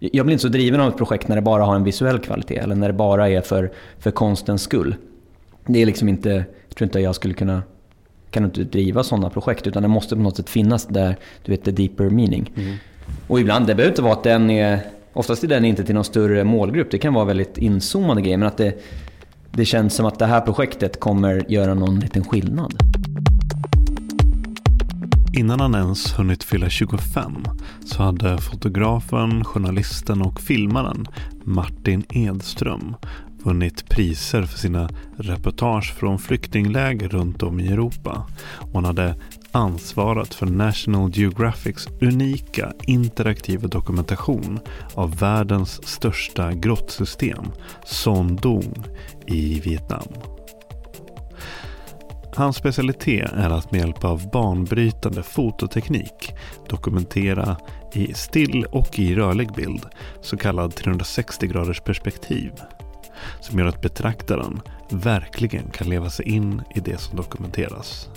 [0.00, 2.56] Jag blir inte så driven av ett projekt när det bara har en visuell kvalitet
[2.56, 4.94] eller när det bara är för, för konstens skull.
[5.66, 6.30] Det är liksom inte,
[6.68, 7.62] jag tror inte jag skulle kunna
[8.30, 11.64] kan inte driva sådana projekt utan det måste på något sätt finnas där, du vet,
[11.64, 12.52] the deeper meaning.
[12.56, 12.76] Mm.
[13.26, 14.80] Och ibland, det behöver inte vara att den är,
[15.12, 16.90] oftast är den inte till någon större målgrupp.
[16.90, 18.82] Det kan vara väldigt inzoomade grejer men att det,
[19.50, 22.74] det känns som att det här projektet kommer göra någon liten skillnad.
[25.32, 27.44] Innan han ens hunnit fylla 25
[27.84, 31.06] så hade fotografen, journalisten och filmaren
[31.44, 32.94] Martin Edström
[33.44, 38.26] vunnit priser för sina reportage från flyktingläger runt om i Europa.
[38.58, 39.14] Och han hade
[39.52, 44.58] ansvarat för National Geographics unika interaktiva dokumentation
[44.94, 47.44] av världens största grottsystem,
[47.86, 48.74] Son Dung,
[49.26, 50.08] i Vietnam.
[52.34, 56.34] Hans specialitet är att med hjälp av banbrytande fototeknik
[56.68, 57.56] dokumentera
[57.92, 59.86] i still och i rörlig bild,
[60.20, 62.52] så kallad 360 graders perspektiv,
[63.40, 64.60] som gör att betraktaren
[64.90, 68.08] verkligen kan leva sig in i det som dokumenteras.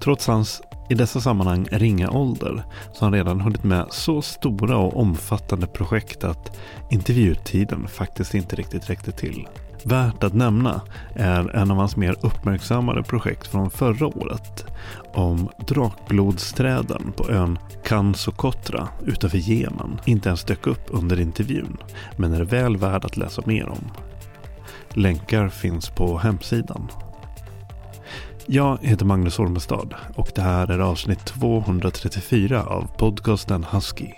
[0.00, 4.76] Trots hans i dessa sammanhang ringa ålder så har han redan hunnit med så stora
[4.76, 6.58] och omfattande projekt att
[6.90, 9.48] intervjutiden faktiskt inte riktigt räckte till.
[9.84, 10.80] Värt att nämna
[11.14, 14.64] är en av hans mer uppmärksammade projekt från förra året
[15.14, 21.76] om drakblodsträden på ön Kansokotra utanför Jemen inte ens dök upp under intervjun
[22.16, 23.90] men är väl värd att läsa mer om.
[24.90, 26.88] Länkar finns på hemsidan.
[28.46, 34.12] Jag heter Magnus Ormestad och det här är avsnitt 234 av podcasten Husky.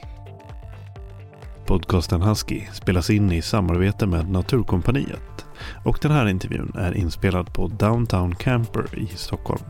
[1.67, 5.40] Podcasten Husky spelas in i samarbete med Naturkompaniet
[5.85, 9.63] och den här intervjun är inspelad på Downtown Camper i Stockholm.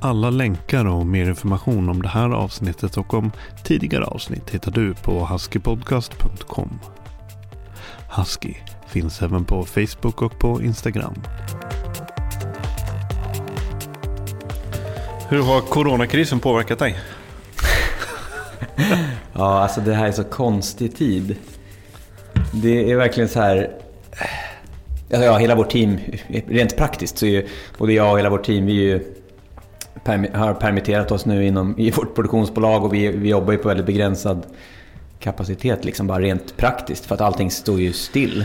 [0.00, 3.32] Alla länkar och mer information om det här avsnittet och om
[3.64, 6.78] tidigare avsnitt hittar du på huskypodcast.com.
[8.16, 8.54] Husky
[8.86, 11.14] finns även på Facebook och på Instagram.
[15.28, 16.98] Hur har coronakrisen påverkat dig?
[19.32, 21.36] ja, alltså det här är så konstig tid.
[22.52, 23.70] Det är verkligen så här...
[25.12, 25.98] Alltså, ja, hela vårt team,
[26.48, 27.46] rent praktiskt så är ju
[27.78, 29.00] både jag och hela vårt team, vi ju,
[30.34, 33.86] har permitterat oss nu inom, i vårt produktionsbolag och vi, vi jobbar ju på väldigt
[33.86, 34.46] begränsad
[35.18, 38.44] kapacitet, liksom bara rent praktiskt, för att allting står ju still.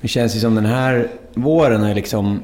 [0.00, 2.42] Det känns ju som den här våren är liksom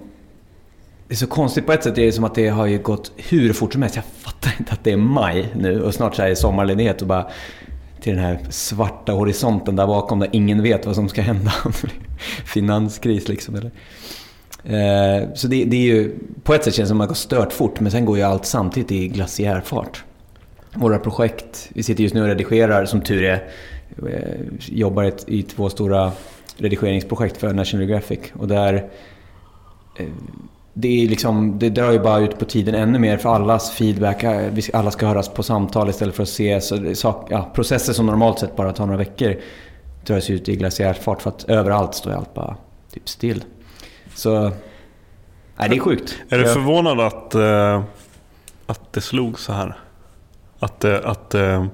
[1.08, 1.94] det är så konstigt på ett sätt.
[1.94, 3.96] Det är som att det har ju gått hur fort som helst.
[3.96, 7.08] Jag fattar inte att det är maj nu och snart så är det sommarledighet och
[7.08, 7.30] bara
[8.02, 11.52] till den här svarta horisonten där bakom där ingen vet vad som ska hända.
[12.44, 13.54] Finanskris liksom.
[13.54, 13.70] Eller?
[14.64, 17.14] Eh, så det, det, är ju, på ett sätt känns det som att man går
[17.14, 20.04] stört fort men sen går ju allt samtidigt i glaciärfart.
[20.74, 23.48] Våra projekt, vi sitter just nu och redigerar, som tur är,
[24.08, 26.12] eh, jobbar i två stora
[26.56, 28.74] redigeringsprojekt för National Geographic och där
[29.98, 30.06] eh,
[30.74, 34.24] det, är liksom, det drar ju bara ut på tiden ännu mer för allas feedback.
[34.72, 36.60] Alla ska höras på samtal istället för att se
[36.94, 39.36] så, ja, processer som normalt sett bara tar några veckor
[40.06, 42.56] dras ut i glaciärfart för att överallt står allt bara
[42.92, 43.44] typ still.
[44.14, 44.40] Så
[45.56, 46.18] nej, det är sjukt.
[46.28, 47.82] Är du förvånad att, uh,
[48.66, 49.74] att det slog så här?
[50.58, 51.66] Att, uh, att uh,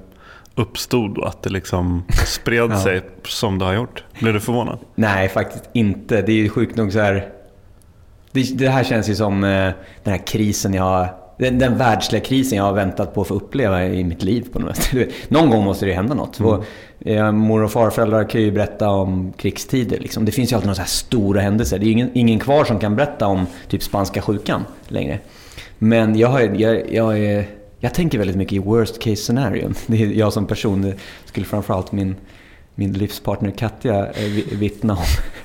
[0.55, 2.79] uppstod och att det liksom spred Ja.
[2.79, 4.03] sig som det har gjort?
[4.19, 4.79] Blev du förvånad?
[4.95, 6.21] Nej, faktiskt inte.
[6.21, 7.33] Det är ju sjukt nog så här...
[8.31, 9.71] Det, det här känns ju som eh,
[10.03, 11.07] den här krisen jag.
[11.37, 14.59] Den, den världsliga krisen jag har väntat på att få uppleva i mitt liv på
[14.59, 15.09] något sätt.
[15.27, 16.39] Någon gång måste det ju hända något.
[16.39, 16.65] Och,
[17.07, 19.99] eh, mor och farföräldrar kan ju berätta om krigstider.
[19.99, 20.25] Liksom.
[20.25, 21.79] Det finns ju alltid några stora händelser.
[21.79, 25.19] Det är ju ingen, ingen kvar som kan berätta om typ spanska sjukan längre.
[25.77, 27.45] Men jag, har, jag, jag, är,
[27.79, 29.71] jag tänker väldigt mycket i worst case scenario.
[29.87, 30.81] Det är jag som person.
[30.81, 30.95] Det
[31.25, 32.15] skulle framförallt min
[32.79, 34.99] min livspartner Katja eh, vittna om.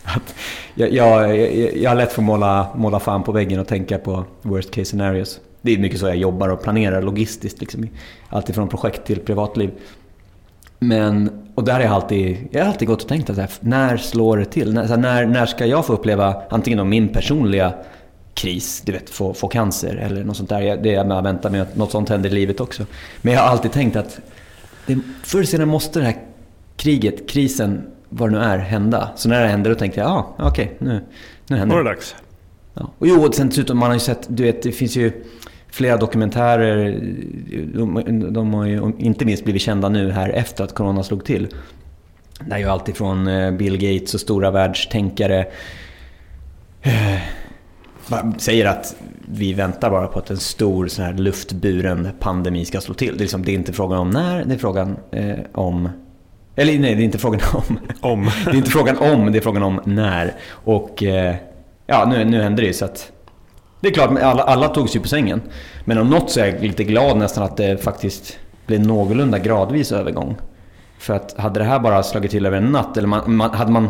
[0.05, 0.35] Att
[0.75, 3.99] jag, jag, jag, jag har lätt för att måla, måla fan på väggen och tänka
[3.99, 5.41] på worst case scenarios.
[5.63, 7.61] Det är mycket så jag jobbar och planerar logistiskt.
[7.61, 7.89] Liksom,
[8.29, 9.71] allt projekt till privatliv.
[10.79, 13.97] Men, och där har jag alltid, jag har alltid gått och tänkt att här, när
[13.97, 14.73] slår det till?
[14.75, 17.73] När, när, när ska jag få uppleva antingen min personliga
[18.35, 20.61] kris, du vet, få, få cancer eller något sånt där.
[20.61, 22.87] Jag- Det är jag väntar att att något sånt händer i livet också.
[23.23, 24.21] Men jag har alltid tänkt att
[24.87, 26.17] det, förr eller senare måste det här
[26.77, 29.11] kriget, krisen, vad det nu är, hända.
[29.17, 31.05] Så när det hände då tänkte jag, ja, ah, okej, nu,
[31.47, 31.83] nu händer det.
[31.83, 32.15] det dags?
[32.75, 32.91] Ja.
[32.99, 35.25] Och jo, och sen dessutom, man har ju sett, du vet, det finns ju
[35.69, 37.01] flera dokumentärer,
[37.75, 41.49] de, de har ju inte minst blivit kända nu här efter att corona slog till.
[42.41, 45.47] Det är ju allt ifrån eh, Bill Gates och stora världstänkare
[46.83, 47.21] eh,
[48.39, 48.97] säger att
[49.29, 53.13] vi väntar bara på att en stor sån här luftburen pandemi ska slå till.
[53.13, 55.89] Det är, liksom, det är inte frågan om när, det är frågan eh, om...
[56.57, 57.79] Eller nej, det är inte frågan om.
[58.01, 58.31] Om.
[58.45, 60.35] Det är inte frågan om, det är frågan om när.
[60.51, 61.35] Och eh,
[61.87, 63.13] ja, nu, nu händer det ju så att...
[63.81, 65.43] Det är klart, alla, alla togs ju på sängen.
[65.85, 69.93] Men om något så är jag lite glad nästan att det faktiskt blev någorlunda gradvis
[69.93, 70.37] övergång.
[70.99, 73.73] För att hade det här bara slagit till över en natt, eller man, man, hade
[73.73, 73.89] man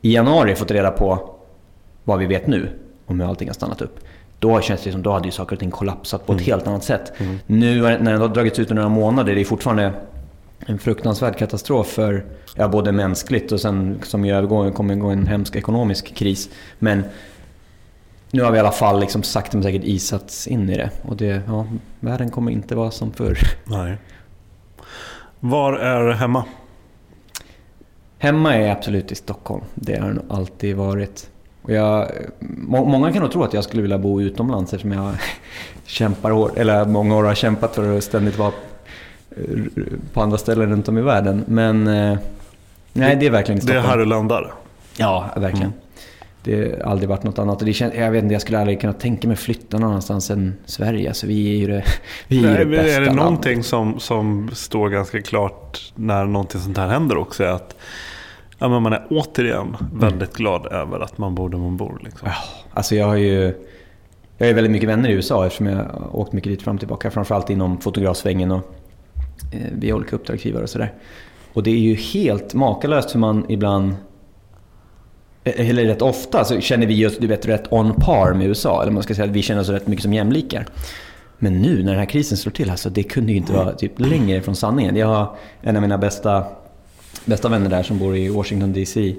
[0.00, 1.34] i januari fått reda på
[2.04, 2.68] vad vi vet nu,
[3.06, 3.98] om hur allting har stannat upp.
[4.38, 6.84] Då känns det som då hade ju saker och ting kollapsat på ett helt annat
[6.84, 7.12] sätt.
[7.46, 9.92] Nu när det har dragits ut några månader, det är fortfarande
[10.66, 12.24] en fruktansvärd katastrof för
[12.56, 16.50] ja, både mänskligt och sen som ju övergår, kommer gå en hemsk ekonomisk kris.
[16.78, 17.04] Men
[18.30, 20.90] nu har vi i alla fall liksom sakta men säkert isats in i det.
[21.02, 21.66] Och det, ja,
[22.00, 23.38] världen kommer inte vara som förr.
[23.64, 23.96] Nej.
[25.40, 26.44] Var är hemma?
[28.18, 29.64] Hemma är absolut i Stockholm.
[29.74, 31.30] Det har det nog alltid varit.
[31.62, 32.10] Och jag,
[32.40, 35.14] må, många kan nog tro att jag skulle vilja bo utomlands eftersom jag
[35.86, 38.52] kämpar hårt, eller många år har kämpat för att ständigt vara
[40.12, 41.44] på andra ställen runt om i världen.
[41.46, 42.18] Men eh,
[42.92, 43.90] nej, det är verkligen i Det är Stockholm.
[43.90, 44.52] här du landar.
[44.96, 45.72] Ja, verkligen.
[46.42, 47.60] Det har aldrig varit något annat.
[47.60, 50.30] Och det känns, jag vet inte, jag skulle aldrig kunna tänka mig flytta någon annanstans
[50.30, 51.08] än Sverige.
[51.08, 51.84] Alltså, vi är ju det,
[52.28, 53.24] vi är Nej, det bästa är det landet.
[53.24, 57.44] någonting som, som står ganska klart när någonting sånt här händer också?
[57.44, 57.76] Är att
[58.58, 62.00] ja, men man är återigen väldigt glad över att man bor där man bor.
[62.04, 62.28] Liksom.
[62.28, 62.34] Ja,
[62.72, 63.54] alltså jag har ju...
[64.38, 66.80] Jag har väldigt mycket vänner i USA eftersom jag har åkt mycket dit fram och
[66.80, 67.10] tillbaka.
[67.10, 68.74] Framförallt inom fotografsvängen och
[69.52, 70.92] Eh, via olika uppdragsgivare och sådär.
[71.52, 73.94] Och det är ju helt makalöst hur man ibland...
[75.44, 78.82] Eh, eller rätt ofta så känner vi oss du vet, rätt on par med USA.
[78.82, 80.66] Eller man ska säga att vi känner oss rätt mycket som jämlikar.
[81.38, 84.00] Men nu när den här krisen slår till, alltså, det kunde ju inte vara typ
[84.00, 84.96] längre från sanningen.
[84.96, 86.44] Jag har en av mina bästa,
[87.24, 89.14] bästa vänner där som bor i Washington DC.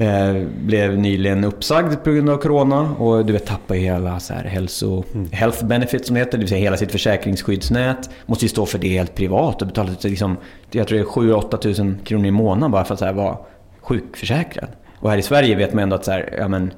[0.00, 4.44] Eh, blev nyligen uppsagd på grund av Corona och du vet tappade hela så här
[4.44, 8.10] hälso, health benefits som det heter, det vill säga hela sitt försäkringsskyddsnät.
[8.26, 10.36] Måste ju stå för det helt privat och betala liksom,
[10.70, 13.38] jag tror det är 7-8 tusen kronor i månaden bara för att så här, vara
[13.80, 14.68] sjukförsäkrad.
[14.98, 16.72] Och här i Sverige vet man ändå att så här, ja, men,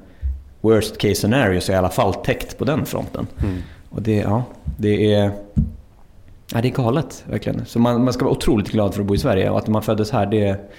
[0.61, 3.27] worst case scenario så är i alla fall täckt på den fronten.
[3.89, 4.43] Och det, ja,
[4.77, 5.31] det är...
[6.53, 7.65] Ja, det är galet verkligen.
[7.65, 9.81] Så man, man ska vara otroligt glad för att bo i Sverige och att man
[9.81, 10.69] föddes här det,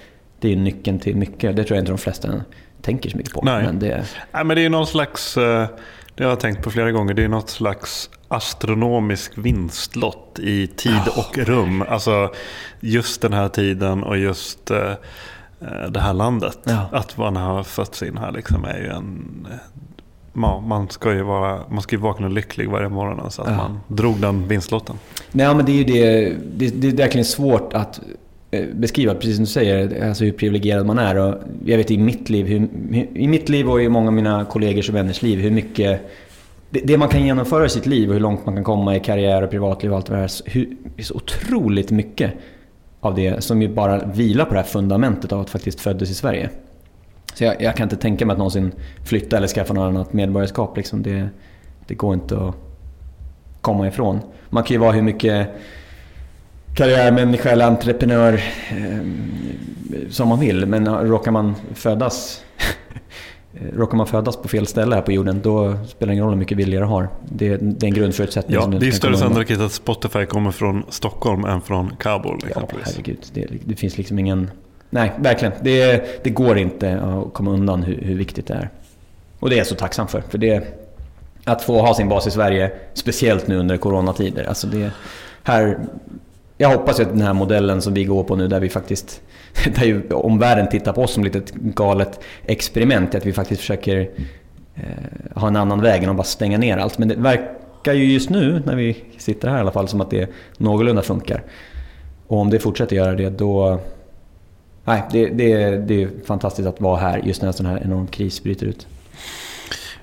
[0.43, 1.55] det är nyckeln till mycket.
[1.55, 2.41] Det tror jag inte de flesta
[2.81, 3.41] tänker så mycket på.
[3.43, 3.63] Nej.
[3.63, 5.67] Men det, Nej, men det är någon slags, eh,
[6.15, 11.01] det har jag tänkt på flera gånger, det är något slags astronomisk vinstlott i tid
[11.17, 11.83] och rum.
[11.89, 12.33] Alltså
[12.79, 14.91] just den här tiden och just eh,
[15.61, 16.59] eh, det här landet.
[16.63, 16.85] Ja.
[16.91, 19.47] Att man har fötts in här liksom är ju en...
[20.33, 23.55] ma- Man ska ju, vara, man ska ju vakna lycklig varje morgon så att Ja.
[23.57, 24.95] man drog den vinstlotten.
[25.31, 27.99] Nej, men det är ju det, det, det är verkligen svårt att
[28.53, 31.17] Eh, beskriva, precis som du säger, alltså hur privilegierad man är.
[31.17, 32.67] Och jag vet i mitt liv, hur,
[33.17, 36.01] i mitt liv och i många av mina kollegors och vänners liv, hur mycket
[36.69, 38.99] det, det man kan genomföra i sitt liv och hur långt man kan komma i
[38.99, 40.29] karriär och privatliv och allt det här.
[40.45, 42.33] Hur, det är så otroligt mycket
[42.99, 46.13] av det som ju bara vilar på det här fundamentet av att faktiskt föddes i
[46.13, 46.49] Sverige.
[47.33, 48.71] Så jag, jag kan inte tänka mig att någonsin
[49.05, 50.77] flytta eller skaffa något annat medborgarskap.
[50.77, 51.03] Liksom.
[51.03, 51.29] Det,
[51.87, 52.55] det går inte att
[53.61, 54.19] komma ifrån.
[54.49, 55.47] Man kan ju vara hur mycket
[56.73, 58.33] karriärmänniska eller entreprenör
[58.69, 58.97] eh,
[60.09, 60.65] som man vill.
[60.65, 62.43] Men råkar man födas
[63.75, 66.39] råkar man födas på fel ställe här på jorden, då spelar det ingen roll hur
[66.39, 67.09] mycket vilja du har.
[67.29, 68.55] Det, det är en grundförutsättning.
[68.55, 73.19] Ja, det är större sannolikhet att Spotify kommer från Stockholm än från Kabul Ja, herregud.
[73.33, 74.51] Det, det finns liksom ingen...
[74.89, 75.53] Nej, verkligen.
[75.61, 78.69] Det, det går inte att komma undan hur, hur viktigt det är.
[79.39, 80.23] Och det är jag så tacksam för.
[80.29, 80.79] För det...
[81.45, 84.43] Att få ha sin bas i Sverige, speciellt nu under coronatider.
[84.43, 84.91] Alltså det...
[85.43, 85.79] Här...
[86.63, 89.21] Jag hoppas ju att den här modellen som vi går på nu, där vi faktiskt...
[89.75, 94.09] Där ju omvärlden tittar på oss som lite ett galet experiment, att vi faktiskt försöker
[94.75, 94.83] eh,
[95.35, 96.97] ha en annan väg än att bara stänga ner allt.
[96.97, 100.09] Men det verkar ju just nu, när vi sitter här i alla fall, som att
[100.09, 101.43] det någorlunda funkar.
[102.27, 103.79] Och om det fortsätter göra det då...
[104.83, 108.07] Nej, det, det, det är fantastiskt att vara här just när en sån här enorm
[108.07, 108.87] kris bryter ut.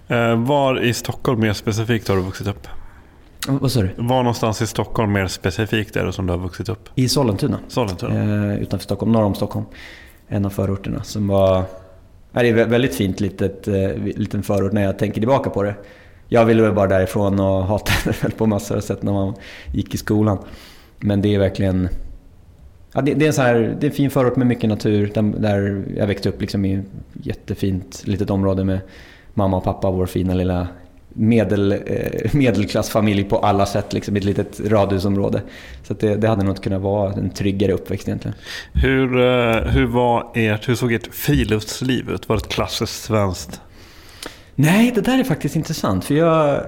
[0.09, 2.69] Eh, var i Stockholm mer specifikt har du vuxit upp?
[3.49, 3.90] Vad sa du?
[3.97, 6.88] Var någonstans i Stockholm mer specifikt är det som du har vuxit upp?
[6.94, 8.52] I Sollentuna, Sollentuna?
[8.52, 9.66] eh, utanför Stockholm, norr om Stockholm.
[10.28, 11.64] En av förorterna som var...
[12.32, 15.75] Det är ett väldigt fint litet, eh, liten förort när jag tänker tillbaka på det.
[16.28, 19.35] Jag ville väl bara därifrån och hatade väl på massor av sätt när man
[19.73, 20.38] gick i skolan.
[20.99, 21.88] Men det är verkligen...
[22.92, 25.11] Ja, det, det, är en så här, det är en fin förort med mycket natur.
[25.14, 28.80] Där, där jag växte upp liksom i ett jättefint litet område med
[29.35, 30.68] mamma och pappa, vår fina lilla
[31.12, 33.93] medel, eh, medelklassfamilj på alla sätt.
[33.93, 35.43] Liksom, i ett litet radhusområde.
[35.83, 38.37] Så det, det hade nog kunnat vara en tryggare uppväxt egentligen.
[38.73, 42.29] Hur, eh, hur, var ert, hur såg ert friluftsliv ut?
[42.29, 43.61] Var det ett klassiskt svenskt?
[44.55, 46.05] Nej, det där är faktiskt intressant.
[46.05, 46.64] För jag,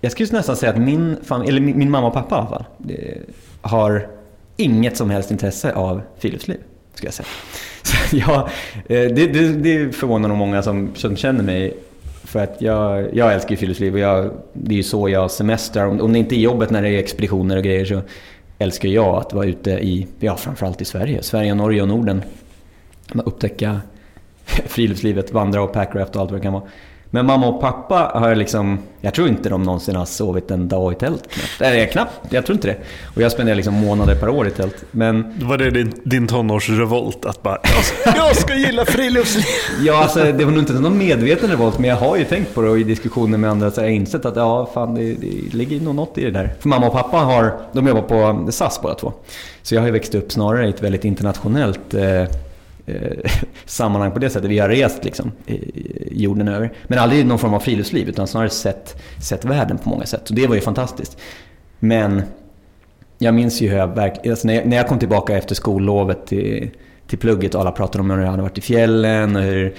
[0.00, 2.48] jag skulle nästan säga att min, fam- eller min, min mamma och pappa i alla
[2.48, 3.18] fall, det,
[3.60, 4.08] har
[4.56, 6.58] inget som helst intresse av friluftsliv.
[6.94, 7.26] Ska jag säga.
[7.82, 8.38] Så jag,
[8.74, 11.76] eh, det, det, det förvånar nog många som, som känner mig.
[12.28, 15.86] För att jag, jag älskar ju friluftsliv och jag, det är ju så jag semestrar.
[15.86, 18.00] Om, om det inte är jobbet när det är expeditioner och grejer så
[18.58, 21.22] älskar jag att vara ute i, ja framförallt i Sverige.
[21.22, 22.22] Sverige, Norge och Norden.
[23.12, 23.80] Upptäcka
[24.44, 26.62] friluftslivet, vandra och packraft och allt vad det kan vara.
[27.10, 30.92] Men mamma och pappa har liksom, jag tror inte de någonsin har sovit en dag
[30.92, 31.60] i tält knappt.
[31.60, 32.76] Eller knappt, jag tror inte det.
[33.16, 34.84] Och jag spenderar liksom månader per år i tält.
[34.90, 37.24] Men Var det din, din tonårsrevolt?
[37.24, 39.44] Att bara, jag ska, jag ska gilla friluftsliv?
[39.80, 42.62] ja, alltså, det var nog inte någon medveten revolt, men jag har ju tänkt på
[42.62, 45.54] det och i diskussioner med andra så har jag insett att ja, fan det, det
[45.54, 46.54] ligger nog något i det där.
[46.60, 49.12] För mamma och pappa har, de jobbar på SAS båda två.
[49.62, 52.24] Så jag har ju växt upp snarare i ett väldigt internationellt eh,
[52.88, 53.30] eh,
[53.64, 54.50] sammanhang på det sättet.
[54.50, 55.32] Vi har rest liksom
[56.10, 56.72] jorden över.
[56.86, 60.22] Men aldrig någon form av friluftsliv utan snarare sett, sett världen på många sätt.
[60.24, 61.18] Så det var ju fantastiskt.
[61.78, 62.22] Men
[63.18, 66.26] jag minns ju hur jag verkligen, alltså när, jag, när jag kom tillbaka efter skollovet
[66.26, 66.70] till,
[67.08, 69.74] till plugget och alla pratade om hur de hade varit i fjällen och hur,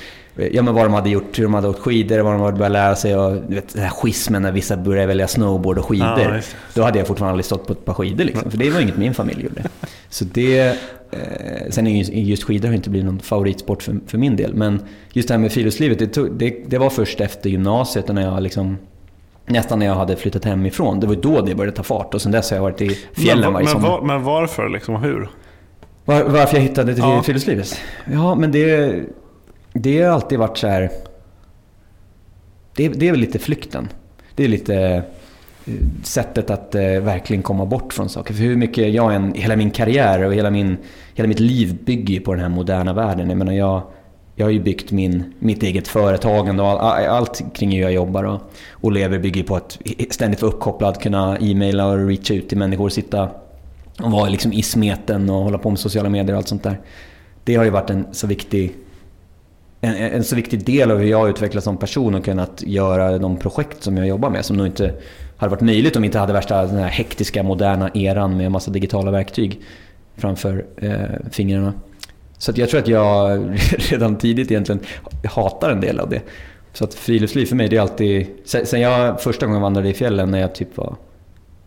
[0.51, 2.71] ja, men vad de hade gjort, hur de hade åkt skidor, vad de hade börjat
[2.71, 6.36] lära sig och du vet, den här schismen när vissa började välja snowboard och skidor.
[6.36, 8.79] Just Då hade jag fortfarande aldrig stått på ett par skidor liksom, för det var
[8.79, 9.63] inget min familj gjorde.
[10.09, 10.75] Så det, eh,
[11.69, 14.81] sen är ju just skidor har inte blivit någon favoritsport för, för min del, men
[15.13, 18.43] just det här med friluftslivet, det, tog, det, det var först efter gymnasiet när jag
[18.43, 18.77] liksom
[19.51, 21.00] Nästan när jag hade flyttat hemifrån.
[21.00, 23.39] Det var då det började ta fart och sen dess har jag varit i fjällen
[23.41, 23.89] men, varje men, sommar.
[23.89, 25.29] var, men varför liksom, och hur?
[26.10, 27.24] Var, varför jag hittade till Ja.
[27.24, 27.82] friluftslivet?
[28.12, 29.00] Ja, men det,
[29.74, 30.89] det har alltid varit så här...
[32.75, 33.89] Det, det är väl lite flykten.
[34.36, 34.75] Det är lite
[35.66, 35.74] eh,
[36.04, 38.34] sättet att eh, verkligen komma bort från saker.
[38.34, 40.78] För hur mycket jag än, hela min karriär och hela, min,
[41.13, 43.30] hela mitt liv bygger ju på den här moderna världen.
[43.30, 43.82] Jag menar, jag,
[44.36, 48.24] jag har ju byggt min, mitt eget företagande och all, allt kring hur jag jobbar
[48.24, 52.58] och, och lever bygger på att ständigt vara uppkopplad, kunna e-maila och reacha ut till
[52.58, 53.30] människor, sitta
[54.03, 56.79] och vara liksom i smeten och hålla på med sociala medier och allt sånt där.
[57.44, 58.75] Det har ju varit en så viktig
[59.82, 63.38] en, en så viktig del av hur jag utvecklats som person och kunnat göra de
[63.38, 64.94] projekt som jag jobbar med som nog inte
[65.38, 68.72] hade varit möjligt om vi inte hade värsta den här hektiska moderna eran med massa
[68.72, 69.62] digitala verktyg
[70.18, 71.74] framför eh, fingrarna.
[72.38, 73.39] Så att jag tror att jag
[73.77, 74.82] redan tidigt egentligen
[75.24, 76.22] hatar en del av det.
[76.74, 78.27] Så att friluftsliv för mig, det är alltid...
[78.46, 80.96] Sen jag första gången vandrade i fjällen när jag typ var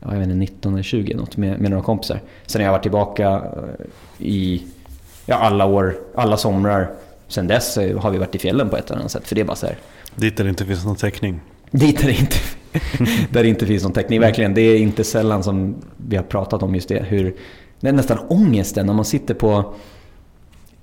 [0.03, 2.21] jag vet inte, 19 eller 20 något med, med några kompisar.
[2.47, 3.87] Sen har jag varit tillbaka eh,
[4.19, 4.67] i
[5.27, 6.91] ja, alla år, alla somrar.
[7.29, 9.29] Sen dess har vi varit i fjällen på ett eller annat sätt.
[9.29, 9.77] För det är bara så här,
[10.17, 11.41] Dit där det inte finns någon täckning.
[11.71, 12.37] dit där det inte,
[13.33, 14.21] där det inte finns någon täckning.
[14.21, 17.03] Verkligen, det är inte sällan som vi har pratat om just det.
[17.03, 17.35] Hur,
[17.81, 19.75] det är nästan ångesten när man sitter på...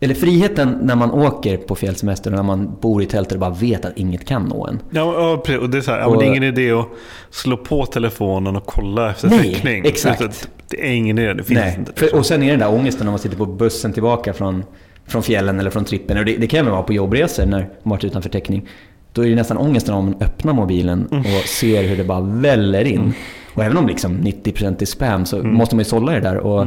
[0.02, 3.50] Eller friheten när man åker på fjällsemester och när man bor i tält och bara
[3.50, 4.80] vet att inget kan nå en.
[4.92, 6.88] Ja, och det är så här, ja, men det är ingen idé att
[7.30, 9.86] slå på telefonen och kolla efter Nej, täckning.
[9.86, 10.22] exakt.
[10.22, 10.34] Utan
[10.68, 11.76] Det är ingen idé, det finns Nej.
[11.80, 11.92] inte.
[11.96, 14.64] För, och sen är det den där ångesten när man sitter på bussen tillbaka från,
[15.08, 16.18] från fjällen eller från trippen.
[16.18, 18.68] Och det, det kan även vara på jobbresor när man varit utanför täckning.
[19.14, 22.84] Då är det nästan ångesten om man öppnar mobilen och ser hur det bara väller
[22.86, 23.14] in.
[23.54, 26.38] Och även om liksom 90% är spam så måste man ju sålla det där.
[26.38, 26.66] Och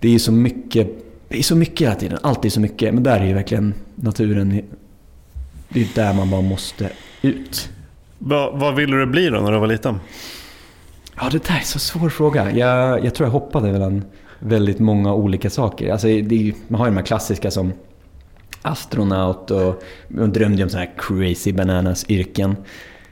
[0.00, 0.88] Det är ju så mycket,
[1.28, 2.18] det är så mycket hela tiden.
[2.22, 2.94] Alltid så mycket.
[2.94, 4.62] Men där är ju verkligen naturen
[5.68, 6.90] det är där man bara måste
[7.22, 7.68] ut.
[8.18, 10.00] Va, vad ville du bli då när du var liten?
[11.16, 12.50] Ja, det där är en så svår fråga.
[12.50, 14.04] Jag, jag tror jag hoppade mellan
[14.38, 15.92] väldigt många olika saker.
[15.92, 17.72] Alltså, är, man har ju de här klassiska som
[18.62, 22.56] astronaut och man drömde om sådana här crazy bananas yrken.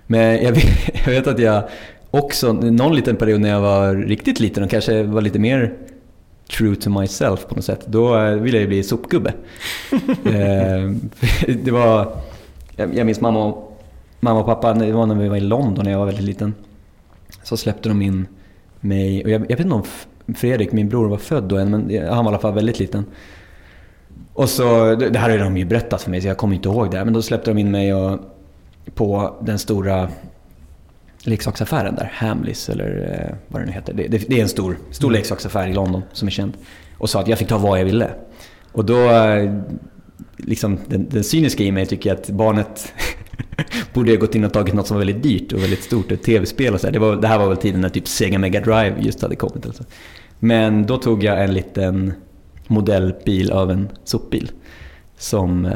[0.06, 0.64] Men jag vet,
[1.04, 1.64] jag vet att jag
[2.10, 5.74] också, någon liten period när jag var riktigt liten och kanske var lite mer
[6.50, 7.86] true to myself på något sätt.
[7.86, 9.32] Då ville jag bli sopgubbe.
[10.24, 10.90] Eh,
[11.64, 12.16] det var,
[12.76, 13.80] jag minns mamma och,
[14.20, 16.54] mamma och pappa, det var när vi var i London när jag var väldigt liten.
[17.42, 18.26] Så släppte de in
[18.80, 19.84] mig, och jag, jag vet inte om
[20.34, 23.04] Fredrik, min bror, var född då än, men han var i alla fall väldigt liten.
[24.34, 26.90] Och så, det här har de ju berättat för mig så jag kommer inte ihåg
[26.90, 27.04] det.
[27.04, 28.20] Men då släppte de in mig och,
[28.94, 30.08] på den stora
[31.26, 33.94] leksaksaffären där, Hamleys eller eh, vad det nu heter.
[33.94, 35.18] Det, det, det är en stor, stor mm.
[35.18, 36.52] leksaksaffär i London som är känd.
[36.98, 38.10] Och sa att jag fick ta vad jag ville.
[38.72, 39.54] Och då, eh,
[40.36, 42.92] liksom den, den cyniska i mig tycker att barnet
[43.92, 46.22] borde ha gått in och tagit något som var väldigt dyrt och väldigt stort, ett
[46.22, 46.90] tv-spel och så.
[46.90, 49.66] Det, var, det här var väl tiden när typ Sega Mega Drive just hade kommit.
[49.66, 49.84] Alltså.
[50.38, 52.12] Men då tog jag en liten
[52.66, 54.50] modellbil av en sopbil.
[55.18, 55.68] Som...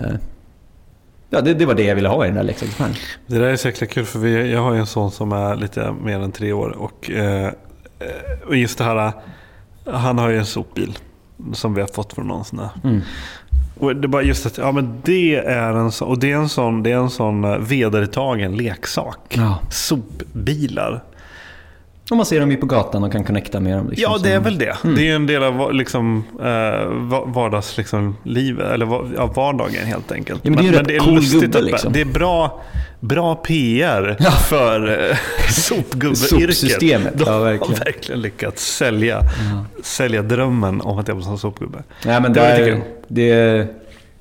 [1.31, 2.95] Eh, ja, det, det, var det jag ville ha i den där leksaksaffären.
[3.27, 5.57] Det där är så jäkla kul för vi, jag har ju en son som är
[5.57, 6.71] lite mer än tre år.
[6.79, 7.53] Och, eh,
[8.47, 9.13] och just det här,
[9.85, 10.99] han har ju en sopbil
[11.53, 12.71] som vi har fått från någon sån där.
[12.85, 13.01] Mm.
[13.79, 16.37] Och det är bara just att ja, men det är en sån, och det är
[16.37, 19.35] en sån, det är en sån eh, vedertagen leksak.
[19.37, 19.59] Ja.
[19.71, 21.05] Sopbilar.
[22.11, 23.91] Och man ser dem ju på gatan och kan connecta med dem.
[23.91, 24.77] Liksom, ja, det är väl det.
[24.85, 24.97] Mm.
[24.97, 28.17] Det är en del av liksom, eh, vardagslivet, liksom,
[28.73, 30.41] eller ja, vardagen helt enkelt.
[30.43, 31.93] Ja, men det är, men, det är cool lustigt gubbe, liksom.
[31.93, 32.63] Det är bra,
[33.01, 34.31] bra PR ja.
[34.31, 35.17] för eh,
[35.51, 36.57] sopgubbeyrket.
[36.57, 37.19] Sopsystemet.
[37.19, 37.79] De ja, verkligen.
[37.79, 39.65] har verkligen lyckats sälja, ja.
[39.83, 41.83] sälja drömmen om att jag var som sopgubbe.
[42.05, 43.67] Ja, men det, där, det,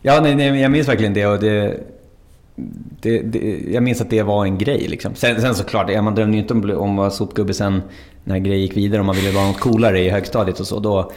[0.01, 1.25] ja, nej, nej, jag minns verkligen det.
[1.25, 1.79] Och det
[3.01, 4.87] det, det, jag minns att det var en grej.
[4.87, 5.15] Liksom.
[5.15, 7.81] Sen, sen såklart, man drömde ju inte om, om att vara sopgubbe sen
[8.23, 8.99] när grejer gick vidare.
[8.99, 10.79] Om man ville vara något coolare i högstadiet och så.
[10.79, 11.11] Då,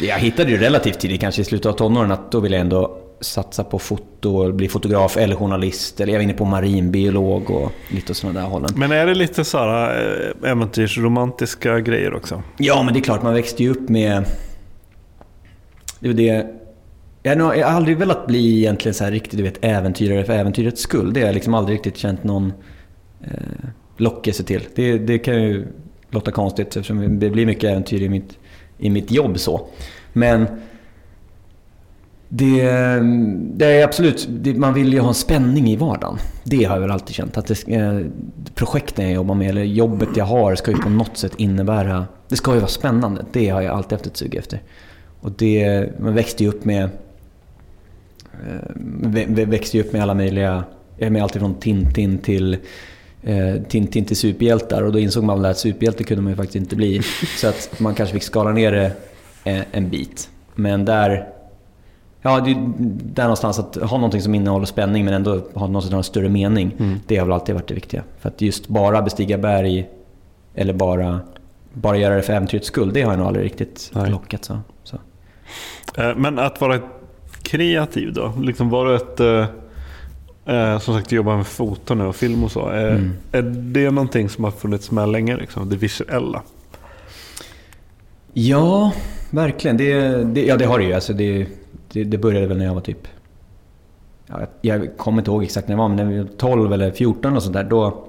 [0.00, 2.98] jag hittade ju relativt tidigt, kanske i slutet av tonåren, att då ville jag ändå
[3.20, 6.00] satsa på foto, bli fotograf eller journalist.
[6.00, 8.70] Eller jag var inne på marinbiolog och lite sådana där hållen.
[8.76, 12.42] Men är det lite sådana äh, äventyrsromantiska grejer också?
[12.56, 13.22] Ja, men det är klart.
[13.22, 14.24] Man växte ju upp med...
[16.00, 16.46] Det var det
[17.26, 21.12] jag har, aldrig velat bli egentligen så här riktigt du vet, äventyrare för äventyrets skull.
[21.12, 22.52] Det har jag liksom aldrig riktigt känt någon
[23.20, 24.62] eh, lockelse till.
[24.74, 25.66] Det, det kan ju
[26.10, 28.38] låta konstigt eftersom det blir mycket äventyr i mitt,
[28.78, 29.66] i mitt jobb så.
[30.12, 30.46] Men
[32.28, 32.62] det,
[33.54, 36.18] det är absolut, det, man vill ju ha en spänning i vardagen.
[36.44, 37.36] Det har jag väl alltid känt.
[37.36, 38.00] Att det, eh,
[38.54, 42.06] projekten jag jobbar med, eller jobbet jag har, ska ju på något sätt innebära...
[42.28, 43.24] Det ska ju vara spännande.
[43.32, 44.62] Det har jag alltid haft ett sug efter.
[45.20, 46.88] Och det, man växte ju upp med
[49.46, 50.64] växte ju upp med alla möjliga,
[50.98, 52.56] med allt från Tintin till
[53.22, 56.56] eh, Tintin till superhjältar och då insåg man väl att superhjälte kunde man ju faktiskt
[56.56, 57.02] inte bli.
[57.36, 58.92] Så att man kanske fick skala ner det
[59.44, 60.30] en, eh, bit.
[60.54, 61.28] Men där,
[62.22, 62.54] ja, det,
[63.14, 66.76] där någonstans att ha någonting som innehåller spänning men ändå ha har en större mening.
[66.78, 67.00] Mm.
[67.06, 68.02] Det har väl alltid varit det viktiga.
[68.18, 69.88] För att just bara bestiga berg
[70.54, 71.20] eller bara,
[71.72, 74.10] bara göra det för äventyrets skull, det har jag nog aldrig riktigt Nej.
[74.10, 74.44] lockat.
[74.44, 74.58] Så.
[74.84, 74.96] så.
[75.96, 76.80] Eh, men att vara
[77.44, 78.32] kreativ då?
[78.40, 79.20] Liksom var du ett...
[79.20, 79.46] Eh,
[80.54, 82.72] eh, som sagt, jobbar med foto nu och film och så.
[82.72, 83.12] Eh, mm.
[83.32, 86.42] Är det någonting som har funnits med länge, liksom, det visuella?
[88.32, 88.92] Ja,
[89.30, 89.76] verkligen.
[89.76, 90.92] Det, det, ja, det har det ju.
[90.92, 91.46] Alltså det,
[91.92, 93.08] det, det började väl när jag var typ...
[94.26, 96.90] Ja, jag kommer inte ihåg exakt när jag var, men när jag var 12 eller
[96.90, 97.64] 14 och sånt där.
[97.64, 98.04] Då,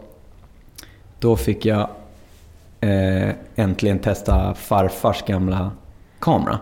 [1.19, 1.89] då fick jag
[2.81, 5.71] eh, äntligen testa farfars gamla
[6.19, 6.59] kamera.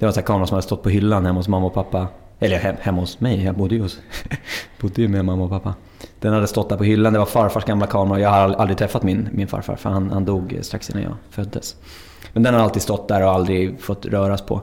[0.00, 2.08] Det var en kamera som hade stått på hyllan hemma hos mamma och pappa.
[2.38, 3.98] Eller hem, hemma hos mig, jag bodde ju, hos,
[4.80, 5.74] bodde ju med mamma och pappa.
[6.20, 8.20] Den hade stått där på hyllan, det var farfars gamla kamera.
[8.20, 11.76] Jag har aldrig träffat min, min farfar för han, han dog strax innan jag föddes.
[12.32, 14.62] Men den har alltid stått där och aldrig fått röras på.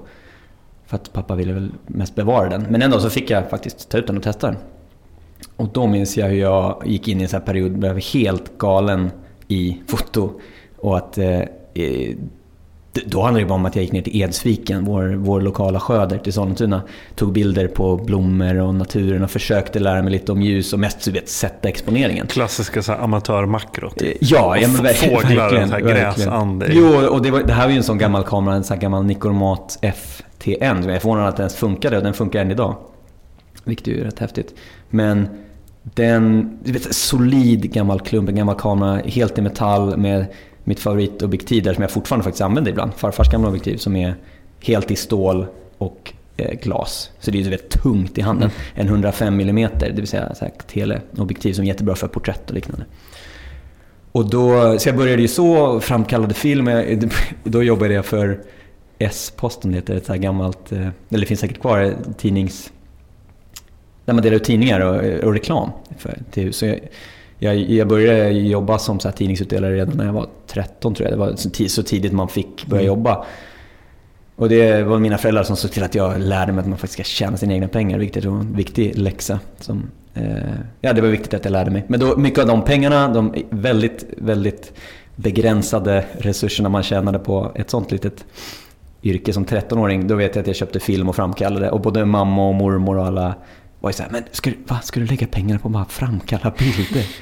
[0.86, 2.62] För att pappa ville väl mest bevara den.
[2.70, 4.58] Men ändå så fick jag faktiskt ta ut den och testa den.
[5.56, 8.58] Och då minns jag hur jag gick in i en sån här period, blev helt
[8.58, 9.12] galen
[9.48, 10.32] i foto.
[10.78, 11.42] Och att eh,
[13.06, 16.06] då handlade det bara om att jag gick ner till Edsviken, vår, vår lokala sjö
[16.06, 16.82] där till Sollentuna.
[17.16, 21.02] Tog bilder på blommor och naturen och försökte lära mig lite om ljus och mest
[21.02, 22.28] så vet, sätta exponeringen.
[22.28, 24.02] Klassiska så här, amatörmakrot.
[24.02, 25.22] Eh, ja, ja men verkligen.
[25.22, 26.68] Fåglar, så gräsande.
[26.70, 28.82] Jo, och det, var, det, här var ju en sån gammal kamera, en sån här
[28.82, 30.84] gammal Nicormat FTN.
[30.84, 32.76] Jag är förvånad att den ens funkade och den funkar än idag.
[33.64, 34.56] Vilket är ju rätt häftigt.
[34.90, 35.28] Men
[35.96, 40.26] den, du vet, solid gammal klump, en gammal kamera, helt i metall med
[40.68, 42.94] mitt favoritobjektiv där som jag fortfarande faktiskt använder ibland.
[42.94, 44.16] Farfars gamla objektiv som är
[44.60, 45.46] helt i stål
[45.78, 47.12] och eh, glas.
[47.20, 48.50] Så det är ju väldigt tungt i handen.
[48.76, 52.56] En 105 mm, det vill säga så här teleobjektiv som är jättebra för porträtt och
[52.56, 52.86] liknande.
[54.12, 56.68] Och då, så jag började ju så, framkallade film.
[56.68, 57.12] Jag,
[57.44, 58.40] då jobbade jag för
[59.00, 62.72] S-posten, det heter ett så här gammalt, eh, eller det finns säkert kvar, tidnings...
[64.06, 65.70] Där man delar ut tidningar och, och reklam.
[65.98, 66.80] För, till, så jag,
[67.40, 71.18] jag, jag, började jobba som så här tidningsutdelare redan när jag var 13 tror jag.
[71.18, 72.88] Det var så, så tidigt man fick börja mm.
[72.88, 73.26] jobba.
[74.36, 76.94] Och det var mina föräldrar som såg till att jag lärde mig att man faktiskt
[76.94, 78.00] ska tjäna sina egna pengar.
[78.00, 79.40] Vilket var en viktig läxa.
[79.60, 80.24] Som, eh,
[80.82, 81.86] ja, det var viktigt att jag lärde mig.
[81.88, 84.74] Men då, mycket av de pengarna, de väldigt, väldigt
[85.16, 88.26] begränsade resurserna man tjänade på ett sånt litet
[89.04, 90.08] yrke som 13-åring.
[90.08, 91.72] Då vet jag att jag köpte film och framkallade.
[91.72, 93.36] Och både mamma och mormor och alla
[93.80, 97.06] var ju såhär, men ska, va, ska du lägga pengar på att bara framkalla bilder?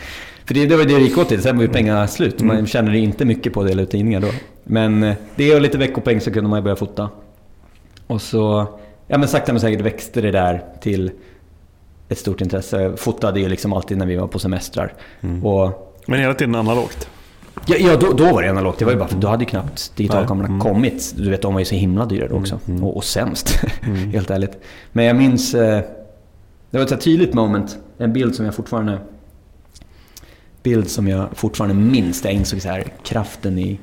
[0.45, 2.41] För det, det var det det gick åt till, sen var ju pengarna slut.
[2.41, 2.67] Man mm.
[2.67, 4.27] tjänade inte mycket på att dela ut tidningar då.
[4.63, 7.09] Men eh, det och lite veckopeng så kunde man ju börja fota.
[8.07, 8.67] Och så,
[9.07, 11.11] ja men sakta men säkert växte det där till
[12.09, 12.81] ett stort intresse.
[12.81, 14.93] Jag fotade ju liksom alltid när vi var på semestrar.
[15.21, 15.45] Mm.
[15.45, 17.09] Och, men hela tiden analogt?
[17.65, 18.79] Ja, ja då, då var det analogt.
[18.79, 20.59] Det var ju bara för då hade ju knappt digitalkamerorna mm.
[20.59, 21.13] kommit.
[21.17, 22.59] Du vet, de var ju så himla dyra då också.
[22.67, 22.83] Mm.
[22.83, 23.95] Och, och sämst, mm.
[24.11, 24.57] helt ärligt.
[24.91, 25.55] Men jag minns...
[26.69, 27.77] Det var ett tydligt moment.
[27.97, 28.99] En bild som jag fortfarande...
[30.63, 32.21] Bild som jag fortfarande minns.
[32.21, 33.79] Där jag insåg så här, kraften i,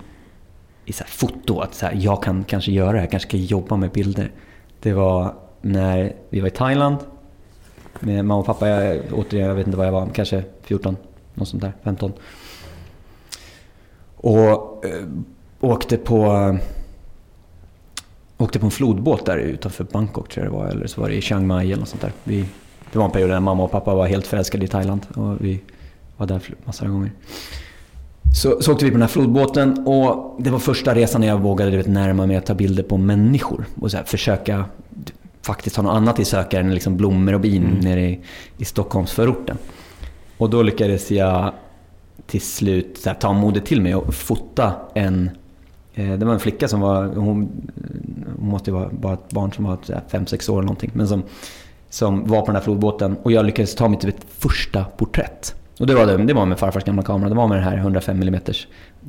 [0.84, 1.60] i så här foto.
[1.60, 3.06] Att så här, jag kan kanske göra det här.
[3.06, 4.30] Kanske kan jobba med bilder.
[4.80, 6.96] Det var när vi var i Thailand.
[8.00, 8.68] Med mamma och pappa.
[8.68, 10.08] Jag, återigen, jag vet inte vad jag var.
[10.14, 10.96] Kanske 14.
[11.34, 11.72] Något sånt där.
[11.82, 12.12] 15.
[14.16, 15.06] Och eh,
[15.60, 16.58] åkte på...
[18.38, 20.66] Åkte på en flodbåt där utanför Bangkok tror jag det var.
[20.66, 22.12] Eller så var det i Chiang Mai eller något sånt där.
[22.24, 22.46] Vi,
[22.92, 25.06] det var en period när mamma och pappa var helt förälskade i Thailand.
[25.14, 25.60] Och vi
[26.16, 27.12] var där massor av gånger.
[28.34, 31.38] Så, så åkte vi på den här flodbåten och det var första resan när jag
[31.38, 33.64] vågade vet, närma mig att ta bilder på människor.
[33.80, 34.64] Och så här, försöka
[35.42, 37.78] faktiskt ha något annat i sökaren än liksom blommor och bin mm.
[37.78, 38.20] nere i,
[38.58, 39.56] i Stockholmsförorten.
[40.38, 41.52] Och då lyckades jag
[42.26, 45.30] till slut här, ta modet till mig och fota en...
[45.94, 47.04] Eh, det var en flicka som var...
[47.04, 47.24] Hon,
[48.38, 50.90] hon måste ju vara bara ett barn som var 5-6 år eller någonting.
[50.94, 51.22] Men som,
[51.92, 53.16] som var på den här flodbåten.
[53.22, 54.06] Och jag lyckades ta mitt
[54.38, 55.54] första porträtt.
[55.78, 57.28] Och det var, det, det var med farfars gamla kamera.
[57.28, 58.40] Det var med det här 105 mm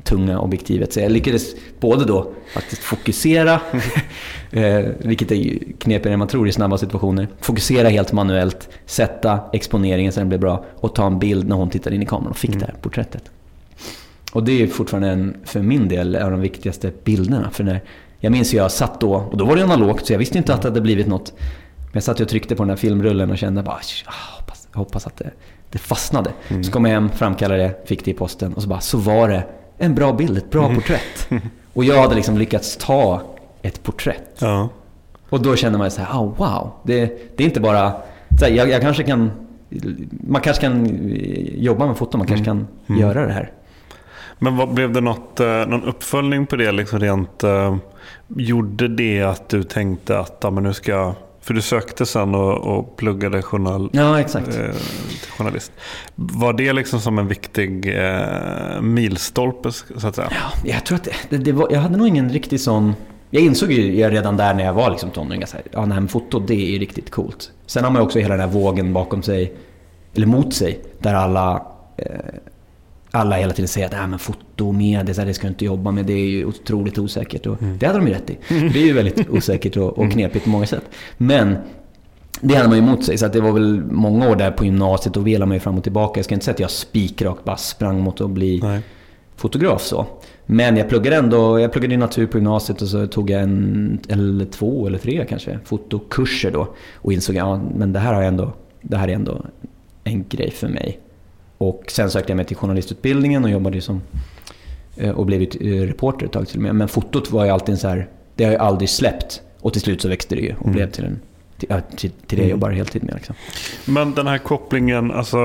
[0.02, 0.92] tunga objektivet.
[0.92, 3.60] Så jag lyckades både då faktiskt fokusera,
[4.50, 7.28] eh, vilket är knepigare än man tror i snabba situationer.
[7.40, 11.70] Fokusera helt manuellt, sätta exponeringen så den blev bra och ta en bild när hon
[11.70, 12.60] tittade in i kameran och fick mm.
[12.60, 13.30] det här porträttet.
[14.32, 17.50] Och det är fortfarande en, för min del en av de viktigaste bilderna.
[17.50, 17.80] För när,
[18.18, 20.54] jag minns ju jag satt då, och då var det analogt så jag visste inte
[20.54, 21.32] att det hade blivit något.
[21.94, 25.06] Men jag satt och tryckte på den här filmrullen och kände bara, ah, hoppas, hoppas
[25.06, 25.30] att det,
[25.70, 26.30] det fastnade.
[26.48, 26.64] Mm.
[26.64, 29.28] Så kom jag hem, framkallade det, fick det i posten och så bara, så var
[29.28, 29.46] det
[29.78, 30.74] en bra bild, ett bra mm.
[30.74, 31.28] porträtt.
[31.72, 33.22] Och jag hade liksom lyckats ta
[33.62, 34.38] ett porträtt.
[34.38, 34.68] Ja.
[35.30, 36.70] Och då kände man så här, oh, wow.
[36.82, 37.92] Det, det är inte bara,
[38.38, 39.30] så här, jag, jag, kanske kan,
[40.10, 41.00] man kanske kan
[41.54, 42.66] jobba med foto, man kanske mm.
[42.66, 43.00] kan mm.
[43.00, 43.52] göra det här.
[44.38, 46.72] Men vad, blev det något, eh, någon uppföljning på det?
[46.72, 47.76] Liksom rent, uh,
[48.28, 52.34] gjorde det att du tänkte att ja, men nu ska jag för du sökte sen
[52.34, 54.48] och, och pluggade journal, ja, exakt.
[54.48, 54.74] Eh,
[55.38, 55.72] journalist.
[56.14, 60.28] Var det liksom som en viktig eh, milstolpe så att säga?
[60.30, 62.94] Ja, jag tror att det, det, var, jag hade nog ingen riktig sån...
[63.30, 66.54] Jag insåg ju redan där när jag var liksom tonåring att ja, med foto det
[66.54, 67.50] är ju riktigt coolt.
[67.66, 69.52] Sen har man ju också hela den här vågen bakom sig,
[70.14, 72.06] eller mot sig, där alla eh,
[73.14, 75.90] alla hela tiden säger att äh, men foto och media, det ska du inte jobba
[75.90, 77.46] med, det är ju otroligt osäkert.
[77.46, 77.78] Och mm.
[77.78, 78.38] Det hade de ju rätt i.
[78.48, 80.10] Det är ju väldigt osäkert och, och mm.
[80.10, 80.84] knepigt på många sätt.
[81.16, 81.56] Men
[82.40, 83.18] det hade man ju emot sig.
[83.18, 85.82] Så att det var väl många år där på gymnasiet och velade mig fram och
[85.82, 86.18] tillbaka.
[86.18, 88.80] Jag ska inte säga att jag spikrakt bara sprang mot att bli Nej.
[89.36, 90.06] fotograf så.
[90.46, 94.44] Men jag pluggade ändå, jag pluggade natur på gymnasiet och så tog jag en, eller
[94.44, 96.74] två eller tre kanske, fotokurser då.
[96.94, 97.48] Och insåg att
[97.78, 99.44] ja, det här, har ändå, det här är ändå
[100.04, 101.00] en grej för mig.
[101.68, 104.02] Och sen sökte jag mig till journalistutbildningen och jobbade som
[104.96, 106.74] eh, och blev eh, reporter ett tag till och med.
[106.74, 109.42] Men fotot var ju alltid så här, det har jag aldrig släppt.
[109.60, 110.72] Och till slut så växte det ju och mm.
[110.72, 111.20] blev till, en,
[111.58, 112.50] till, till, till det jag mm.
[112.50, 113.14] jobbar heltid med.
[113.14, 113.34] Liksom.
[113.84, 115.38] Men den här kopplingen, alltså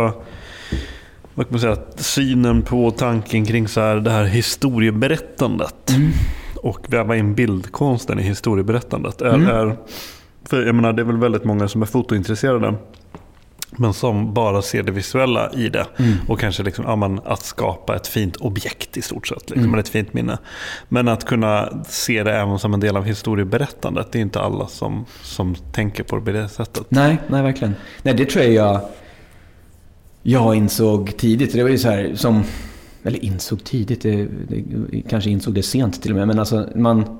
[1.35, 5.89] vad kan man säga, synen på tanken kring så här, det här historieberättandet.
[5.89, 6.11] Mm.
[6.55, 9.21] Och väva in bildkonsten i historieberättandet.
[9.21, 9.47] Är, mm.
[9.47, 9.77] är,
[10.45, 12.75] för jag menar, det är väl väldigt många som är fotointresserade
[13.71, 15.85] men som bara ser det visuella i det.
[15.97, 16.13] Mm.
[16.27, 19.49] Och kanske liksom, ja, man, att skapa ett fint objekt i stort sett.
[19.49, 19.79] Liksom, mm.
[19.79, 20.37] Ett fint minne.
[20.89, 24.11] Men att kunna se det även som en del av historieberättandet.
[24.11, 26.85] Det är inte alla som, som tänker på det på det sättet.
[26.89, 27.75] Nej, nej verkligen.
[28.03, 28.81] Nej, det tror jag jag,
[30.23, 31.53] jag insåg tidigt.
[31.53, 32.43] Det var ju så här som...
[33.03, 34.63] Eller insåg tidigt, det, det,
[35.09, 36.27] kanske insåg det sent till och med.
[36.27, 37.19] Men alltså man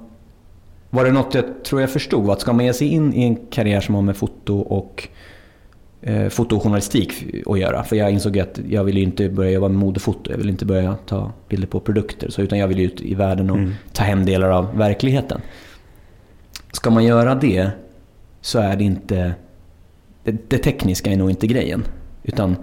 [0.89, 2.29] var det något jag tror jag förstod.
[2.29, 5.07] Att ska man ge sig in i en karriär som har med foto och
[6.01, 7.83] eh, fotojournalistik att göra.
[7.83, 10.31] För jag insåg att jag ville inte börja jobba med modefoto.
[10.31, 12.29] Jag ville inte börja ta bilder på produkter.
[12.29, 13.73] Så, utan jag ville ut i världen och mm.
[13.93, 15.41] ta hem delar av verkligheten.
[16.71, 17.69] Ska man göra det
[18.41, 19.33] så är det inte...
[20.23, 21.83] Det, det tekniska är nog inte grejen.
[22.23, 22.55] Utan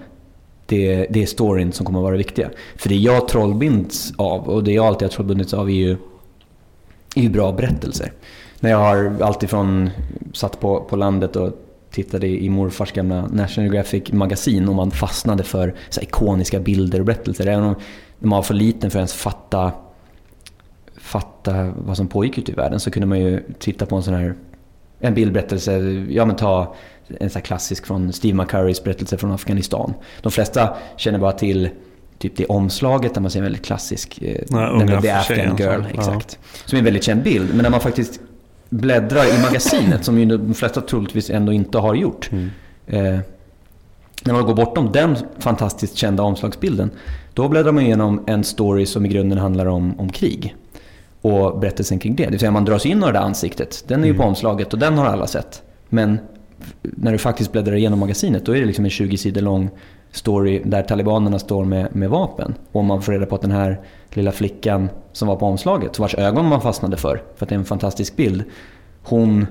[0.66, 2.50] det, det är storyn som kommer att vara viktiga.
[2.76, 5.96] För det jag trollbinds av, och det jag alltid har trollbundits av, är ju,
[7.16, 8.12] är ju bra berättelser.
[8.60, 9.90] När jag har alltifrån
[10.32, 11.65] satt på, på landet och
[11.96, 17.06] tittade i morfars gamla National Geographic magasin och man fastnade för så ikoniska bilder och
[17.06, 17.46] berättelser.
[17.46, 17.74] Även om
[18.18, 19.72] man var för liten för att ens fatta,
[20.96, 24.14] fatta vad som pågick ute i världen så kunde man ju titta på en sån
[24.14, 24.34] här
[25.00, 25.72] en bildberättelse.
[26.08, 26.74] Ja men ta
[27.20, 29.94] en sån klassisk från Steve McCurrys berättelse från Afghanistan.
[30.22, 31.68] De flesta känner bara till
[32.18, 35.84] typ det omslaget där man ser en väldigt klassisk, eh, Nej, The Afghan Girl.
[35.94, 36.38] Exakt.
[36.42, 36.48] Ja.
[36.64, 37.48] Som är en väldigt känd bild.
[37.54, 38.20] Men när man faktiskt
[38.68, 42.30] bläddrar i magasinet, som ju de flesta troligtvis ändå inte har gjort.
[42.32, 42.50] Mm.
[42.86, 43.20] Eh,
[44.24, 46.90] när man går bortom den fantastiskt kända omslagsbilden,
[47.34, 50.54] då bläddrar man igenom en story som i grunden handlar om, om krig.
[51.20, 52.24] Och berättelsen kring det.
[52.24, 53.84] Det vill säga man dras in i det där ansiktet.
[53.86, 54.22] Den är ju mm.
[54.22, 55.62] på omslaget och den har alla sett.
[55.88, 56.18] Men
[56.82, 59.70] när du faktiskt bläddrar igenom magasinet, då är det liksom en 20 sidor lång
[60.10, 62.54] story där talibanerna står med, med vapen.
[62.72, 66.14] Och man får reda på att den här lilla flickan som var på omslaget, vars
[66.14, 68.44] ögon man fastnade för, för att det är en fantastisk bild.
[69.02, 69.46] Hon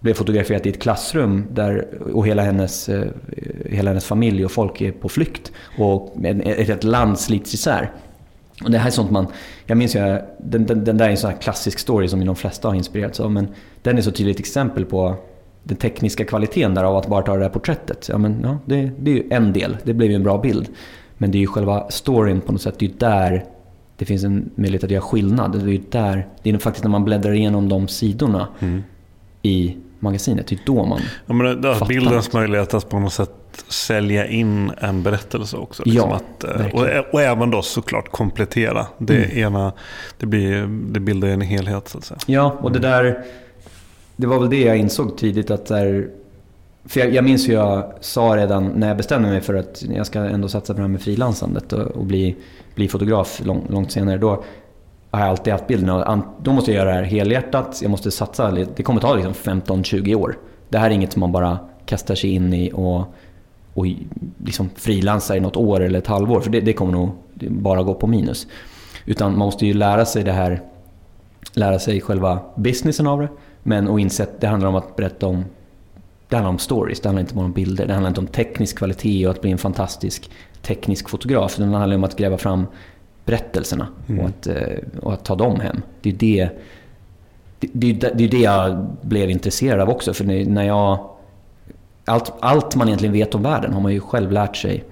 [0.00, 3.08] blev fotograferad i ett klassrum där, och hela hennes, eh,
[3.66, 5.52] hela hennes familj och folk är på flykt.
[5.78, 7.92] Och ett, ett land slits isär.
[8.64, 9.26] Och det här är sånt man...
[9.66, 12.36] Jag minns ju, den, den, den där är en sån här klassisk story som de
[12.36, 13.30] flesta har inspirerats av.
[13.30, 13.48] Men
[13.82, 15.16] den är så tydligt exempel på
[15.62, 18.08] den tekniska kvaliteten där av att bara ta det där porträttet.
[18.08, 20.68] Ja, men, ja, det, det är ju en del, det blev ju en bra bild.
[21.18, 23.44] Men det är ju själva storyn på något sätt, det är ju där
[23.96, 25.52] det finns en möjlighet att göra skillnad.
[25.52, 28.82] Det är ju där, det är faktiskt när man bläddrar igenom de sidorna mm.
[29.42, 31.86] i magasinet, det är då man ja, men det, fattar.
[31.86, 33.30] Bildens möjlighet att på något sätt
[33.68, 35.82] sälja in en berättelse också.
[35.86, 38.86] Liksom ja, att, eh, och, och, även då såklart komplettera.
[38.98, 39.38] Det, mm.
[39.38, 39.72] ena,
[40.18, 42.18] det, blir, det bildar en helhet så att säga.
[42.26, 43.24] Ja, och det där
[44.18, 46.10] det var väl det jag insåg tidigt att där,
[46.84, 50.06] för jag, jag minns hur jag sa redan när jag bestämde mig för att jag
[50.06, 52.36] ska ändå satsa på det här med frilansandet och, och bli,
[52.74, 54.18] bli fotograf lång, långt senare.
[54.18, 54.44] Då
[55.10, 57.78] har jag alltid haft bilden av då måste jag göra det här helhjärtat.
[57.82, 58.50] Jag måste satsa.
[58.50, 60.38] Det kommer ta liksom 15-20 år.
[60.68, 63.04] Det här är inget som man bara kastar sig in i och,
[63.74, 63.86] och
[64.44, 66.40] liksom frilansar i något år eller ett halvår.
[66.40, 67.10] För det, det kommer nog
[67.48, 68.46] bara gå på minus.
[69.06, 70.62] Utan man måste ju lära sig det här,
[71.52, 73.28] lära sig själva businessen av det.
[73.68, 75.44] Men och insett det handlar om att berätta om
[76.28, 77.86] det handlar om stories, det handlar inte bara om bilder.
[77.86, 80.30] Det handlar inte om teknisk kvalitet och att bli en fantastisk
[80.62, 81.56] teknisk fotograf.
[81.56, 82.66] Det handlar om att gräva fram
[83.24, 84.20] berättelserna mm.
[84.20, 85.82] och, att, eh, och att ta dem hem.
[86.00, 86.48] Det är det,
[87.60, 90.14] det, det, det, är det jag blev intresserad av också.
[90.14, 91.10] För när jag,
[92.04, 94.84] allt, allt man egentligen vet om världen har man ju själv lärt sig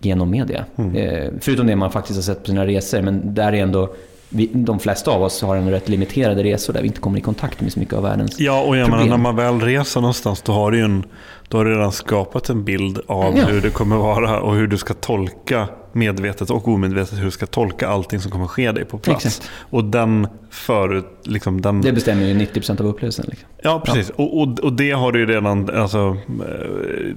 [0.00, 0.64] genom media.
[0.76, 0.96] Mm.
[0.96, 3.02] Eh, förutom det man faktiskt har sett på sina resor.
[3.02, 3.94] Men där är ändå
[4.30, 7.22] vi, de flesta av oss har en rätt limiterade resor där vi inte kommer i
[7.22, 9.06] kontakt med så mycket av världens Ja, och jag problem.
[9.06, 11.04] menar när man väl reser någonstans då har du, en,
[11.48, 13.44] då har du redan skapat en bild av ja.
[13.44, 17.46] hur det kommer vara och hur du ska tolka medvetet och omedvetet hur du ska
[17.46, 19.26] tolka allting som kommer ske dig på plats.
[19.26, 19.50] Exakt.
[19.70, 21.80] Och den förut, liksom den...
[21.80, 23.24] Det bestämmer ju 90% av upplevelsen.
[23.28, 23.48] Liksom.
[23.62, 24.12] Ja, precis.
[24.16, 24.24] Ja.
[24.24, 27.14] Och, och, och, det har du ju redan alltså, äh,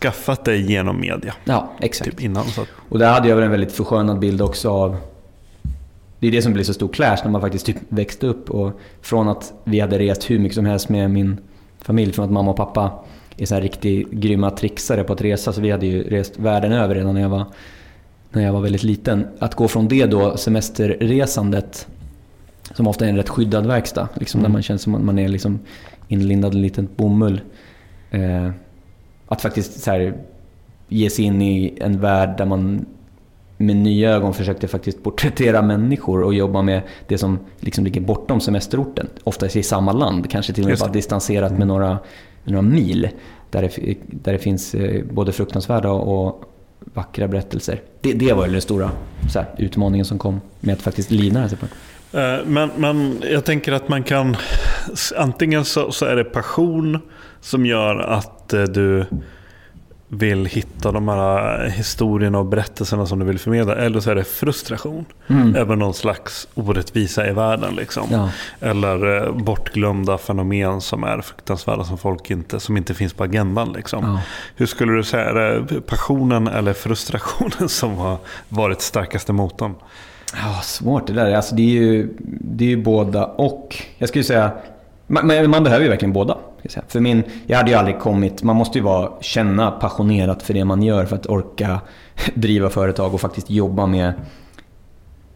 [0.00, 1.34] skaffat dig genom media.
[1.44, 2.10] Ja, exakt.
[2.10, 2.64] Typ innan, så.
[2.88, 4.96] Och där hade jag väl en väldigt förskönad bild också av
[6.18, 8.50] det är det som blir så stor clash när man faktiskt typ växte upp.
[8.50, 11.36] Och från att vi hade rest hur mycket som helst med min
[11.80, 13.04] familj, från att mamma och pappa
[13.36, 15.52] är så här riktigt grymma trixare på att resa.
[15.52, 17.44] Så vi hade ju rest världen över redan när jag var,
[18.30, 19.26] när jag var väldigt liten.
[19.38, 21.88] Att gå från det då, semesterresandet,
[22.74, 24.08] som ofta är en rätt skyddad verkstad.
[24.14, 24.50] Liksom, mm.
[24.50, 25.58] Där man känner som att man är liksom
[26.08, 27.40] inlindad i en liten bomull.
[28.10, 28.50] Eh,
[29.28, 30.14] att faktiskt så här,
[30.88, 32.86] ge sig in i en värld där man
[33.56, 38.40] med nya ögon försökte faktiskt porträttera människor och jobba med det som liksom ligger bortom
[38.40, 39.08] semesterorten.
[39.24, 41.98] Oftast i samma land, kanske till och med bara distanserat med några,
[42.44, 43.08] några mil.
[43.50, 46.52] Där det, där det finns eh, både fruktansvärda och
[46.94, 47.80] vackra berättelser.
[48.00, 48.90] Det, det var den stora
[49.34, 51.66] här, utmaningen som kom med att faktiskt livnära sig på
[52.44, 54.36] men, men jag tänker att man kan,
[55.16, 56.98] antingen så, så är det passion
[57.40, 59.04] som gör att eh, du
[60.08, 63.76] vill hitta de här historierna och berättelserna som du vill förmedla.
[63.76, 65.56] Eller så är det frustration mm.
[65.56, 67.74] över någon slags orättvisa i världen.
[67.74, 68.08] Liksom.
[68.10, 68.30] Ja.
[68.60, 73.72] Eller eh, bortglömda fenomen som är fruktansvärda som folk inte, som inte finns på agendan.
[73.72, 74.04] Liksom.
[74.04, 74.20] Ja.
[74.56, 79.74] Hur skulle du säga, är det passionen eller frustrationen som har varit starkaste motorn?
[80.34, 81.34] Ja, svårt det där.
[81.34, 83.76] Alltså det, är ju, det är ju båda och.
[83.98, 84.52] Jag skulle säga,
[85.06, 86.38] man, man behöver ju verkligen båda.
[86.68, 86.84] Säga.
[86.88, 90.64] För min, jag hade ju aldrig kommit, man måste ju vara, känna passionerat för det
[90.64, 91.80] man gör för att orka
[92.34, 94.12] driva företag och faktiskt jobba med,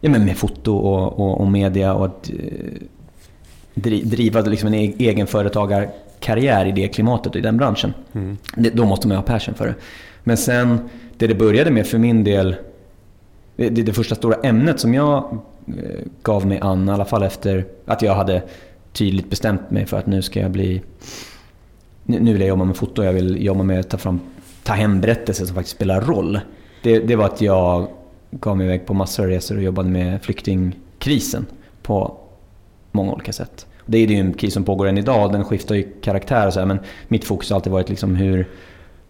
[0.01, 2.37] ja, men med foto och, och, och media och att eh,
[4.05, 7.95] driva liksom en e-, egen företagarkarriär i det klimatet och i den branschen.
[8.13, 8.37] Mm.
[8.57, 9.75] Det, då måste man ha passion för det.
[10.25, 10.79] Men sen,
[11.17, 12.57] det det började med för min del,
[13.57, 17.67] det, det första stora ämnet som jag eh, gav mig an, i alla fall efter
[17.87, 18.43] att jag hade
[18.93, 20.83] tydligt bestämt mig för att nu ska jag bli...
[22.05, 24.21] Nu vill jag jobba med foto, jag vill jobba med att ta, fram,
[24.63, 26.41] ta hem berättelser som faktiskt spelar roll.
[26.83, 27.89] Det, det var att jag
[28.31, 31.47] gav mig iväg på massor av resor och jobbade med flyktingkrisen
[31.83, 32.19] på
[32.93, 33.67] många olika sätt.
[33.87, 36.59] Det är ju en kris som pågår än idag, den skiftar ju karaktär och så
[36.59, 38.49] här, men mitt fokus har alltid varit liksom hur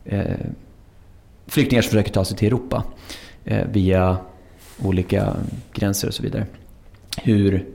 [0.04, 0.22] eh,
[1.46, 2.84] flyktingar som försöker ta sig till Europa
[3.44, 4.16] eh, via
[4.82, 5.36] olika
[5.72, 6.46] gränser och så vidare.
[7.22, 7.66] Hur,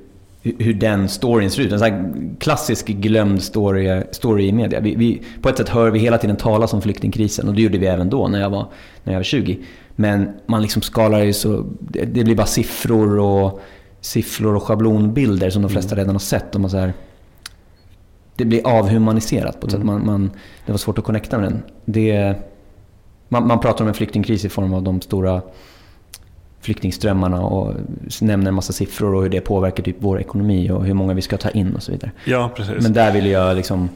[0.45, 1.71] hur den storyn ser ut.
[1.71, 4.79] En sån klassisk glömd story, story i media.
[4.79, 7.77] Vi, vi, på ett sätt hör vi hela tiden talas om flyktingkrisen och det gjorde
[7.77, 8.67] vi även då när jag var,
[9.03, 9.59] när jag var 20.
[9.95, 13.61] Men man liksom skalar ju så, det, det blir bara siffror och
[14.01, 15.97] siffror och schablonbilder som de flesta mm.
[15.97, 16.55] redan har sett.
[16.55, 16.93] Och man så här,
[18.35, 19.81] det blir avhumaniserat på ett mm.
[19.81, 19.85] sätt.
[19.85, 20.31] Man, man,
[20.65, 21.63] det var svårt att connecta med den.
[21.85, 22.35] Det,
[23.29, 25.41] man, man pratar om en flyktingkris i form av de stora
[26.65, 27.73] flyktingströmmarna och
[28.21, 31.21] nämner en massa siffror och hur det påverkar typ vår ekonomi och hur många vi
[31.21, 32.11] ska ta in och så vidare.
[32.25, 32.83] Ja, precis.
[32.83, 33.89] Men där vill jag liksom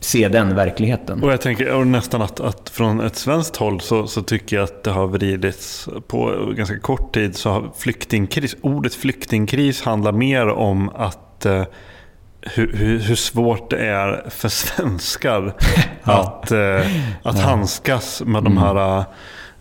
[0.00, 1.22] se den verkligheten.
[1.22, 4.64] Och jag tänker och nästan att, att från ett svenskt håll så, så, tycker jag
[4.64, 10.48] att det har vridits på ganska kort tid så har flyktingkris, ordet flyktingkris handlar mer
[10.48, 11.64] om att eh,
[12.42, 15.54] hur, hur, hur, svårt det är för svenskar
[16.04, 16.20] ja.
[16.20, 17.42] att, eh, att ja.
[17.42, 18.44] handskas med mm.
[18.44, 19.04] de här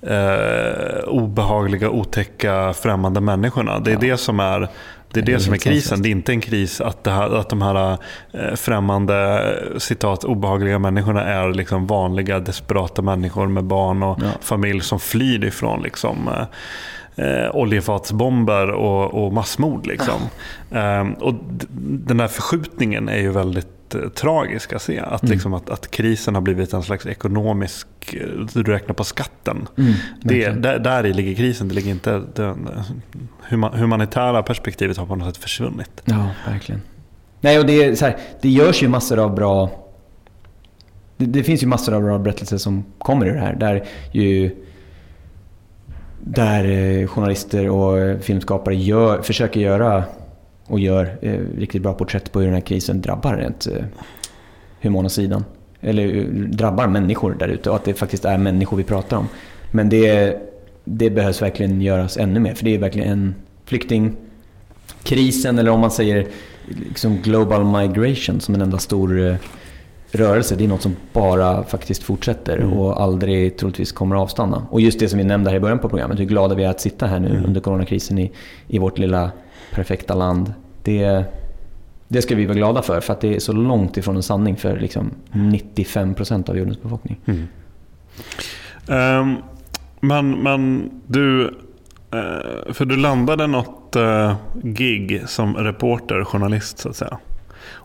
[0.02, 3.80] eh, obehagliga, otäcka, främmande människorna.
[3.80, 4.00] Det är ja.
[4.00, 4.70] det som är
[5.14, 6.02] det är det, det som är krisen.
[6.02, 7.98] Det är inte en kris att, här, att de här
[8.32, 9.42] eh, främmande,
[9.78, 14.32] citat, obehagliga människorna är liksom vanliga, desperata människor med barn och ja.
[14.42, 19.88] familj som flyr ifrån liksom, eh, eh oljefatsbomber och, och massmord.
[19.88, 20.22] Liksom.
[20.70, 21.02] Ja.
[21.02, 21.34] Um, och
[21.80, 25.00] den här förskjutningen är ju väldigt Eh, tragisk att se.
[25.00, 25.34] Att, mm.
[25.34, 29.68] liksom att, att, krisen har blivit en slags ekonomisk, eh, du räknar på skatten.
[29.78, 32.56] Mm, det, där, där i ligger krisen, det ligger inte, det
[33.74, 36.02] humanitära perspektivet har på något sätt försvunnit.
[36.06, 36.82] Ja, verkligen.
[37.42, 39.70] Nej, och det, är så här, det görs ju massor av bra...
[41.18, 43.56] Det, det, finns ju massor av bra berättelser som kommer ur det här.
[43.56, 44.56] Där ju
[46.20, 50.04] där eh, journalister och filmskapare gör, försöker göra
[50.70, 53.84] och gör eh, riktigt bra porträtt på hur den här krisen drabbar rent eh,
[54.82, 55.46] humana sidan.
[55.82, 59.28] Eller eh, drabbar människor där ute och att det faktiskt är människor vi pratar om.
[59.72, 60.38] Men det,
[60.84, 65.92] det behövs verkligen göras ännu mer för det är verkligen en flyktingkrisen eller om man
[65.92, 66.28] säger
[66.68, 69.36] liksom global migration som en enda stor eh,
[70.12, 70.56] rörelse.
[70.56, 72.74] Det är något som bara faktiskt fortsätter mm.
[72.74, 74.68] och aldrig troligtvis kommer att avstanna.
[74.70, 76.70] Och just det som vi nämnde här i början på programmet, hur glada vi är
[76.70, 77.46] att sitta här nu mm.
[77.46, 78.32] under coronakrisen i,
[78.68, 79.32] i vårt lilla
[79.72, 80.54] perfekta land.
[80.84, 81.24] Det,
[82.08, 84.56] det ska vi vara glada för, för att det är så långt ifrån en sanning
[84.56, 87.20] för liksom 95% av jordens befolkning.
[87.26, 87.48] Mm.
[88.88, 89.38] Um,
[90.00, 96.96] men, men du, uh, för du landade något uh, gig som reporter, journalist så att
[96.96, 97.18] säga.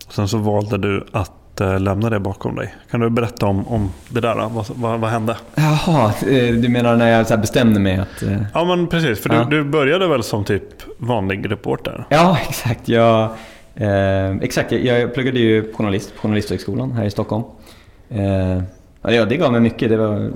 [0.07, 2.75] Och sen så valde du att uh, lämna det bakom dig.
[2.91, 4.35] Kan du berätta om, om det där?
[4.35, 5.37] Vad, vad, vad hände?
[5.55, 6.13] Jaha,
[6.53, 8.23] du menar när jag bestämde mig att...
[8.55, 9.23] Ja, men precis.
[9.23, 9.47] För ja.
[9.51, 10.63] du, du började väl som typ
[10.99, 12.05] vanlig reporter?
[12.09, 12.89] Ja, exakt.
[12.89, 13.31] Jag,
[13.75, 14.73] eh, exakt.
[14.73, 17.45] Jag, jag pluggade ju journalist på Journalisthögskolan här i Stockholm.
[18.09, 18.63] Eh,
[19.03, 19.89] ja, det gav mig mycket.
[19.89, 20.31] Det var,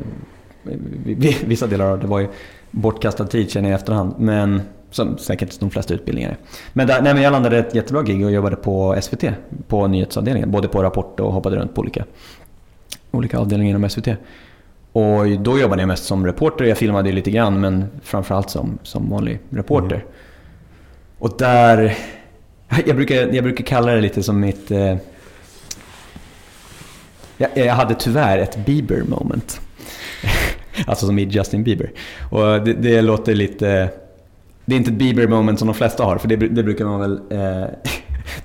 [1.44, 2.28] vissa delar av det var ju
[2.70, 4.14] bortkastad tid känner jag i efterhand.
[4.18, 6.36] Men som säkert de flesta utbildningar
[6.72, 9.24] Men, där, nej, men jag landade ett jättebra gig och jobbade på SVT.
[9.68, 10.50] På nyhetsavdelningen.
[10.50, 12.04] Både på Rapport och hoppade runt på olika,
[13.10, 14.08] olika avdelningar inom SVT.
[14.92, 16.64] Och då jobbade jag mest som reporter.
[16.64, 19.96] Jag filmade lite grann men framförallt som, som vanlig reporter.
[19.96, 20.08] Mm.
[21.18, 21.96] Och där...
[22.86, 24.70] Jag brukar, jag brukar kalla det lite som mitt...
[24.70, 24.96] Eh,
[27.36, 29.60] jag, jag, hade tyvärr ett Bieber moment.
[30.86, 31.90] Alltså som i Justin Bieber.
[32.30, 33.88] Och det, det, låter lite...
[34.64, 37.00] Det är inte ett Bieber moment som de flesta har, för det, det brukar man
[37.00, 37.20] väl...
[37.30, 37.68] Eh,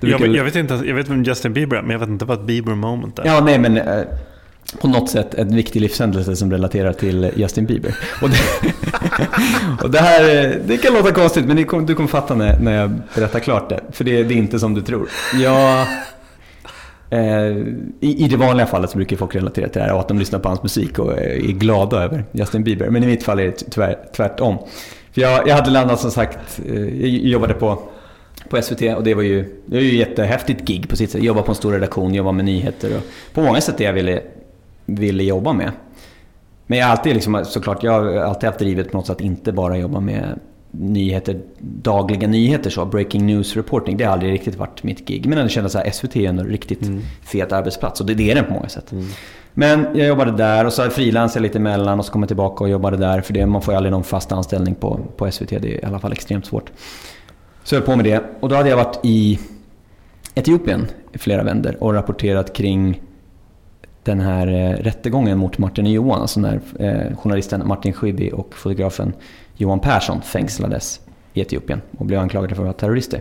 [0.00, 2.38] jag, jag, vet inte, jag vet vem Justin Bieber är, men jag vet inte vad
[2.38, 3.26] ett Bieber moment är.
[3.26, 3.76] Ja, nej men...
[3.76, 4.04] Eh,
[4.80, 7.96] på något sätt en viktig livshändelse som relaterar till Justin Bieber.
[8.22, 8.36] Och det,
[9.82, 11.56] och det här det kan låta konstigt men
[11.86, 13.80] du kommer fatta när, när jag berättar klart det.
[13.92, 15.08] För det, det är inte som du tror.
[15.34, 15.86] Jag, eh,
[17.10, 17.56] Eh,
[18.00, 20.18] i, I det vanliga fallet så brukar folk relatera till det här och att de
[20.18, 22.90] lyssnar på hans musik och eh, är glada över Justin Bieber.
[22.90, 24.58] Men i mitt fall är det tyvärr tvärtom.
[25.12, 27.78] För jag, jag hade landat som sagt, eh, jag jobbade på,
[28.48, 31.22] på SVT och det var ju, det var ju ett jättehäftigt gig på sitt sätt.
[31.22, 33.02] Jobba på en stor redaktion, jobba med nyheter och
[33.34, 34.22] på många sätt det jag ville,
[34.86, 35.72] ville jobba med.
[36.66, 39.22] Men jag har alltid liksom, såklart, jag har alltid haft drivet på något sätt att
[39.22, 40.40] inte bara jobba med
[40.78, 43.96] nyheter, dagliga nyheter så, breaking news reporting.
[43.96, 45.26] Det har aldrig riktigt varit mitt gig.
[45.26, 47.00] Men ändå kände att SVT är en riktigt mm.
[47.22, 48.92] fet arbetsplats och det, det är den på många sätt.
[48.92, 49.04] Mm.
[49.54, 52.64] Men jag jobbade där och så frilansade jag lite emellan och så kom jag tillbaka
[52.64, 53.20] och jobbade där.
[53.20, 55.48] För det, man får ju aldrig någon fast anställning på, på SVT.
[55.48, 56.72] Det är i alla fall extremt svårt.
[57.64, 58.24] Så jag höll på med det.
[58.40, 59.38] Och då hade jag varit i
[60.34, 63.00] Etiopien i flera vändor och rapporterat kring
[64.02, 66.20] den här eh, rättegången mot Martin och Johan.
[66.20, 69.12] Alltså när eh, journalisten Martin Schibbye och fotografen
[69.56, 71.00] Johan Persson fängslades
[71.32, 73.20] i Etiopien och blev anklagade för att vara terrorister.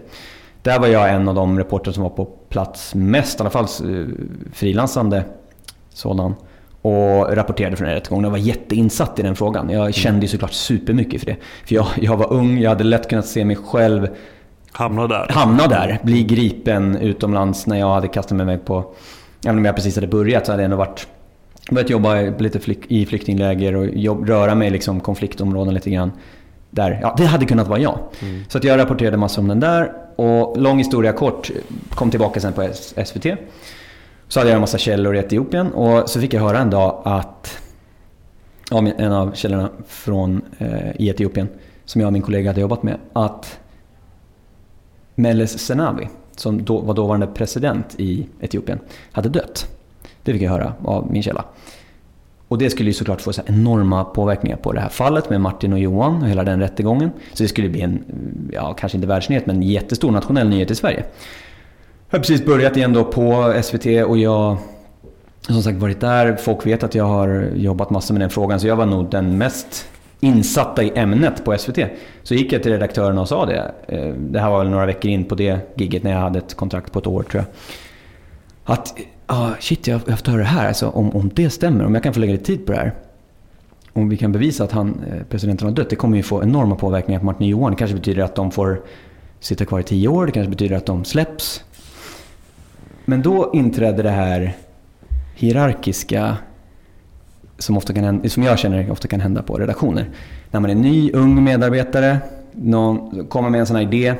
[0.62, 3.64] Där var jag en av de reportrar som var på plats mest, i alla fall
[3.64, 4.06] eh,
[4.54, 5.24] frilansande
[5.90, 6.36] sådan.
[6.82, 8.24] Och rapporterade från den rättegången.
[8.24, 9.70] Jag var jätteinsatt i den frågan.
[9.70, 9.94] Jag mm.
[9.94, 11.38] kände ju såklart supermycket för det.
[11.66, 14.08] För jag, jag var ung, jag hade lätt kunnat se mig själv
[14.74, 15.28] Hamna där.
[15.30, 16.00] Hamna där.
[16.04, 18.94] Bli gripen utomlands när jag hade kastat mig på...
[19.46, 21.08] Även om jag precis hade börjat så hade jag ändå varit...
[21.72, 26.12] Börjat jobba lite i flyktingläger och jobb, röra mig i liksom konfliktområden lite grann.
[26.70, 28.00] Där, ja, det hade kunnat vara jag.
[28.22, 28.44] Mm.
[28.48, 29.92] Så att jag rapporterade massor om den där.
[30.16, 31.52] Och lång historia kort,
[31.90, 32.70] kom tillbaka sen på
[33.06, 33.26] SVT.
[34.28, 37.02] Så hade jag en massa källor i Etiopien och så fick jag höra en dag
[37.06, 37.60] att
[38.98, 41.48] en av källorna från, eh, i Etiopien
[41.86, 43.60] som jag och min kollega hade jobbat med att
[45.16, 48.80] Meles Zenawi, som då var dåvarande president i Etiopien,
[49.12, 49.68] hade dött.
[50.24, 51.46] Det fick jag höra av min källa.
[52.48, 55.74] Och det skulle ju såklart få så enorma påverkningar på det här fallet med Martin
[55.74, 57.12] och Johan och hela den rättegången.
[57.34, 58.04] Så det skulle bli en,
[58.52, 61.04] ja kanske inte världsnyhet, men jättestor nationell nyhet i Sverige.
[62.10, 64.58] Jag har precis börjat igen då på SVT och jag
[65.48, 66.36] har som sagt varit där.
[66.36, 69.38] Folk vet att jag har jobbat massor med den frågan så jag var nog den
[69.38, 71.80] mest insatta i ämnet på SVT.
[72.24, 73.72] Så gick jag till redaktörerna och sa det.
[73.88, 76.56] Eh, det här var väl några veckor in på det gigget när jag hade ett
[76.56, 77.46] kontrakt på ett år tror jag.
[78.74, 80.68] Att, ah, shit jag har haft höra det här.
[80.68, 82.94] Alltså, om, om det stämmer, om jag kan få lägga lite tid på det här.
[83.94, 86.76] Om vi kan bevisa att han, eh, presidenten har dött, det kommer ju få enorma
[86.76, 87.72] påverkningar på Martin och Johan.
[87.72, 88.82] Det kanske betyder att de får
[89.40, 91.64] sitta kvar i tio år, det kanske betyder att de släpps.
[93.06, 94.56] Men då inträdde det här
[95.36, 96.38] hierarkiska
[97.58, 100.10] som, ofta kan, som jag känner ofta kan hända på redaktioner.
[100.52, 102.18] När man är ny, ung medarbetare,
[102.52, 104.16] någon kommer med en sån här idé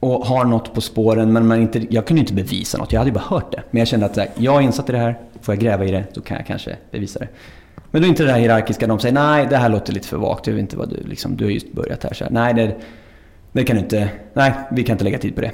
[0.00, 2.92] och har något på spåren, men man inte, jag kunde inte bevisa något.
[2.92, 3.62] Jag hade ju bara hört det.
[3.70, 5.90] Men jag kände att här, jag är insatt i det här, får jag gräva i
[5.90, 7.28] det, då kan jag kanske bevisa det.
[7.90, 10.16] Men då är inte det här hierarkiska, de säger nej, det här låter lite för
[10.16, 12.14] vagt, jag vet inte vad du, liksom, du har just börjat här.
[12.14, 12.76] Så här nej, det,
[13.52, 15.52] det kan du inte, nej, vi kan inte lägga tid på det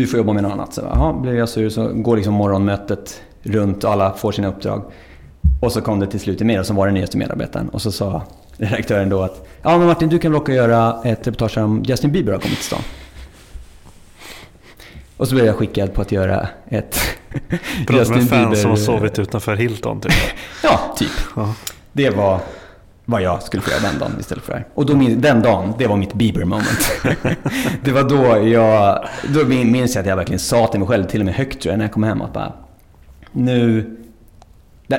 [0.00, 0.74] du får jobba med något annat.
[0.74, 4.82] Så jaha, blev jag sur så går liksom morgonmötet runt och alla får sina uppdrag.
[5.60, 7.68] Och så kom det till slut till mig som var den nyaste medarbetaren.
[7.68, 8.22] Och så sa
[8.56, 11.82] redaktören då att ja men Martin du kan väl åka och göra ett reportage om
[11.82, 12.80] Justin Bieber har kommit till stan.
[15.16, 17.00] Och så blev jag skickad på att göra ett
[17.90, 20.12] Justin med fans som har sovit utanför Hilton typ?
[20.62, 21.10] ja, typ.
[21.36, 21.54] Ja.
[21.92, 22.40] Det var
[23.04, 24.66] vad jag skulle få göra den dagen istället för det här.
[24.74, 26.92] Och då, den dagen, det var mitt Bieber moment.
[27.84, 31.20] det var då jag, då minns jag att jag verkligen sa till mig själv, till
[31.20, 32.52] och med högt tror jag, när jag kom hem att bara,
[33.32, 33.96] nu,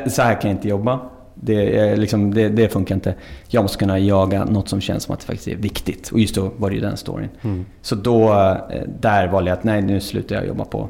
[0.08, 1.00] så här kan jag inte jobba.
[1.42, 3.16] Det, liksom, det, det, funkar inte.
[3.48, 6.10] Jag måste kunna jaga något som känns som att det faktiskt är viktigt.
[6.10, 7.30] Och just då var det ju den storyn.
[7.42, 7.66] Mm.
[7.82, 8.32] Så då,
[8.70, 10.90] eh, där valde jag att nej, nu slutar jag jobba på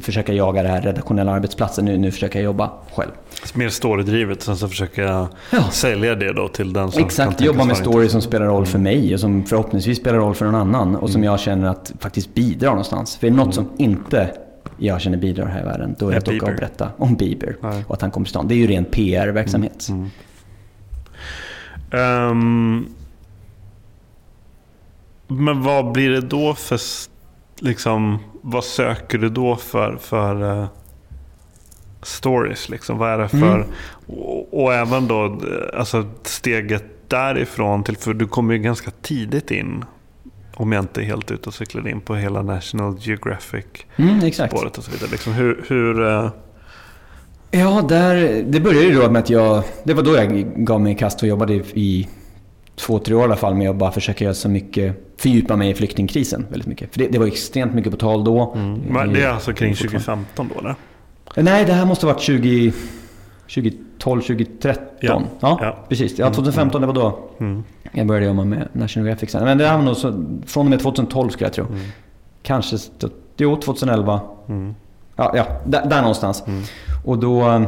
[0.00, 1.84] försöka jaga det här redaktionella arbetsplatsen.
[1.84, 3.10] Nu, nu försöker jag jobba själv.
[3.54, 5.64] Mer storydrivet, sen så försöker jag ja.
[5.70, 9.14] sälja det då till den som Exakt, jobba med story som spelar roll för mig
[9.14, 10.96] och som förhoppningsvis spelar roll för någon annan.
[10.96, 11.32] Och som mm.
[11.32, 13.16] jag känner att faktiskt bidrar någonstans.
[13.16, 13.52] För är det något mm.
[13.52, 14.30] som inte
[14.76, 17.56] jag känner bidrar här i världen, då är det att åka och berätta om Bieber.
[17.60, 17.84] Nej.
[17.88, 18.48] Och att han kommer till stan.
[18.48, 19.88] Det är ju ren PR-verksamhet.
[19.88, 20.10] Mm.
[22.30, 22.88] Um,
[25.26, 26.80] men vad blir det då för
[27.60, 30.66] liksom, vad söker du då för, för uh,
[32.02, 32.68] stories?
[32.68, 32.98] Liksom?
[32.98, 33.54] Vad är det för...
[33.54, 33.68] Mm.
[34.06, 35.40] Och, och, även då
[35.76, 37.96] alltså, steget därifrån till...
[37.96, 39.84] För du kommer ju ganska tidigt in.
[40.60, 44.84] Om jag inte är helt ute och cyklar in på hela National Geographic-spåret mm, och
[44.84, 45.10] så vidare.
[45.10, 45.64] Liksom, hur...
[45.68, 46.30] hur uh...
[47.50, 49.62] Ja, där, det började ju då med att jag...
[49.84, 52.08] Det var då jag gav mig i kast och jobbade i
[52.76, 55.70] två, tre år i alla fall med att bara försöka göra så mycket, fördjupa mig
[55.70, 56.92] i flyktingkrisen väldigt mycket.
[56.92, 58.52] För det, det var extremt mycket på tal då.
[58.56, 58.80] Mm.
[58.88, 60.74] Men det är alltså kring 2015 då eller?
[61.36, 62.72] Nej, det här måste ha varit 20,
[63.98, 64.86] 2012, 2013.
[65.00, 65.76] Ja, ja, ja.
[65.88, 66.18] precis.
[66.18, 66.94] Ja, 2015 mm.
[66.94, 67.64] det var då mm.
[67.92, 69.34] jag började jobba med National Graphics.
[69.34, 71.66] Men det var nog så, från och med 2012 skulle jag tro.
[71.66, 71.80] Mm.
[72.42, 72.76] Kanske,
[73.36, 74.20] jo 2011.
[74.48, 74.74] Mm.
[75.16, 76.44] Ja, ja där, där någonstans.
[76.46, 76.62] Mm.
[77.04, 77.64] Och då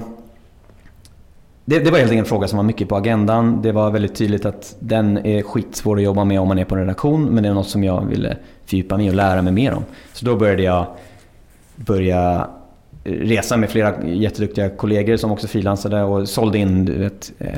[1.70, 3.62] det, det var helt enkelt en fråga som var mycket på agendan.
[3.62, 6.74] Det var väldigt tydligt att den är skitsvår att jobba med om man är på
[6.74, 7.24] en redaktion.
[7.24, 9.84] Men det är något som jag ville fördjupa mig och lära mig mer om.
[10.12, 10.86] Så då började jag
[11.76, 12.48] börja
[13.10, 17.48] resa med flera jätteduktiga kollegor som också frilansade och sålde in ett eh,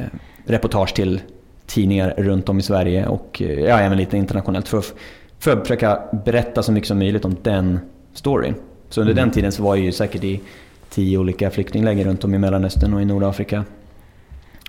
[0.47, 1.21] reportage till
[1.67, 4.95] tidningar runt om i Sverige och eh, ja, även lite internationellt för att,
[5.39, 7.81] för att försöka berätta så mycket som möjligt om den
[8.15, 8.55] storyn.
[8.89, 9.25] Så under mm.
[9.25, 10.41] den tiden så var jag ju säkert i
[10.91, 13.65] tio olika flyktingläger runt om i Mellanöstern och i Nordafrika.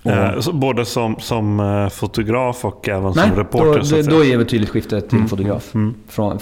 [0.04, 3.96] Eh, både som, som fotograf och även Nej, som reporter?
[3.96, 5.28] Då, då, då är det tydligt skifte till mm.
[5.28, 5.74] fotograf.
[5.74, 5.94] Mm.
[6.08, 6.38] Från,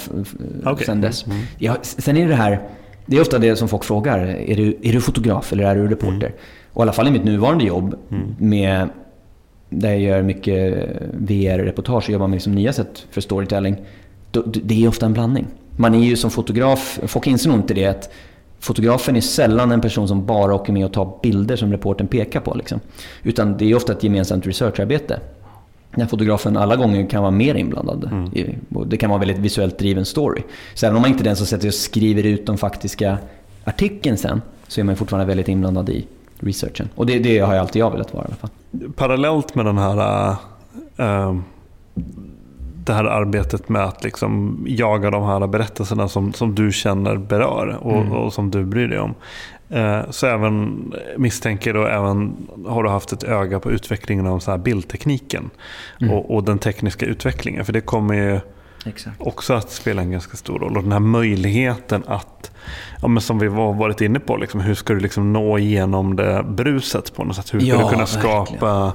[0.64, 0.86] okay.
[0.86, 1.26] Sen dess.
[1.26, 1.38] Mm.
[1.58, 2.60] Ja, sen är det här,
[3.12, 4.18] det är ofta det som folk frågar.
[4.18, 6.26] Är du, är du fotograf eller är du reporter?
[6.26, 6.38] Mm.
[6.72, 8.34] Och i alla fall i mitt nuvarande jobb mm.
[8.38, 8.88] med
[9.68, 13.76] där jag gör mycket VR-reportage och jobbar med liksom nya sätt för storytelling.
[14.30, 15.46] Då, det är ofta en blandning.
[15.76, 18.10] Man är ju som fotograf, folk inser nog inte det, att
[18.60, 22.40] fotografen är sällan en person som bara åker med och tar bilder som reporten pekar
[22.40, 22.54] på.
[22.54, 22.80] Liksom.
[23.22, 25.20] Utan det är ofta ett gemensamt researcharbete.
[25.94, 28.08] När fotografen alla gånger kan vara mer inblandad.
[28.12, 28.58] Mm.
[28.86, 30.42] Det kan vara en väldigt visuellt driven story.
[30.74, 33.18] Så även om man inte är den som sätter och skriver ut de faktiska
[33.64, 36.06] artikeln sen, så är man fortfarande väldigt inblandad i
[36.38, 36.88] researchen.
[36.94, 38.50] Och det, det har jag alltid jag velat vara i alla fall.
[38.96, 40.36] Parallellt med den här
[40.96, 41.34] äh,
[42.84, 47.78] det här arbetet med att liksom jaga de här berättelserna som, som du känner berör
[47.80, 48.12] och, mm.
[48.12, 49.14] och som du bryr dig om.
[49.72, 54.50] Eh, så även misstänker och även har du haft ett öga på utvecklingen av så
[54.50, 55.50] här bildtekniken
[56.00, 56.14] mm.
[56.14, 57.64] och, och, den tekniska utvecklingen.
[57.64, 58.40] För det kommer ju
[58.86, 59.16] Exakt.
[59.18, 60.76] också att spela en ganska stor roll.
[60.76, 62.50] Och den här möjligheten att,
[63.02, 66.16] ja, men som vi var varit inne på, liksom, hur ska du liksom nå igenom
[66.16, 67.54] det bruset på något sätt?
[67.54, 68.92] Hur ska ja, du kunna skapa verkligen.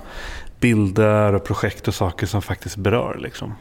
[0.59, 3.19] bilder och projekt och saker som faktiskt berör?
[3.21, 3.53] Liksom?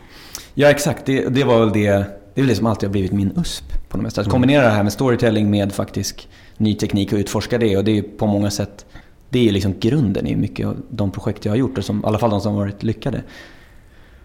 [0.54, 3.12] Ja exakt, det, det var väl det, det är väl det som alltid har blivit
[3.12, 4.20] min USP på något mesta.
[4.20, 6.28] Att kombinera det här med storytelling med faktisk
[6.58, 7.76] ny teknik och utforska det.
[7.76, 8.86] Och det är på många sätt,
[9.28, 11.78] det är liksom grunden i mycket av de projekt jag har gjort.
[11.78, 13.22] Och som, I alla fall de som har varit lyckade.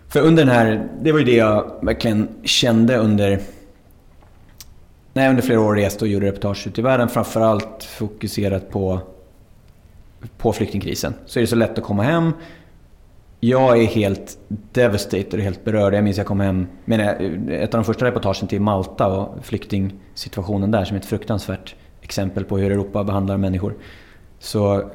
[0.08, 3.40] För under den här, det var ju det jag verkligen kände under
[5.14, 7.10] när jag under flera år reste och gjorde reportage ute i världen.
[7.10, 9.00] Framförallt fokuserat på,
[10.38, 11.14] på flyktingkrisen.
[11.26, 12.32] Så är det så lätt att komma hem,
[13.44, 14.38] jag är helt
[14.72, 15.94] devastated och helt berörd.
[15.94, 17.00] Jag minns jag kom hem med
[17.50, 22.46] ett av de första reportagen till Malta och flyktingsituationen där som är ett fruktansvärt exempel
[22.46, 23.74] på hur Europa behandlar människor.
[24.40, 24.90] Så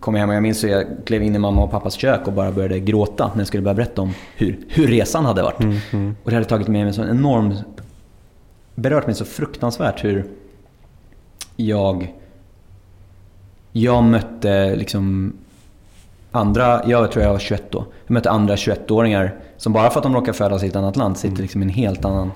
[0.00, 2.26] kom jag hem och jag minns att jag klev in i mamma och pappas kök
[2.26, 5.60] och bara började gråta när jag skulle börja berätta om hur, hur resan hade varit.
[5.60, 6.16] Mm, mm.
[6.24, 7.54] Och det hade tagit mig en sån enorm...
[8.74, 10.24] Berört mig så fruktansvärt hur
[11.56, 12.14] jag...
[13.72, 15.32] Jag mötte liksom
[16.30, 17.86] andra, jag tror jag var 21 då.
[18.06, 21.18] Jag mötte andra 21-åringar som bara för att de råkar födas i ett annat land
[21.18, 22.32] sitter liksom i en helt annan, eh,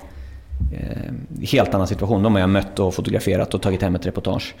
[0.73, 2.23] Eh, helt annan situation.
[2.23, 4.55] De har jag mött och fotograferat och tagit hem ett reportage.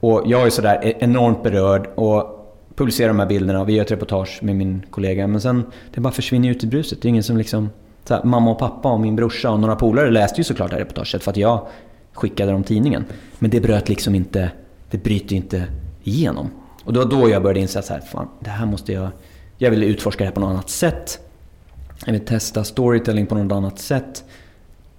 [0.00, 2.34] Och jag är sådär e- enormt berörd och
[2.74, 5.26] publicerar de här bilderna och vi gör ett reportage med min kollega.
[5.26, 5.64] Men sen,
[5.94, 7.02] det bara försvinner ut i bruset.
[7.02, 7.70] Det är ingen som liksom...
[8.10, 10.80] Här, mamma och pappa och min brorsa och några polare läste ju såklart det här
[10.80, 11.66] reportaget för att jag
[12.12, 13.04] skickade dem tidningen.
[13.38, 14.50] Men det bröt liksom inte...
[14.90, 15.64] Det bryter inte
[16.02, 16.50] igenom.
[16.84, 19.08] Och det var då jag började inse att fan, det här måste jag...
[19.58, 21.18] Jag vill utforska det här på något annat sätt.
[22.04, 24.24] Jag vill testa storytelling på något annat sätt.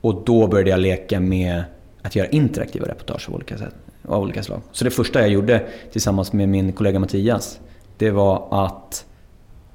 [0.01, 1.63] Och då började jag leka med
[2.01, 3.73] att göra interaktiva reportage av olika, sätt,
[4.07, 4.61] av olika slag.
[4.71, 7.59] Så det första jag gjorde tillsammans med min kollega Mattias,
[7.97, 9.05] det var att,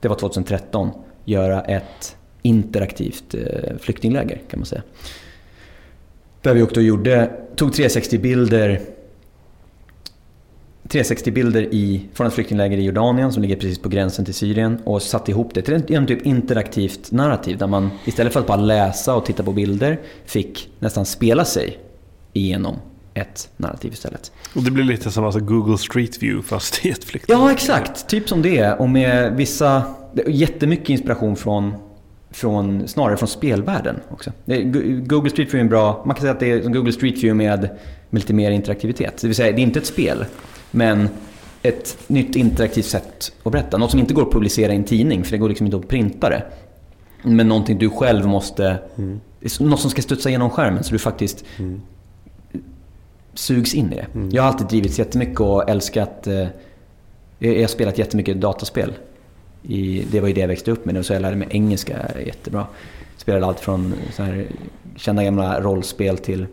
[0.00, 0.90] det var 2013,
[1.24, 4.82] göra ett interaktivt eh, flyktingläger kan man säga.
[6.42, 8.80] Där vi åkte och gjorde, tog 360-bilder
[10.88, 11.68] 360-bilder
[12.14, 15.54] från ett flyktingläger i Jordanien som ligger precis på gränsen till Syrien och satt ihop
[15.54, 19.42] det till en typ interaktivt narrativ där man istället för att bara läsa och titta
[19.42, 21.78] på bilder fick nästan spela sig
[22.32, 22.76] igenom
[23.14, 24.32] ett narrativ istället.
[24.54, 27.48] Och det blir lite som alltså Google Street View fast i ett flyktingläger?
[27.48, 28.08] Ja, exakt.
[28.08, 28.72] Typ som det.
[28.72, 29.82] Och med vissa...
[30.26, 31.74] Jättemycket inspiration från
[32.30, 34.32] från, snarare från spelvärlden också.
[35.06, 37.16] Google Street View är en bra, man kan säga att det är som Google Street
[37.16, 37.60] View med,
[38.10, 39.18] med lite mer interaktivitet.
[39.20, 40.24] Det vill säga, det är inte ett spel.
[40.74, 41.08] Men
[41.62, 43.78] ett nytt interaktivt sätt att berätta.
[43.78, 45.88] Något som inte går att publicera i en tidning, för det går liksom inte att
[45.88, 46.42] printa det.
[47.22, 48.78] Men någonting du själv måste...
[48.96, 49.20] Mm.
[49.60, 51.80] Något som ska studsa genom skärmen så du faktiskt mm.
[53.34, 54.06] sugs in i det.
[54.14, 54.30] Mm.
[54.32, 56.26] Jag har alltid drivits jättemycket och älskat...
[56.26, 56.46] Eh,
[57.38, 58.92] jag har spelat jättemycket dataspel.
[59.62, 60.96] I, det var ju det jag växte upp med.
[60.96, 62.66] Och så jag lärde mig engelska jättebra.
[63.16, 64.46] Spelade allt från så här,
[64.96, 66.46] kända gamla rollspel till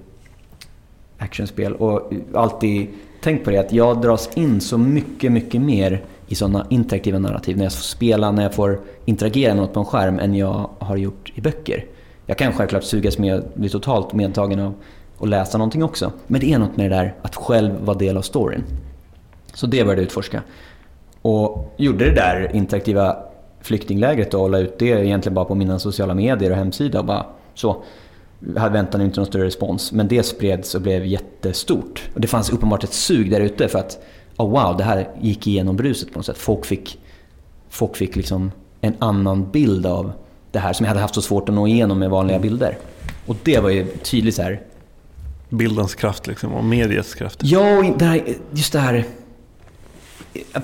[1.17, 1.75] actionspel.
[1.75, 2.87] Och alltid
[3.21, 7.57] tänkt på det att jag dras in så mycket, mycket mer i sådana interaktiva narrativ
[7.57, 10.69] när jag får spela, när jag får interagera med något på en skärm än jag
[10.79, 11.85] har gjort i böcker.
[12.25, 14.73] Jag kan självklart sugas med, bli totalt medtagen av
[15.19, 16.11] att läsa någonting också.
[16.27, 18.63] Men det är något med det där att själv vara del av storyn.
[19.53, 20.41] Så det började jag utforska.
[21.21, 23.17] Och gjorde det där interaktiva
[23.61, 26.99] flyktinglägret och la ut det egentligen bara på mina sociala medier och hemsida.
[26.99, 27.83] Och bara, så.
[28.55, 29.91] Jag väntade inte någon större respons.
[29.91, 32.09] Men det spreds och blev jättestort.
[32.13, 34.03] Och det fanns uppenbart ett sug där ute för att
[34.37, 36.37] oh wow, det här gick igenom bruset på något sätt.
[36.37, 36.99] Folk fick,
[37.69, 40.11] folk fick liksom en annan bild av
[40.51, 42.77] det här som jag hade haft så svårt att nå igenom med vanliga bilder.
[43.25, 44.61] Och det var ju tydligt så här.
[45.49, 47.39] Bildens kraft liksom och mediets kraft.
[47.43, 49.05] Ja, och det här, just det här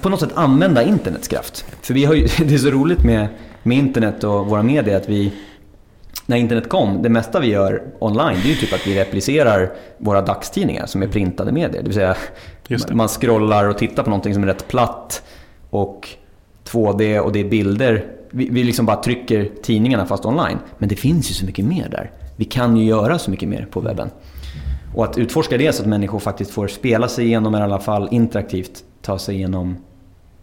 [0.02, 1.66] på något sätt använda internets kraft.
[1.82, 3.28] För vi har ju, det är så roligt med,
[3.64, 5.32] med internet och våra medier att vi,
[6.26, 9.72] när internet kom, det mesta vi gör online det är ju typ att vi replicerar
[9.98, 11.82] våra dagstidningar som är printade medier.
[11.82, 12.16] Det vill säga
[12.92, 15.24] man scrollar och tittar på någonting som är rätt platt
[15.70, 16.10] och
[16.66, 18.06] 2D och det är bilder.
[18.32, 20.58] Vi, vi liksom bara trycker tidningarna fast online.
[20.78, 22.12] Men det finns ju så mycket mer där.
[22.36, 24.10] Vi kan ju göra så mycket mer på webben.
[24.96, 27.80] Och att utforska det så att människor faktiskt får spela sig igenom, eller i alla
[27.80, 29.78] fall interaktivt ta sig igenom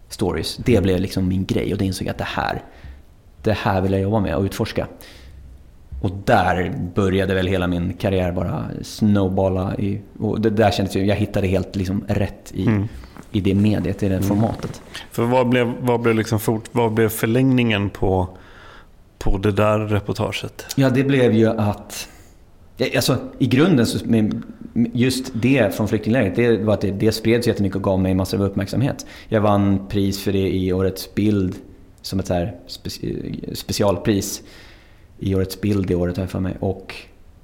[0.09, 0.57] stories.
[0.57, 2.63] Det blev liksom min grej och det insåg jag att det här,
[3.43, 4.87] det här vill jag jobba med och utforska.
[6.01, 9.75] Och där började väl hela min karriär bara snowballa.
[9.75, 12.87] I, och det där kändes ju, jag hittade helt liksom rätt i, mm.
[13.31, 14.27] i det mediet, i det mm.
[14.27, 14.81] formatet.
[15.11, 18.27] För vad blev, vad blev, liksom fort, vad blev förlängningen på,
[19.17, 20.65] på det där reportaget?
[20.75, 22.07] Ja, det blev ju att
[22.95, 23.99] Alltså, I grunden, så,
[24.93, 28.37] just det från flyktinglägret, det var att det, det spreds jättemycket och gav mig massor
[28.37, 29.05] av uppmärksamhet.
[29.27, 31.55] Jag vann pris för det i Årets bild,
[32.01, 32.55] som ett så här
[33.53, 34.43] specialpris
[35.19, 36.57] i Årets bild i året har jag för mig.
[36.59, 36.95] Och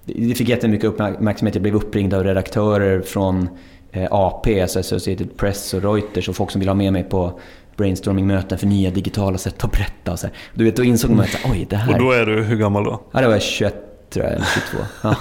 [0.06, 1.56] det fick jättemycket uppmärksamhet.
[1.56, 3.50] Jag blev uppringd av redaktörer från
[3.92, 7.40] eh, AP, alltså Associated Press och Reuters och folk som ville ha med mig på
[7.76, 10.12] brainstormingmöten för nya digitala sätt att berätta.
[10.12, 10.36] Och så här.
[10.54, 11.94] Du vet, då insåg man att oj, det här...
[11.94, 13.02] Och då är du hur gammal då?
[13.12, 13.76] Ja, det var 21
[14.10, 14.84] tror jag, eller 22.
[15.04, 15.16] Ja.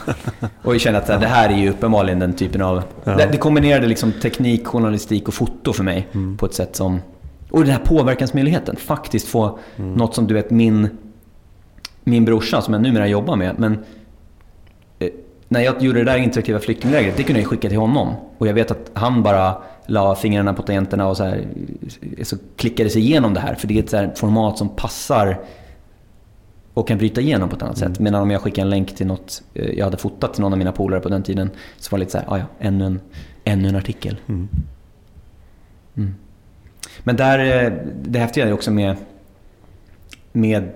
[0.63, 2.83] Och jag kände att det här är ju uppenbarligen den typen av...
[3.05, 3.17] Ja.
[3.17, 6.37] Det, kombinerade liksom teknik, journalistik och foto för mig mm.
[6.37, 7.01] på ett sätt som...
[7.51, 9.93] Och den här påverkansmöjligheten, faktiskt få mm.
[9.93, 10.89] något som du vet min,
[12.11, 13.79] min brorsa, som jag numera jobbar med, men
[14.99, 15.09] eh,
[15.49, 18.15] när jag gjorde det där interaktiva flyktinglägret, det kunde jag skicka till honom.
[18.39, 21.47] Och jag vet att han bara la fingrarna på tangenterna och så, här,
[22.23, 23.55] så klickade sig igenom det här.
[23.55, 25.41] För det är ett format som passar
[26.75, 27.95] och kan bryta igenom på ett annat mm.
[27.95, 28.01] sätt.
[28.01, 30.59] Medan om jag skickar en länk till något eh, jag hade fotat till någon av
[30.59, 33.01] mina polare på den tiden så var det lite så här, ah, ja, ännu en,
[33.45, 34.17] ännu en artikel.
[34.29, 34.49] Mm.
[35.97, 36.15] Mm.
[37.05, 38.97] Men där, eh, det häftiga är också med,
[40.33, 40.69] med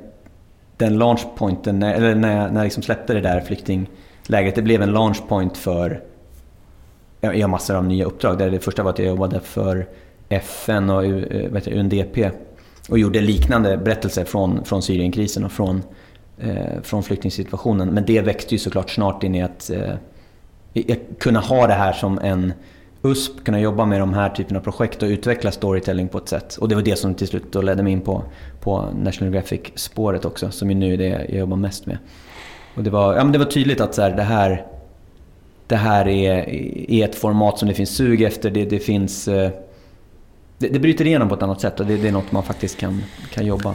[0.77, 4.55] den launchpointen, eller när jag, när jag liksom släppte det där flyktinglägret.
[4.55, 6.03] Det blev en launchpoint för
[7.21, 8.39] jag har massor av nya uppdrag.
[8.39, 9.87] det första var att jag jobbade för
[10.29, 11.05] FN och
[11.55, 12.31] vet jag, UNDP
[12.89, 15.83] och gjorde liknande berättelser från, från Syrienkrisen och från,
[16.39, 17.89] eh, från flyktingsituationen.
[17.89, 22.19] Men det växte ju såklart snart in i att eh, kunna ha det här som
[22.19, 22.53] en
[23.05, 26.57] USP, kunna jobba med de här typen av projekt och utveckla storytelling på ett sätt.
[26.57, 28.23] Och det var det som till slut då ledde mig in på,
[28.61, 31.99] på National Geographic-spåret också, som ju nu är det jag jobbar mest med.
[32.75, 34.67] Och det var, ja, men det var tydligt att så här, det här,
[35.67, 36.49] det här är,
[36.91, 38.51] är ett format som det finns sug efter.
[38.51, 39.29] Det, det finns...
[39.29, 39.51] Eh,
[40.59, 42.79] det, det bryter igenom på ett annat sätt och det, det är något man faktiskt
[42.79, 43.75] kan, kan jobba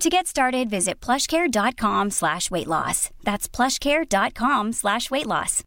[0.00, 3.10] To get started, visit plushcare.com slash weight loss.
[3.22, 5.62] That's plushcare.com slash weight loss.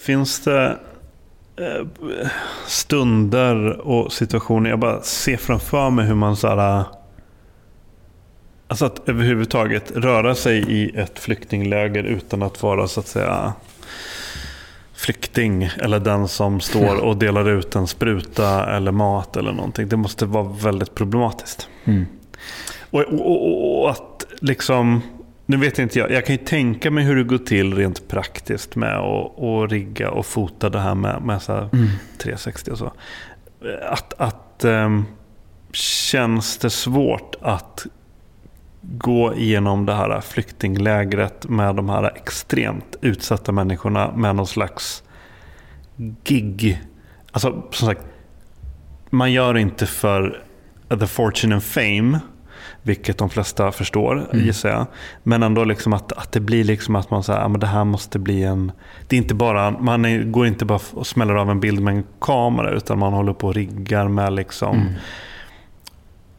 [0.00, 0.78] Finns det
[1.56, 1.86] eh,
[2.66, 6.84] stunder och situationer, jag bara ser framför mig hur man så här,
[8.68, 13.52] Alltså att överhuvudtaget röra sig i ett flyktingläger utan att vara så att säga
[15.00, 19.88] flykting eller den som står och delar ut en spruta eller mat eller någonting.
[19.88, 21.68] Det måste vara väldigt problematiskt.
[21.84, 22.06] Mm.
[22.90, 25.02] Och, och, och, och att liksom...
[25.46, 28.76] Nu vet inte jag, jag kan ju tänka mig hur det går till rent praktiskt
[28.76, 31.88] med att, att rigga och fota det här med, med så Mm.
[32.18, 32.92] 360 och så.
[33.82, 35.06] Att, att um,
[35.72, 37.86] känns det svårt att
[38.80, 45.02] gå igenom det här flyktinglägret med de här extremt utsatta människorna med någon slags
[46.24, 46.82] gig.
[47.32, 48.02] Alltså som sagt,
[49.10, 50.42] man gör inte för
[51.00, 52.20] the fortune and fame,
[52.82, 54.46] vilket de flesta förstår Mm.
[54.46, 54.86] gissar jag.
[55.22, 58.18] Men ändå liksom att, att det blir liksom att man säger att det här måste
[58.18, 58.72] bli en...
[59.08, 61.94] Det är inte bara, man är, går inte bara och smäller av en bild med
[61.94, 64.76] en kamera utan man håller på och riggar med liksom...
[64.76, 64.92] Mm.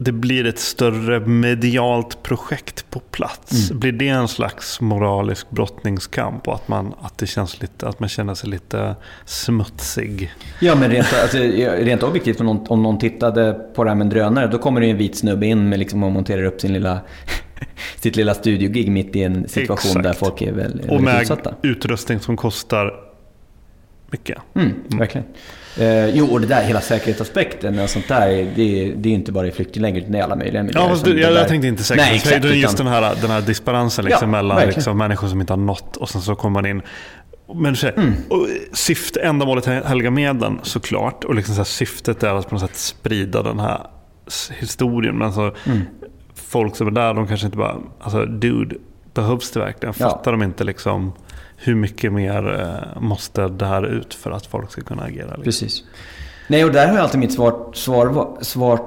[0.04, 3.70] Det blir ett större medialt projekt på plats.
[3.70, 3.80] Mm.
[3.80, 8.10] Blir det en slags moralisk brottningskamp och att man, att det känns lite, att man
[8.10, 8.95] känner sig lite
[9.26, 10.32] smutsig?
[10.60, 14.06] Ja, men rent, alltså, rent objektivt, om någon, om någon tittade på det här med
[14.06, 16.74] en drönare, då kommer det en vit snubbe in med liksom och monterar upp sin
[16.74, 16.99] lilla,
[17.99, 20.04] sitt lilla studiogig mitt i en situation Exakt.
[20.04, 21.56] där folk är väl, Och väldigt med utsatta.
[21.62, 22.93] utrustning som kostar
[24.12, 24.38] mycket.
[24.56, 25.28] Mm, verkligen.
[25.80, 29.32] Eh, jo, och det där, hela säkerhetsaspekten och sånt där, det, är- det är inte
[29.32, 30.89] bara i flyktingläger, utan är alla möjliga miljöer.
[30.89, 32.15] Ja, du, jag, jag tänkte inte Nej, säkert.
[32.34, 35.53] exakt, just utan- den här, den här disparansen liksom Ja, mellan liksom, människor som inte
[35.53, 36.82] har nått och sen så kommer man in.
[37.55, 38.13] Men så, Mm.
[38.30, 41.24] och syfte, ändamålet helgar medlen såklart.
[41.24, 43.80] Och liksom så här, syftet är att på något sätt sprida den här
[44.59, 45.17] historien.
[45.17, 45.82] Men alltså, Mm.
[46.36, 48.76] folk som är där, de kanske inte bara, alltså dude,
[49.13, 49.95] behövs det verkligen?
[49.97, 50.09] Ja.
[50.09, 51.13] Fattar de inte liksom
[51.64, 55.26] hur mycket mer eh, måste det här ut för att folk ska kunna agera?
[55.26, 55.43] Liksom?
[55.43, 55.84] Precis.
[56.47, 58.80] Nej, och där har alltid mitt svar, svar, svar,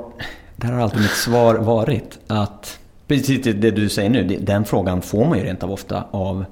[0.56, 5.26] där har alltid mitt svar varit att precis det du säger nu, den frågan får
[5.26, 6.44] man ju rent av ofta av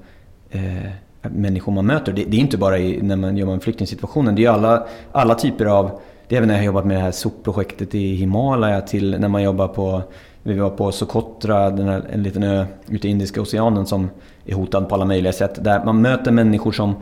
[0.51, 2.13] eh, människor man möter.
[2.13, 4.87] Det, det är inte bara i, när man jobbar med flyktingsituationen, det är ju alla,
[5.11, 8.15] alla typer av, det är även när jag har jobbat med det här sopprojektet i
[8.15, 10.03] Himalaya till när man jobbar på
[10.43, 14.09] vi var på Socotra, den här, en liten ö ute i Indiska oceanen som
[14.45, 15.63] är hotad på alla möjliga sätt.
[15.63, 16.95] Där man möter människor som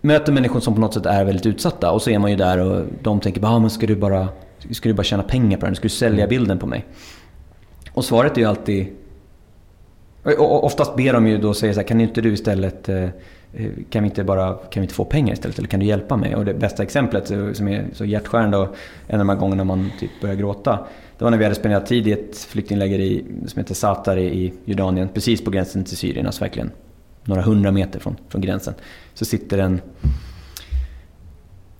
[0.00, 2.58] möter människor som på något sätt är väldigt utsatta och så är man ju där
[2.58, 4.28] och de tänker bara, ah, men ska du bara,
[4.70, 5.74] ska du bara tjäna pengar på den?
[5.74, 6.84] Ska du sälja bilden på mig?
[7.92, 8.86] Och svaret är ju alltid...
[10.22, 12.88] och- Och oftast ber de ju då säga så här, kan inte du istället...
[13.54, 15.58] Eh, kan vi inte bara kan vi inte få pengar istället?
[15.58, 16.36] Eller kan du hjälpa mig?
[16.36, 18.76] Och det bästa exemplet eh, som är så hjärtskärande och
[19.06, 20.86] en av de här gångerna man typ börjar gråta.
[21.18, 24.52] Det var när vi hade spenderat tid i ett flyktingläger i, som heter Satar i
[24.64, 25.08] Jordanien.
[25.08, 26.70] Precis på gränsen till Syrien, alltså verkligen
[27.24, 28.74] några hundra meter från, från gränsen.
[29.14, 29.80] Så sitter en...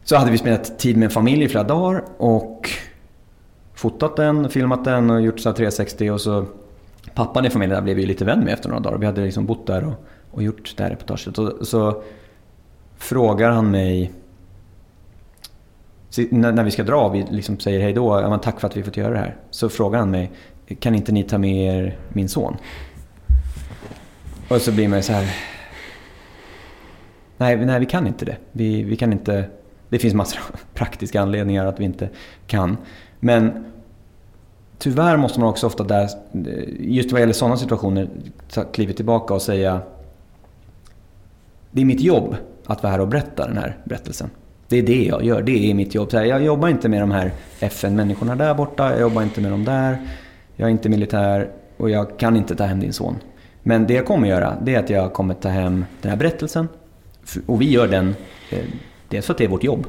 [0.04, 2.70] Så hade vi spenderat tid med en familj i flera dagar och
[3.74, 6.46] fotat den, filmat den och gjort så här 360 och så
[7.14, 8.98] pappan i familjen blev vi lite vän med efter några dagar.
[8.98, 11.38] Vi hade liksom bott där och, och gjort det här reportaget.
[11.38, 12.02] Och så
[12.96, 14.12] frågar han mig
[16.30, 18.82] när, vi ska dra, och vi liksom säger hej då, ja, tack för att vi
[18.82, 19.36] fått göra det här.
[19.50, 20.32] Så frågar han mig,
[20.80, 22.56] kan inte ni ta med er min son?
[24.48, 25.36] Och så blir man ju så här,
[27.36, 28.36] nej, nej vi kan inte det.
[28.52, 29.44] Vi, vi kan inte,
[29.88, 32.08] det finns massor av praktiska anledningar att vi inte
[32.46, 32.76] kan.
[33.20, 33.64] Men
[34.78, 36.08] tyvärr måste man också ofta där,
[36.80, 38.08] just vad gäller sådana situationer,
[38.52, 39.80] ta klivet tillbaka och säga
[41.72, 44.30] det är mitt jobb att vara här och berätta den här berättelsen.
[44.68, 46.10] Det är det jag gör, det är mitt jobb.
[46.10, 49.50] Så här, jag jobbar inte med de här FN-människorna där borta, jag jobbar inte med
[49.50, 49.98] dem där,
[50.56, 53.16] jag är inte militär och jag kan inte ta hem din son.
[53.62, 56.68] Men det jag kommer göra, det är att jag kommer ta hem den här berättelsen.
[57.46, 58.14] Och vi gör den,
[58.50, 58.64] eh,
[59.08, 59.86] dels för att det är vårt jobb,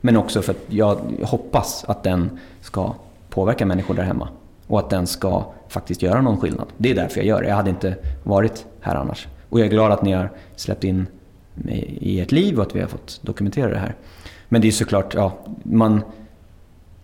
[0.00, 2.94] men också för att jag hoppas att den ska
[3.30, 4.28] påverka människor där hemma.
[4.66, 6.66] Och att den ska faktiskt göra någon skillnad.
[6.76, 7.48] Det är därför jag gör det.
[7.48, 9.28] Jag hade inte varit här annars.
[9.56, 11.06] Och jag är glad att ni har släppt in
[11.54, 13.94] mig i ert liv och att vi har fått dokumentera det här.
[14.48, 15.32] Men det är såklart, ja,
[15.62, 16.02] man...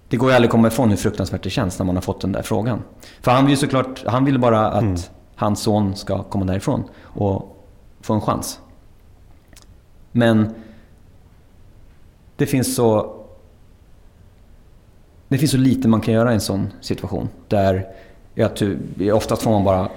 [0.09, 2.21] Det går ju aldrig att komma ifrån hur fruktansvärt det känns när man har fått
[2.21, 2.83] den där frågan.
[3.21, 4.97] För han vill ju såklart, han vill bara att Mm.
[5.35, 7.65] hans son ska komma därifrån och
[8.01, 8.61] få en chans.
[10.13, 10.55] Men
[12.37, 13.17] det finns så...
[15.29, 17.29] Det finns så lite man kan göra i en sån situation.
[17.49, 17.87] Där
[18.35, 18.51] jag,
[19.13, 19.89] oftast får man bara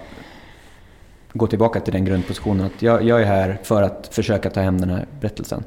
[1.36, 4.82] gå tillbaka till den grundpositionen att jag, jag är här för att försöka ta hem
[4.82, 5.64] den här berättelsen.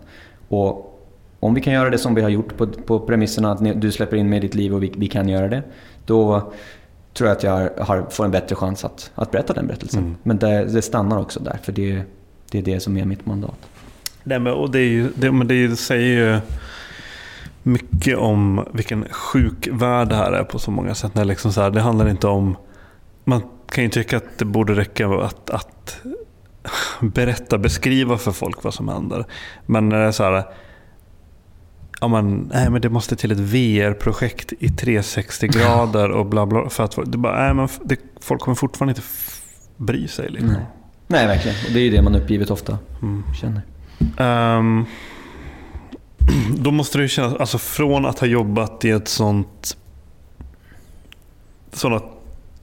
[0.48, 0.94] Och
[1.40, 4.16] om vi kan göra det som vi har gjort på, på premisserna att du släpper
[4.16, 5.62] in mig i ditt liv och vi, vi kan göra det.
[6.06, 6.52] Då
[7.14, 10.00] tror jag att jag har, får en bättre chans att, att berätta den berättelsen.
[10.00, 10.16] Mm.
[10.22, 12.02] Men det, det stannar också där, för det,
[12.50, 13.68] det är det som är mitt mandat.
[14.24, 16.40] Nej, men, och det, är ju, det, men det säger ju
[17.62, 21.14] mycket om vilken sjuk värld det här är på så många sätt.
[21.14, 22.56] När liksom så här, det handlar inte om...
[23.24, 26.00] Man kan ju tycka att det borde räcka att, att
[27.00, 29.24] berätta, beskriva för folk vad som händer.
[29.66, 30.44] Men när det är så här,
[32.00, 36.68] ja, men, nej, men det måste till ett VR-projekt i 360 grader och bla bla.
[36.68, 39.02] För att, det bara, nej, men det, folk kommer fortfarande inte
[39.76, 40.28] bry sig.
[40.30, 40.52] Liksom.
[40.52, 40.66] Nej.
[41.06, 41.56] nej, verkligen.
[41.66, 43.22] Och det är ju det man uppgivet ofta mm.
[43.40, 43.62] känner.
[44.58, 44.86] Um,
[46.58, 49.76] då måste det ju kännas, alltså från att ha jobbat i ett sånt
[51.72, 52.02] sådana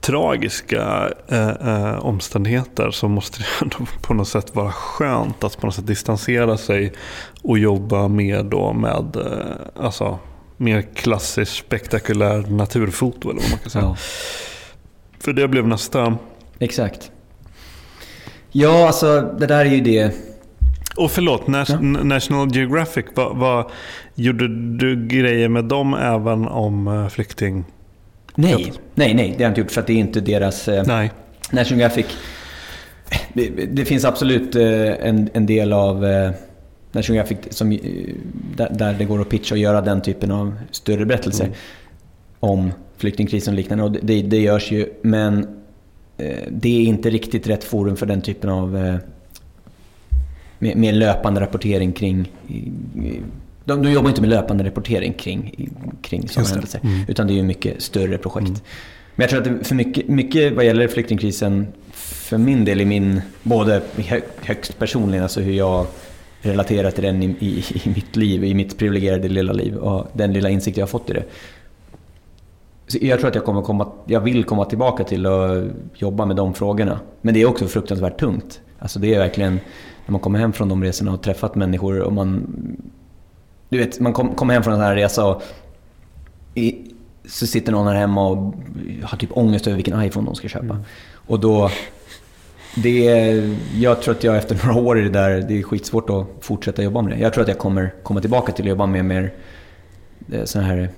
[0.06, 5.66] tragiska eh, eh, omständigheter så måste det ändå på något sätt vara skönt att på
[5.66, 6.92] något sätt distansera sig
[7.42, 10.18] och jobba mer då med eh, alltså,
[10.56, 13.84] mer klassiskt spektakulär naturfoto eller vad man kan säga.
[13.84, 13.96] Ja.
[15.20, 16.16] För det blev nästa...
[16.58, 17.10] Exakt.
[18.52, 20.14] Ja, alltså det där är ju det.
[20.96, 21.80] Och förlåt, Nas ja.
[21.80, 23.70] National Geographic, vad, vad,
[24.14, 24.48] gjorde
[24.78, 27.64] du grejer med dem även om uh, flykting?
[28.36, 30.68] Nej, nej, nej, det har jag inte gjort för att det är inte deras...
[30.68, 31.10] Eh, nej.
[31.50, 32.06] National Geographic.
[33.32, 36.30] Det, det finns absolut eh, en, en del av eh,
[36.92, 37.78] National Geographic som,
[38.70, 41.56] där, det går att pitcha och göra den typen av större berättelser mm.
[42.40, 43.84] om flyktingkrisen och liknande.
[43.84, 45.46] Och det, det görs ju, men
[46.50, 48.98] det är inte riktigt rätt forum för den typen av
[50.58, 52.32] med löpande rapportering kring
[53.66, 55.70] de, de jobbar inte med löpande rapportering kring,
[56.02, 56.80] kring sådana händelser.
[56.84, 57.00] Mm.
[57.08, 58.48] Utan det är ju mycket större projekt.
[58.48, 58.60] Mm.
[59.14, 62.84] Men jag tror att det för mycket, mycket vad gäller flyktingkrisen, för min del i
[62.84, 63.82] min, både
[64.42, 65.86] högst personligen, alltså hur jag
[66.40, 70.32] relaterar till den i, i, i mitt liv, i mitt privilegierade lilla liv och den
[70.32, 71.24] lilla insikt jag har fått i det.
[72.86, 75.64] Så jag tror att jag, kommer komma, jag vill komma tillbaka till att
[75.94, 77.00] jobba med de frågorna.
[77.20, 78.60] Men det är också fruktansvärt tungt.
[78.78, 79.52] Alltså det är verkligen,
[80.06, 82.46] när man kommer hem från de resorna och träffat människor och man
[83.68, 85.42] du vet, man kommer kom hem från en sån här resa och
[86.54, 86.76] i,
[87.24, 88.54] så sitter någon här hemma och
[89.02, 90.64] har typ ångest över vilken iPhone de ska köpa.
[90.64, 90.82] Mm.
[91.14, 91.70] Och då...
[92.82, 96.10] Det är, jag tror att jag efter några år i det där, det är skitsvårt
[96.10, 97.18] att fortsätta jobba med det.
[97.18, 99.32] Jag tror att jag kommer komma tillbaka till att jobba med mer
[100.32, 100.90] eh, sån här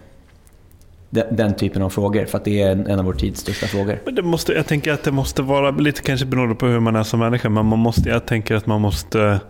[1.10, 2.24] den, typen av frågor.
[2.24, 4.00] För att det är en, en, av vår tids största frågor.
[4.04, 6.96] Men det måste, jag tänker att det måste vara, lite kanske beroende på hur man
[6.96, 9.40] är som människa, men man måste, jag tänker att man måste...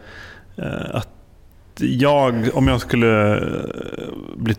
[0.57, 1.09] Eh, att
[1.81, 3.43] jag, om jag skulle eh,
[4.37, 4.55] bli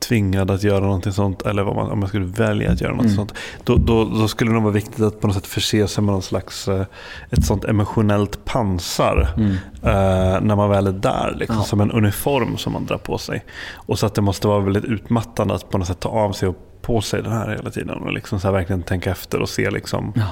[0.00, 3.16] tvingad att göra någonting sånt, eller man, om jag skulle välja att göra något mm.
[3.16, 3.34] sånt,
[3.64, 6.12] då, då, då, skulle det nog vara viktigt att på något sätt förse sig med
[6.12, 6.84] någon slags, eh,
[7.30, 9.50] ett sånt emotionellt pansar mm.
[9.82, 11.34] eh, när man väl är där.
[11.38, 11.64] Liksom, ja.
[11.64, 13.44] Som en uniform som man drar på sig.
[13.72, 16.48] Och så att det måste vara väldigt utmattande att på något sätt ta av sig
[16.48, 17.98] och på sig den här hela tiden.
[17.98, 19.70] Och liksom så verkligen tänka efter och se.
[19.70, 20.22] Liksom, ja.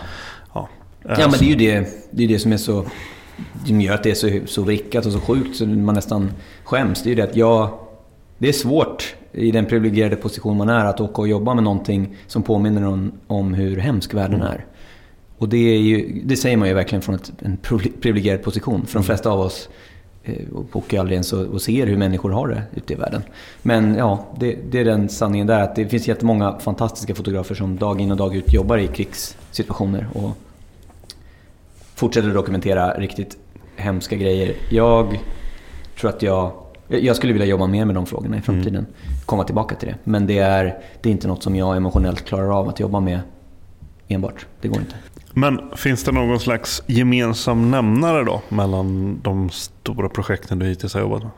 [0.54, 0.68] Ja,
[1.18, 2.84] ja, men det är ju det, det, är det som är så
[3.66, 6.30] som gör att det är så, så vrickat och så sjukt så man nästan
[6.64, 7.02] skäms.
[7.02, 7.78] Det är ju det att jag...
[8.38, 12.16] Det är svårt i den privilegierade position man är att åka och jobba med någonting
[12.26, 14.52] som påminner om, om hur hemsk världen mm.
[14.52, 14.66] är.
[15.38, 17.56] Och det, är ju, det säger man ju verkligen från ett, en
[18.00, 18.86] privilegierad position.
[18.86, 19.06] För de mm.
[19.06, 19.68] flesta av oss
[20.24, 20.34] eh,
[20.72, 23.22] åker aldrig ens och, och ser hur människor har det ute i världen.
[23.62, 25.60] Men ja, det, det, är den sanningen där.
[25.60, 30.08] Att det finns jättemånga fantastiska fotografer som dag in och dag ut jobbar i krigssituationer.
[30.12, 30.38] Och
[31.98, 33.36] fortsätter dokumentera riktigt
[33.76, 34.54] hemska grejer.
[34.70, 35.20] Jag
[36.00, 36.52] tror att jag...
[36.88, 38.74] Jag skulle vilja jobba mer med de frågorna i framtiden.
[38.74, 38.92] Mm.
[39.26, 39.94] Komma tillbaka till det.
[40.04, 43.20] Men det är, det är inte något som jag emotionellt klarar av att jobba med
[44.08, 44.46] enbart.
[44.60, 44.94] Det går inte.
[45.32, 51.00] Men finns det någon slags gemensam nämnare då mellan de stora projekten du hittills har
[51.00, 51.30] jobbat med?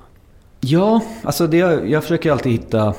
[0.61, 1.57] Ja, alltså det,
[1.89, 2.95] jag försöker alltid hitta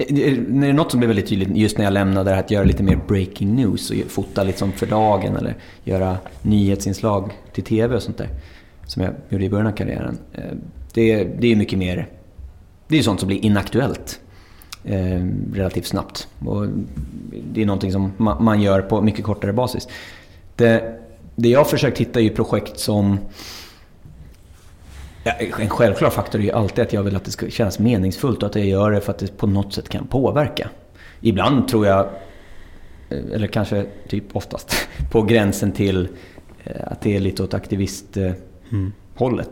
[0.00, 2.50] är det är något som blev väldigt tydligt just när jag lämnade det här att
[2.50, 7.96] göra lite mer breaking news och fota liksom för dagen eller göra nyhetsinslag till TV
[7.96, 8.28] och sånt där.
[8.86, 10.18] Som jag gjorde i början av karriären.
[10.32, 10.42] Eh,
[10.92, 12.08] det, det är mycket mer...
[12.88, 14.20] Det är sånt som blir inaktuellt
[14.84, 16.28] eh, relativt snabbt.
[16.46, 16.66] Och
[17.52, 19.88] det är någonting som man gör på mycket kortare basis.
[20.56, 21.00] Det,
[21.36, 23.18] det jag har försökt hitta är ju projekt som
[25.38, 28.48] en självklar faktor är ju alltid att jag vill att det ska kännas meningsfullt och
[28.48, 30.68] att jag gör det för att det på något sätt kan påverka.
[31.20, 32.06] Ibland tror jag,
[33.08, 36.08] eh, eller kanske typ oftast, på gränsen till
[36.64, 38.38] eh, att det är lite åt aktivisthållet.
[38.70, 38.92] Mm.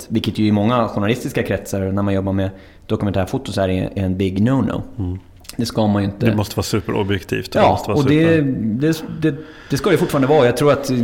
[0.09, 2.51] Vilket ju i många journalistiska kretsar, när man jobbar med
[2.87, 4.83] dokumentärfoto, så är det en big no-no.
[4.99, 5.19] Mm.
[5.59, 6.27] Det ska man ju inte.
[6.27, 7.53] Det måste vara superobjektivt.
[7.53, 9.35] Det ja, och det, det, det,
[9.71, 10.47] det, ska det fortfarande vara.
[10.47, 10.99] Jag tror att eh,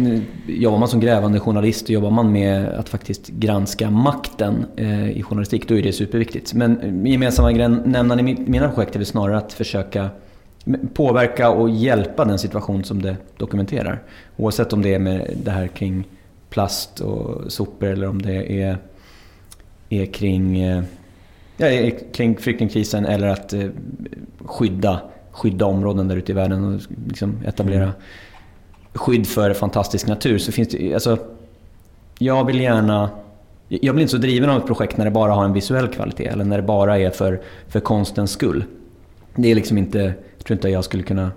[0.47, 5.69] jobbar man som grävande journalist, jobbar man med att faktiskt granska makten eh, i journalistik,
[5.69, 6.55] då är det superviktigt.
[6.55, 10.11] Men gemensamma nämnaren i mina projekt är väl snarare att försöka
[10.95, 14.03] påverka och hjälpa den situation som det dokumenterar.
[14.37, 16.05] Oavsett om det är med det här kring
[16.51, 18.79] plast och sopor eller om det är,
[19.89, 20.83] är kring eh,
[21.57, 23.69] ja, kring flyktingkrisen eller att eh,
[24.45, 25.01] skydda,
[25.31, 27.93] skydda områden där ute i världen och liksom etablera
[28.93, 31.19] skydd för fantastisk natur så finns det alltså,
[32.19, 33.11] Jag vill gärna...
[33.69, 36.27] Jag blir inte så driven av ett projekt när det bara har en visuell kvalitet
[36.27, 38.65] eller när det bara är för, för konstens skull.
[39.37, 39.99] Det är liksom inte...
[40.37, 41.31] Jag tror inte jag skulle kunna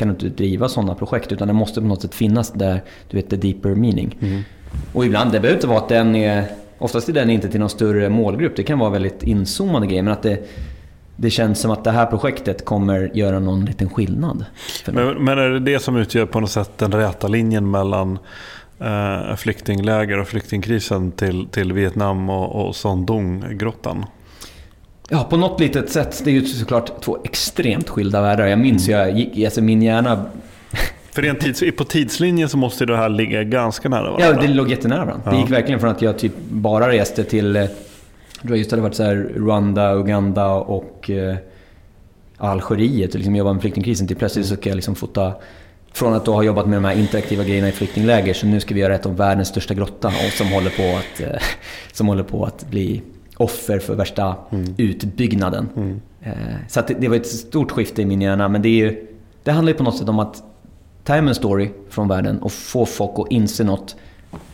[0.00, 3.30] kan inte driva sådana projekt utan det måste på något sätt finnas där, du vet,
[3.30, 4.18] the deeper meaning.
[4.20, 4.42] Mm.
[4.92, 6.44] Och ibland, det behöver inte vara att den är...
[6.80, 8.56] Oftast är den inte till någon större målgrupp.
[8.56, 10.02] Det kan vara väldigt inzoomade grejer.
[10.02, 10.48] Men att det,
[11.16, 14.44] det känns som att det här projektet kommer göra någon liten skillnad.
[14.86, 18.18] Men, men, är det det som utgör på något sätt den räta linjen mellan
[18.78, 24.04] eh, flyktingläger och flyktingkrisen till, till Vietnam och, och Sondong-grottan?
[25.08, 26.22] Ja, på något litet sätt.
[26.24, 28.46] Det är ju såklart två extremt skilda världar.
[28.46, 29.00] Jag minns mm.
[29.00, 30.24] jag gick, alltså min hjärna...
[31.12, 34.26] För rent tids, på tidslinjen så måste det här ligga ganska nära varandra.
[34.26, 35.22] Ja, det låg jättenära varandra.
[35.24, 35.30] Ja.
[35.30, 37.56] Det gick verkligen från att jag typ bara reste till...
[37.56, 41.36] Eh, jag tror just hade varit så här Rwanda, Uganda och eh,
[42.36, 45.32] Algeriet och liksom jobba med flyktingkrisen till plötsligt så kan jag liksom fota
[45.92, 48.74] från att då ha jobbat med de här interaktiva grejerna i flyktingläger så nu ska
[48.74, 51.40] vi göra ett av världens största grotta och som håller på att, eh,
[51.92, 53.02] som håller på att bli
[53.36, 54.74] offer för värsta mm.
[54.76, 55.68] utbyggnaden.
[55.76, 56.00] Mm.
[56.22, 56.32] Eh,
[56.68, 58.48] så det, det, var ett stort skifte i min hjärna.
[58.48, 59.06] Men det, är ju,
[59.42, 60.42] det handlar ju på något sätt om att
[61.04, 63.96] time and story från världen och få folk att inse något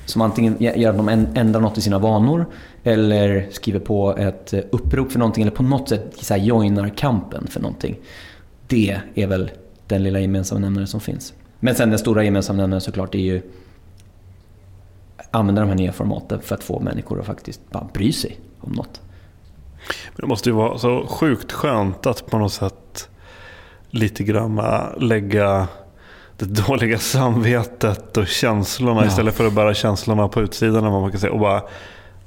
[0.04, 2.46] som antingen gör att de ändrar något i sina vanor
[2.84, 6.88] eller skriver på ett eh, upprop för någonting eller på något sätt så här, joinar
[6.88, 7.98] kampen för någonting.
[8.66, 9.50] Det är väl
[9.86, 11.34] den lilla gemensamma nämnare som finns.
[11.60, 13.42] Men sen den stora gemensamma nämnaren såklart är ju
[15.30, 18.72] använda de här nya formaten för att få människor att faktiskt bara bry sig om
[18.72, 19.00] något.
[20.16, 23.08] det måste ju vara så sjukt skönt att på något sätt
[23.90, 25.68] lite grann äh, lägga
[26.38, 29.06] det dåliga samvetet och känslorna ja.
[29.06, 30.92] istället för att bära känslorna på utsidan.
[30.92, 31.62] Vad man kan säga, och bara,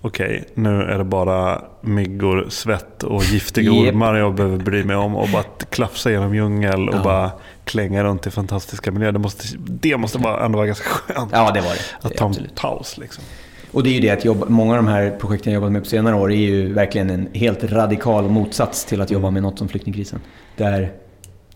[0.02, 3.94] okej, okay, nu är det bara myggor, svett och giftiga yep.
[3.94, 5.16] ormar jag behöver bry mig om.
[5.16, 7.04] Och bara klafsa genom djungel och ja.
[7.04, 7.32] bara
[7.64, 9.12] klänga runt i fantastiska miljöer.
[9.12, 11.30] Det måste, det måste vara, ändå vara ganska skönt.
[11.34, 12.08] Ja, det var det.
[12.08, 13.24] Att ta en paus liksom.
[13.72, 15.84] Och det är ju det att jobba, många av de här projekten jag jobbat med
[15.84, 19.58] på senare år är ju verkligen en helt radikal motsats till att jobba med något
[19.58, 20.20] som flyktingkrisen.
[20.58, 20.92] Där,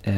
[0.03, 0.13] eh,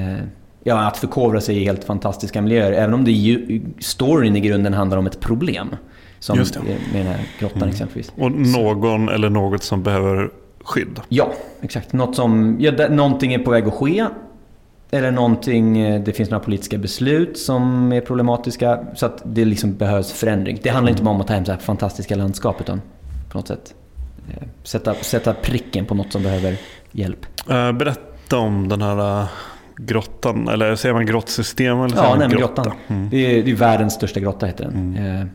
[0.68, 2.72] ja, att förkovra sig i helt fantastiska miljöer.
[2.72, 5.76] Även om det ju, storyn i grunden handlar om ett problem.
[6.20, 6.46] Som med
[6.94, 7.70] den här grottan mm.
[7.70, 8.12] exempelvis.
[8.18, 9.14] Och någon Så.
[9.14, 10.30] eller något som behöver
[10.64, 11.00] skydd.
[11.10, 11.94] Ja, exakt.
[11.94, 14.06] Något som, ja, någonting är på väg att ske
[14.92, 18.80] eller någonting, eh, det finns några politiska beslut som är problematiska.
[18.96, 20.60] Så att det liksom behövs förändring.
[20.64, 22.82] Det handlar inte bara om att ta hem så här fantastiska landskap utan
[23.32, 23.74] på något sätt
[24.30, 26.58] eh, sätta, sätta pricken på något som behöver
[26.92, 27.26] hjälp.
[27.50, 29.28] Eh, berätta om den här
[29.78, 31.82] grottan, eller säger man grottsystem?
[31.82, 32.64] Eller ja, nej, grotta?
[32.64, 32.74] grottan.
[32.88, 33.10] Mm.
[33.10, 34.96] Det, är, det är världens största grotta heter den.
[34.98, 35.22] Mm.
[35.22, 35.28] Eh,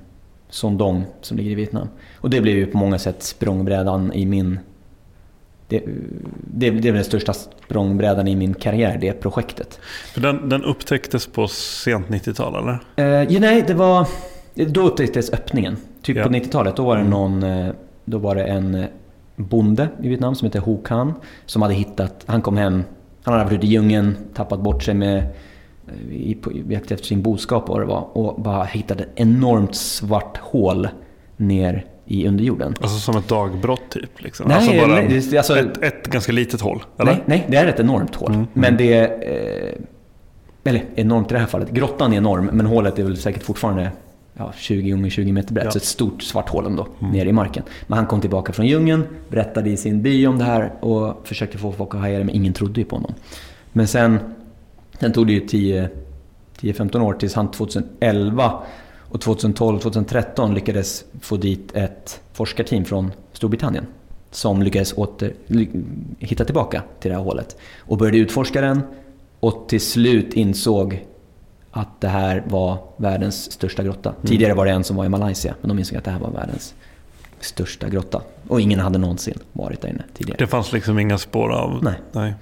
[0.48, 1.88] Sondong som ligger i Vietnam.
[2.16, 4.58] Och det blev ju på många sätt språngbrädan i min
[5.70, 5.82] det,
[6.54, 9.80] det, det är den största språngbrädan i min karriär, det projektet.
[10.14, 12.78] För den, den upptäcktes på sent 90-tal eller?
[12.96, 14.06] Eh, ja, nej, det var...
[14.54, 15.76] Då upptäcktes öppningen.
[16.02, 16.24] Typ ja.
[16.24, 16.76] på 90-talet.
[16.76, 17.10] Då var det mm.
[17.10, 17.42] någon...
[17.42, 17.74] Eh,
[18.04, 18.84] då var det en
[19.36, 21.14] bonde i Vietnam som hette Ho Kan.
[21.46, 22.24] Som hade hittat...
[22.26, 22.84] Han kom hem.
[23.22, 25.16] Han hade varit ute i djungeln, tappat bort sig med...
[25.18, 28.16] Eh, I, i, efter sin boskap vad det var.
[28.16, 30.88] Och bara hittade ett enormt svart hål
[31.36, 32.74] ner i underjorden.
[32.80, 34.22] Alltså som ett dagbrott typ?
[34.22, 34.48] Liksom.
[34.48, 36.82] Nej, alltså bara nej, alltså, ett, ett, ganska litet hål?
[36.98, 37.12] Eller?
[37.12, 38.32] Nej, nej, det är ett enormt hål.
[38.32, 38.46] Mm.
[38.52, 39.04] Men det är...
[39.04, 39.82] Eh,
[40.64, 41.70] eller enormt i det här fallet.
[41.70, 43.90] Grottan är enorm, men hålet är väl säkert fortfarande
[44.40, 45.64] ja, 20 gånger 20 meter brett.
[45.64, 45.70] Ja.
[45.70, 47.12] Så ett stort svart hål ändå, mm.
[47.12, 47.62] nere i marken.
[47.86, 51.58] Men han kom tillbaka från djungeln, berättade i sin by om det här och försökte
[51.58, 53.14] få folk att haja det, men ingen trodde ju på honom.
[53.72, 54.18] Men sen,
[55.00, 55.40] sen tog det ju
[56.60, 58.62] 10-15 år tills han 2011
[58.98, 63.86] och 2012-2013 lyckades få dit ett forskarteam från Storbritannien
[64.30, 65.32] som lyckades åter,
[66.18, 67.56] hitta tillbaka till det här hålet.
[67.78, 68.80] Och började utforska den
[69.40, 71.04] och till slut insåg
[71.70, 74.10] att det här var världens största grotta.
[74.10, 74.22] Mm.
[74.26, 76.30] Tidigare var det en som var i Malaysia, men de insåg att det här var
[76.30, 76.74] världens
[77.40, 78.22] största grotta.
[78.48, 80.38] Och ingen hade någonsin varit där inne tidigare.
[80.38, 81.78] Det fanns liksom inga spår av...
[81.82, 81.94] Nej.
[82.12, 82.34] Nej.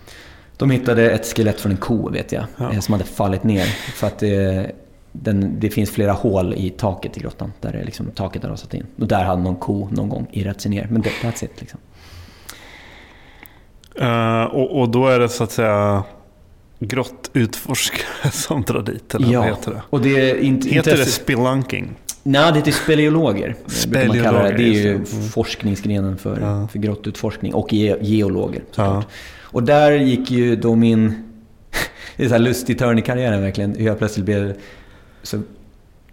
[0.56, 2.80] De hittade ett skelett från en ko, vet jag, ja.
[2.80, 3.64] som hade fallit ner.
[3.64, 4.72] För att det,
[5.12, 8.74] den, det finns flera hål i taket i grottan där det liksom, taket har rasat
[8.74, 8.86] in.
[9.00, 10.86] Och där hade någon ko någon gång irrat sig ner.
[10.90, 11.80] Men det, that's it liksom.
[14.00, 16.04] Uh, och, och då är det så att säga
[16.78, 19.14] grottutforskare som drar dit?
[19.14, 19.82] Eller ja, vad heter det?
[19.90, 21.94] Och det är inte, heter det spelunking?
[22.22, 23.56] Nej, det heter speleologer.
[23.66, 24.56] Speleologer man det.
[24.56, 25.06] det är ju mm.
[25.06, 26.68] forskningsgrenen för, ja.
[26.68, 29.04] för grottutforskning och ge, geologer såklart.
[29.04, 29.14] Ja.
[29.40, 31.24] Och där gick ju då min...
[32.16, 33.74] Det är så här lustig törn i karriären verkligen.
[33.74, 34.54] Hur jag plötsligt blev
[35.22, 35.42] så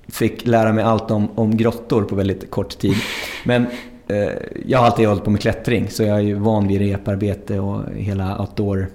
[0.07, 2.95] fick lära mig allt om, om grottor på väldigt kort tid.
[3.43, 3.66] Men
[4.07, 4.30] eh,
[4.66, 7.82] jag har alltid hållit på med klättring så jag är ju van vid reparbete och
[7.95, 8.88] hela outdoor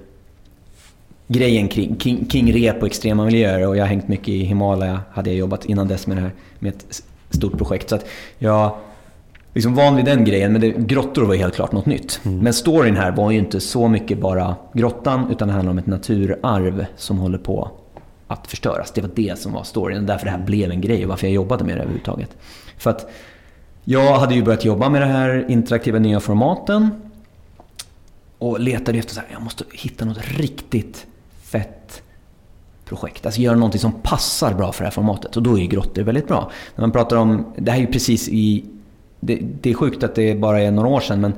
[1.32, 5.00] grejen kring, kring, kring rep och extrema miljöer och jag har hängt mycket i Himalaya,
[5.12, 7.88] hade jag jobbat innan dess med det här med ett stort projekt.
[7.88, 8.06] Så att
[8.38, 8.76] jag
[9.54, 12.20] liksom van vid den grejen, men det, grottor var helt klart något nytt.
[12.24, 12.38] Mm.
[12.38, 15.86] Men storyn här var ju inte så mycket bara grottan, utan det handlar om ett
[15.86, 17.70] naturarv som håller på
[18.26, 18.92] att förstöras.
[18.92, 21.34] Det var det som var storyn, därför det här blev en grej och varför jag
[21.34, 22.36] jobbade med det överhuvudtaget.
[22.78, 23.10] För att
[23.84, 26.90] jag hade ju börjat jobba med det här interaktiva nya formaten
[28.38, 31.06] och letade efter så här, jag måste hitta något riktigt
[31.50, 32.02] fett
[32.84, 33.26] projekt.
[33.26, 35.36] Alltså göra någonting som passar bra för det här formatet.
[35.36, 36.50] Och då är ju grottor väldigt bra.
[36.74, 38.64] När man pratar om, det här är ju precis i...
[39.20, 41.32] Det, det är sjukt att det bara är några år sedan men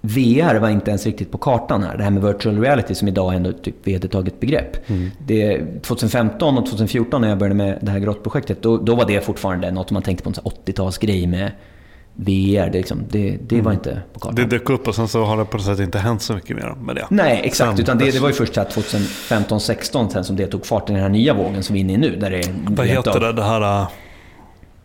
[0.00, 1.96] VR var inte ens riktigt på kartan här.
[1.96, 4.90] Det här med virtual reality som idag är ändå typ vedertaget begrepp.
[4.90, 5.10] Mm.
[5.26, 9.20] Det, 2015 och 2014 när jag började med det här grottprojektet, då, då var det
[9.20, 11.50] fortfarande något man tänkte på en 80-talsgrej med
[12.20, 12.70] VR.
[12.70, 13.72] Det, liksom, det, det var mm.
[13.72, 14.34] inte på kartan.
[14.34, 16.56] Det dök upp och sen så har det på något sätt inte hänt så mycket
[16.56, 17.06] mer med det.
[17.10, 17.70] Nej, exakt.
[17.70, 21.08] Sen, utan det, det var ju först 2015-16 sen som det tog fart, den här
[21.08, 22.16] nya vågen som vi är inne i nu.
[22.16, 23.32] Där det Vad heter det?
[23.32, 23.82] Det här...
[23.82, 23.88] Uh,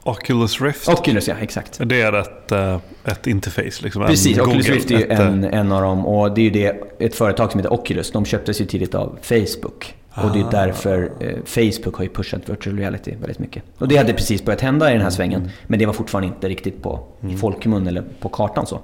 [0.04, 0.90] Oculus Rift?
[0.90, 1.36] Oculus, ja.
[1.42, 1.80] Exakt.
[1.86, 3.84] Det är ett, uh, ett interface.
[3.84, 6.06] Liksom, Precis, Oculus Rift är ju en, en av dem.
[6.06, 8.12] Och det är ju det, ett företag som heter Oculus.
[8.12, 9.96] De köptes ju tidigt av Facebook.
[10.16, 10.52] Och det är ah.
[10.52, 13.64] därför eh, Facebook har ju pushat virtual reality väldigt mycket.
[13.78, 15.42] Och det hade precis börjat hända i den här svängen.
[15.42, 15.52] Mm.
[15.68, 17.38] Men det var fortfarande inte riktigt på mm.
[17.38, 18.80] folkmun eller på kartan så.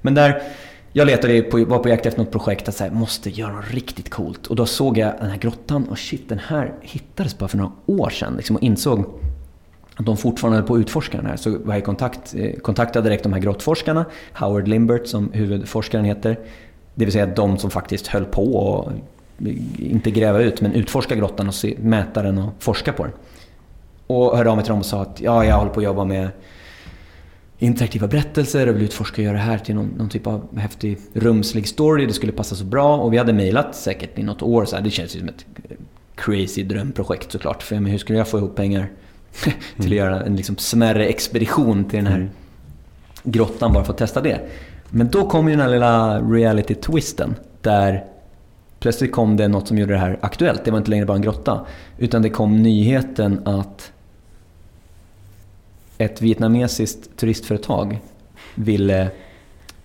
[0.00, 0.42] Men där,
[0.92, 4.10] jag letade på, var på jakt efter något projekt att säga, måste göra något riktigt
[4.10, 4.46] coolt.
[4.46, 7.72] Och då såg jag den här grottan och shit, den här hittades bara för några
[7.86, 8.34] år sedan.
[8.36, 9.04] Liksom, och insåg
[9.96, 11.36] att de fortfarande höll på att utforska den här.
[11.36, 14.04] Så var jag i kontakt, eh, kontaktade direkt de här grottforskarna.
[14.32, 16.38] Howard Limbert som huvudforskaren heter.
[16.94, 18.92] Det vill säga de som faktiskt höll på och
[19.78, 23.12] inte gräva ut, men utforska grottan och se, mäta den och forska på den.
[24.06, 26.04] Och hörde av mig till dem och sa att ja, jag håller på att jobba
[26.04, 26.28] med
[27.58, 30.98] interaktiva berättelser och vill utforska och göra det här till någon, någon, typ av häftig
[31.12, 32.06] rumslig story.
[32.06, 32.96] Det skulle passa så bra.
[32.96, 34.64] Och vi hade mejlat säkert i något år.
[34.64, 34.82] Så här.
[34.82, 35.46] Det känns ju som ett
[36.14, 37.62] crazy drömprojekt såklart.
[37.62, 38.90] För hur skulle jag få ihop pengar
[39.42, 39.98] till att mm.
[39.98, 42.30] göra en liksom smärre expedition till den här mm.
[43.22, 44.40] grottan bara för att testa det.
[44.90, 47.34] Men då kom ju den här lilla reality-twisten.
[47.60, 48.04] Där
[48.84, 50.64] Plötsligt kom det något som gjorde det här aktuellt.
[50.64, 51.66] Det var inte längre bara en grotta.
[51.98, 53.92] Utan det kom nyheten att
[55.98, 58.00] ett vietnamesiskt turistföretag
[58.54, 59.10] ville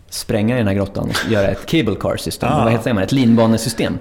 [0.10, 2.50] spränga i den här grottan och göra ett cable car system.
[2.52, 2.64] Ah.
[2.64, 3.04] Vad heter det?
[3.04, 4.00] Ett linbanesystem.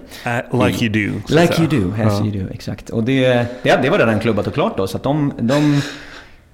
[0.53, 1.35] Uh, like you do.
[1.41, 2.25] Like you do, as ja.
[2.27, 2.91] you do, exakt.
[2.91, 4.87] Och det, det, det var redan klubbat och klart då.
[4.87, 5.81] Så att de, de,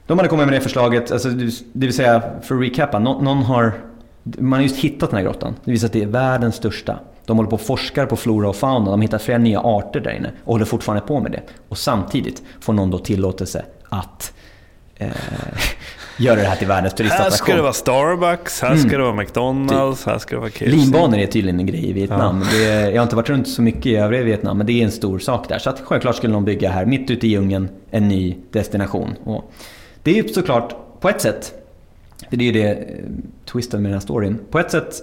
[0.06, 1.12] de hade kommit med det förslaget.
[1.12, 3.72] Alltså, det vill säga, för att recappa, någon, någon har...
[4.24, 5.54] Man har just hittat den här grottan.
[5.64, 6.98] Det visar att det är världens största.
[7.26, 8.84] De håller på och forskar på flora och fauna.
[8.84, 11.42] De har hittat flera nya arter där inne och håller fortfarande på med det.
[11.68, 14.32] Och samtidigt får någon då tillåtelse att
[14.96, 15.08] eh,
[16.18, 17.32] göra det här till världens turistattraktion.
[17.32, 18.98] Här ska det vara Starbucks, här ska mm.
[18.98, 20.08] det vara McDonalds, typ.
[20.08, 20.66] här ska det vara KFC.
[20.66, 22.44] Linbanor är tydligen en grej i Vietnam.
[22.52, 22.58] Ja.
[22.58, 24.92] Det, jag har inte varit runt så mycket i övriga Vietnam, men det är en
[24.92, 25.58] stor sak där.
[25.58, 29.14] Så att självklart skulle någon bygga här, mitt ute i djungeln, en ny destination.
[29.24, 29.52] Och
[30.02, 31.63] det är ju såklart, på ett sätt,
[32.30, 33.04] det är ju det eh,
[33.44, 34.38] twisten med den här storyn.
[34.50, 35.02] På ett sätt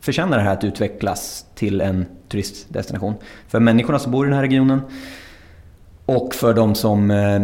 [0.00, 3.14] förtjänar det här att utvecklas till en turistdestination.
[3.48, 4.80] För människorna som bor i den här regionen
[6.06, 7.40] och för de som, eh,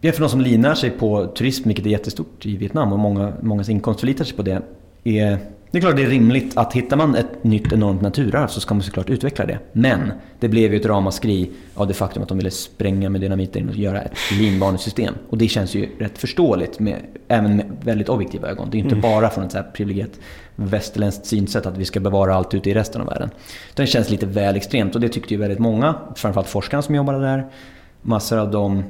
[0.00, 3.32] ja, för de som linar sig på turism, vilket är jättestort i Vietnam och många,
[3.40, 4.62] mångas inkomst förlitar sig på det,
[5.04, 5.38] är
[5.70, 8.74] det är klart det är rimligt att hittar man ett nytt enormt naturarv så ska
[8.74, 9.58] man såklart utveckla det.
[9.72, 13.68] Men det blev ju ett ramaskri av det faktum att de ville spränga med dynamiten
[13.68, 15.14] och göra ett linbanesystem.
[15.28, 16.96] Och det känns ju rätt förståeligt, med,
[17.28, 18.70] även med väldigt objektiva ögon.
[18.70, 19.00] Det är inte mm.
[19.00, 20.20] bara från ett så här privilegierat
[20.56, 23.30] västerländskt synsätt att vi ska bevara allt ute i resten av världen.
[23.74, 27.20] Det känns lite väl extremt och det tyckte ju väldigt många, framförallt forskarna som jobbade
[27.20, 27.46] där.
[28.02, 28.84] Massor av de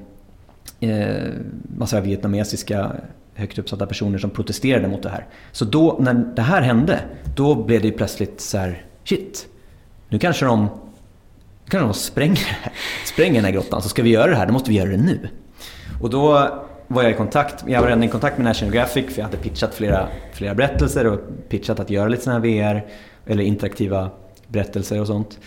[0.81, 1.29] eh,
[1.77, 2.93] massor av vietnamesiska
[3.41, 5.27] högt uppsatta personer som protesterade mot det här.
[5.53, 7.01] Så då, när det här hände,
[7.37, 9.47] då blev det ju plötsligt så här, shit,
[10.09, 12.59] nu kanske de, nu kanske de spränger,
[13.07, 14.97] spränger den här grottan, så ska vi göra det här, då måste vi göra det
[14.97, 15.29] nu.
[16.01, 16.49] Och då
[16.87, 19.37] var jag i kontakt, jag var redan i kontakt med National Graphic för jag hade
[19.37, 22.87] pitchat flera, flera berättelser och pitchat att göra lite sådana här VR,
[23.27, 24.11] eller interaktiva
[24.49, 25.39] berättelser och sånt.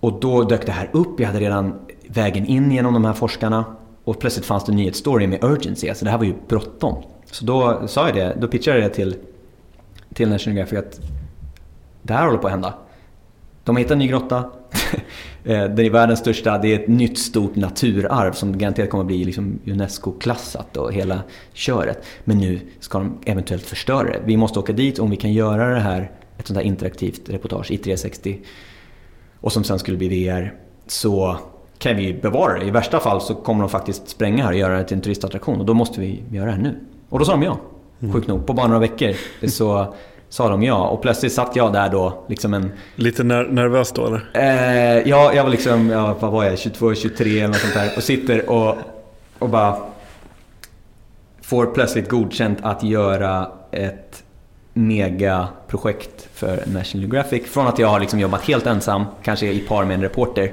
[0.00, 1.74] Och då dök det här upp, jag hade redan
[2.08, 3.64] vägen in genom de här forskarna
[4.06, 7.02] och plötsligt fanns det en nyhetsstory med urgency, alltså det här var ju bråttom.
[7.30, 9.16] Så då sa jag det, då pitchade jag det till,
[10.14, 11.00] till National Geographic att
[12.02, 12.74] det här håller på att hända.
[13.64, 14.44] De har hittat en ny grotta.
[15.44, 16.58] Eh, den är världens största.
[16.58, 21.22] Det är ett nytt stort naturarv som garanterat kommer att bli liksom Unesco-klassat och hela
[21.52, 22.04] köret.
[22.24, 24.20] Men nu ska de eventuellt förstöra det.
[24.24, 27.70] Vi måste åka dit om vi kan göra det här, ett sånt här interaktivt reportage
[27.70, 28.40] i 360
[29.40, 30.54] och som sen skulle bli VR.
[30.86, 31.38] Så
[31.78, 32.64] kan vi bevara det.
[32.64, 35.60] I värsta fall så kommer de faktiskt spränga här och göra det till en turistattraktion
[35.60, 36.80] och då måste vi göra det här nu.
[37.08, 37.58] Och då sa de ja.
[38.00, 38.14] Mm.
[38.14, 39.14] Sjukt nog, på bara några veckor.
[39.48, 39.94] Så
[40.28, 40.88] sa de ja.
[40.88, 42.72] Och plötsligt satt jag där då, liksom en...
[42.94, 44.30] Lite ner nervös då eller?
[44.32, 47.92] Eh, ja, jag var liksom, ja, vad var jag, 22, 23 eller något sånt där.
[47.96, 48.76] Och sitter och,
[49.38, 49.76] och bara
[51.42, 54.22] får plötsligt godkänt att göra ett
[54.72, 57.46] megaprojekt för National Geographic.
[57.46, 60.52] Från att jag har liksom jobbat helt ensam, kanske i par med en reporter.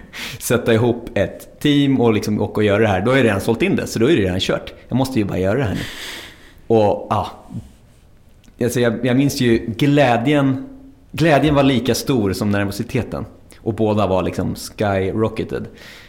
[0.38, 3.00] Sätta ihop ett team och liksom åka och göra det här.
[3.00, 4.74] Då har jag redan sålt in det, så då är det redan kört.
[4.88, 5.80] Jag måste ju bara göra det här nu.
[6.66, 7.30] Och ja,
[8.62, 10.68] alltså jag, jag minns ju glädjen.
[11.12, 13.26] Glädjen var lika stor som nervositeten.
[13.58, 15.66] Och båda var liksom skyrocketed.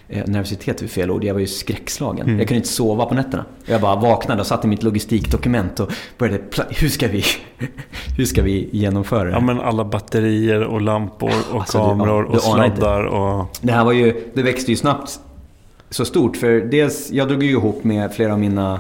[0.10, 2.26] Eh, nervositet är fel ord, jag var ju skräckslagen.
[2.26, 2.40] Mm.
[2.40, 3.46] Jag kunde inte sova på nätterna.
[3.66, 7.24] Jag bara vaknade och satt i mitt logistikdokument och började hur ska vi,
[8.18, 9.32] hur ska vi genomföra det?
[9.32, 13.58] Ja men alla batterier och lampor och alltså, kameror du, och sladdar och...
[13.62, 15.20] Det här var ju, det växte ju snabbt
[15.90, 16.38] så stort.
[16.38, 18.80] För dels, jag drog ju ihop med flera av mina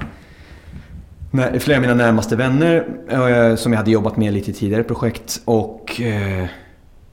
[1.60, 5.41] flera av mina närmaste vänner eh, som jag hade jobbat med lite tidigare projekt.
[5.45, 6.45] Och eh,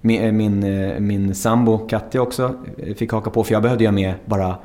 [0.00, 3.84] min, eh, min, eh, min sambo Katja också eh, fick haka på för jag behövde
[3.84, 4.56] ha med bara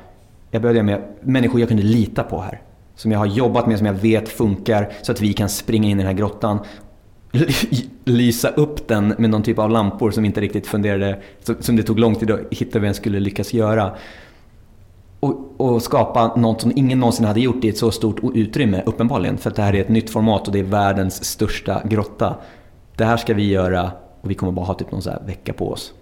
[0.50, 2.62] jag behövde ha med människor jag kunde lita på här.
[2.94, 6.00] Som jag har jobbat med, som jag vet funkar så att vi kan springa in
[6.00, 6.58] i den här grottan.
[8.04, 11.18] Lysa upp den med någon typ av lampor som inte riktigt funderade,
[11.60, 13.92] som det tog lång tid att hitta vem skulle lyckas göra.
[15.20, 19.38] Och, och, skapa något som ingen någonsin hade gjort i ett så stort utrymme, uppenbarligen.
[19.38, 22.36] För att det här är ett nytt format och det är världens största grotta.
[22.96, 23.90] Det här ska vi göra
[24.26, 25.92] och vi kommer bara ha typ någon så vecka på oss.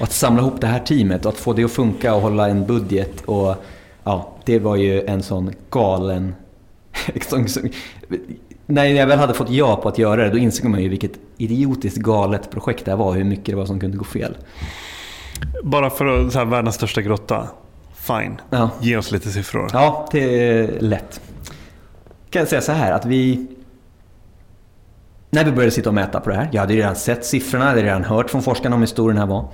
[0.00, 2.48] Och att samla ihop det här teamet och att få det att funka och hålla
[2.48, 3.20] en budget.
[3.24, 3.54] Och,
[4.04, 6.34] ja, det var ju en sån galen...
[8.66, 11.12] När jag väl hade fått ja på att göra det, då insåg man ju vilket
[11.36, 13.14] idiotiskt galet projekt det här var.
[13.14, 14.36] Hur mycket det var som kunde gå fel.
[15.62, 17.48] Bara för att, så här, världens största grotta.
[17.94, 18.40] Fine.
[18.50, 18.70] Ja.
[18.80, 19.70] Ge oss lite siffror.
[19.72, 21.20] Ja, det är lätt.
[22.30, 23.46] Kan jag säga så här att vi
[25.34, 27.70] när vi började sitta och mäta på det här, jag hade redan sett siffrorna, jag
[27.70, 29.48] hade redan hört från forskarna om hur stor den här var.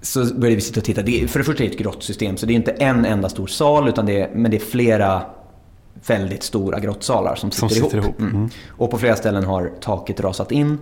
[0.00, 1.02] Så började vi sitta och titta.
[1.02, 3.46] Det, för det första är det ett grottsystem, så det är inte en enda stor
[3.46, 5.22] sal, utan det är, men det är flera
[6.06, 8.04] väldigt stora grottsalar som sitter, som sitter ihop.
[8.04, 8.20] ihop.
[8.20, 8.34] Mm.
[8.34, 8.50] Mm.
[8.68, 10.78] Och på flera ställen har taket rasat in.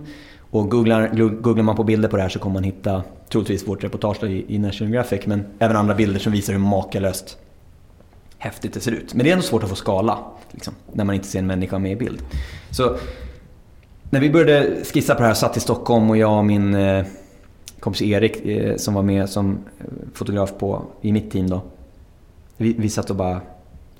[0.51, 1.07] Och googlar,
[1.41, 4.55] googlar man på bilder på det här så kommer man hitta, troligtvis vårt reportage i,
[4.55, 7.37] i National Geographic, men även andra bilder som visar hur makalöst
[8.37, 9.13] häftigt det ser ut.
[9.13, 10.19] Men det är ändå svårt att få skala,
[10.51, 12.21] liksom, när man inte ser en människa med i bild.
[12.69, 12.97] Så
[14.11, 17.05] när vi började skissa på det här, satt i Stockholm och jag och min eh,
[17.79, 21.61] kompis Erik eh, som var med som eh, fotograf på, i mitt team då.
[22.57, 23.41] Vi, vi satt och bara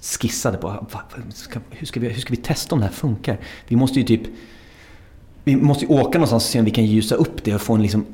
[0.02, 3.38] skissade på va, hur, ska vi, hur ska vi testa om det här funkar.
[3.68, 4.22] Vi måste ju typ
[5.44, 7.74] vi måste ju åka någonstans och se om vi kan ljusa upp det och få
[7.74, 8.06] en liksom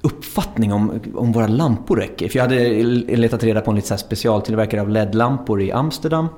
[0.00, 2.28] uppfattning om, om våra lampor räcker.
[2.28, 2.82] För jag hade
[3.16, 6.28] letat reda på en lite så specialtillverkare av LED-lampor i Amsterdam.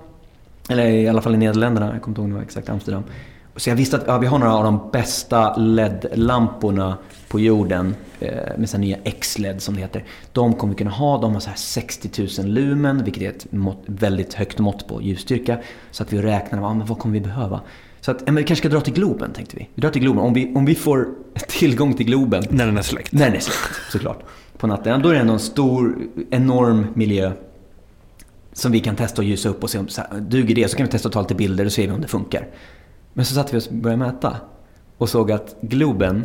[0.68, 3.02] Eller i alla fall i Nederländerna, jag kommer inte ihåg om det var exakt Amsterdam.
[3.60, 6.96] Så jag visste att ja, vi har några av de bästa LED-lamporna
[7.28, 10.04] på jorden eh, med sina nya X-LED som det heter.
[10.32, 11.20] De kommer vi kunna ha.
[11.20, 15.02] De har så här 60 000 lumen, vilket är ett mått, väldigt högt mått på
[15.02, 15.58] ljusstyrka.
[15.90, 17.60] Så att vi räknar, ja, men vad kommer vi behöva?
[18.00, 19.68] Så att, ja, men vi kanske ska dra till Globen, tänkte vi.
[19.74, 20.22] Vi drar till Globen.
[20.22, 21.08] Om vi, om vi får
[21.48, 22.44] tillgång till Globen.
[22.50, 23.12] När den är släckt.
[23.12, 24.22] När den är släckt, såklart.
[24.58, 25.02] På natten.
[25.02, 25.98] Då är det ändå en stor,
[26.30, 27.32] enorm miljö.
[28.52, 30.70] Som vi kan testa att ljusa upp och se om så här, duger det.
[30.70, 32.46] Så kan vi testa att ta lite bilder och se om det funkar.
[33.12, 34.36] Men så satte vi oss och började mäta
[34.98, 36.24] och såg att Globen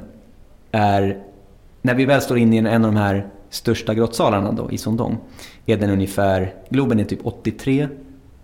[0.71, 1.23] är,
[1.81, 5.17] när vi väl står inne i en av de här största grottsalarna då, i Sondong,
[5.65, 7.87] är den ungefär, Globen är typ 83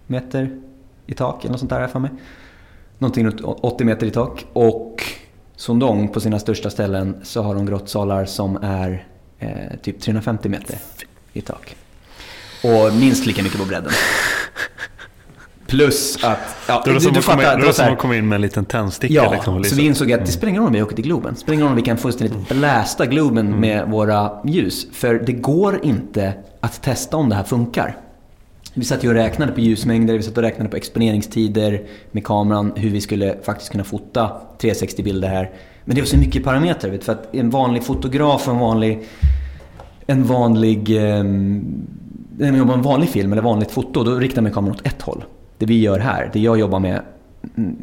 [0.08, 0.60] meter
[1.06, 2.12] i tak eller något sånt där för mig.
[2.98, 4.46] Någonting runt 80 meter i tak.
[4.54, 5.04] Och
[5.56, 9.08] Sondong på sina största ställen så har de grottsalar som är
[9.40, 10.78] eh, typ 350 meter
[11.34, 11.76] i tak.
[12.64, 13.92] Och minst lika mycket på bredden.
[15.72, 16.40] Plus att...
[16.68, 19.14] Ja, det som, du, du att, in, som att komma in med en liten tändsticka.
[19.14, 19.80] Ja, liksom, så vi liksom.
[19.80, 21.34] insåg att det spelar ingen roll om vi åker till Globen.
[21.34, 23.60] Det spelar ingen roll om vi kan fullständigt blästa Globen mm.
[23.60, 24.88] med våra ljus.
[24.94, 27.98] För det går inte att testa om det här funkar.
[28.74, 31.82] Vi satt ju och räknade på ljusmängder, vi satt och räknade på exponeringstider
[32.12, 35.52] med kameran, hur vi skulle faktiskt kunna fota 360-bilder här.
[35.86, 39.04] Men det var så mycket parametrar, vet, för att en vanlig fotograf och en vanlig...
[40.06, 40.96] En vanlig...
[40.96, 41.24] Eh,
[42.38, 45.24] med en vanlig film eller vanligt foto, då riktar man kameran åt ett håll
[45.62, 47.02] det vi gör här, det jag jobbar med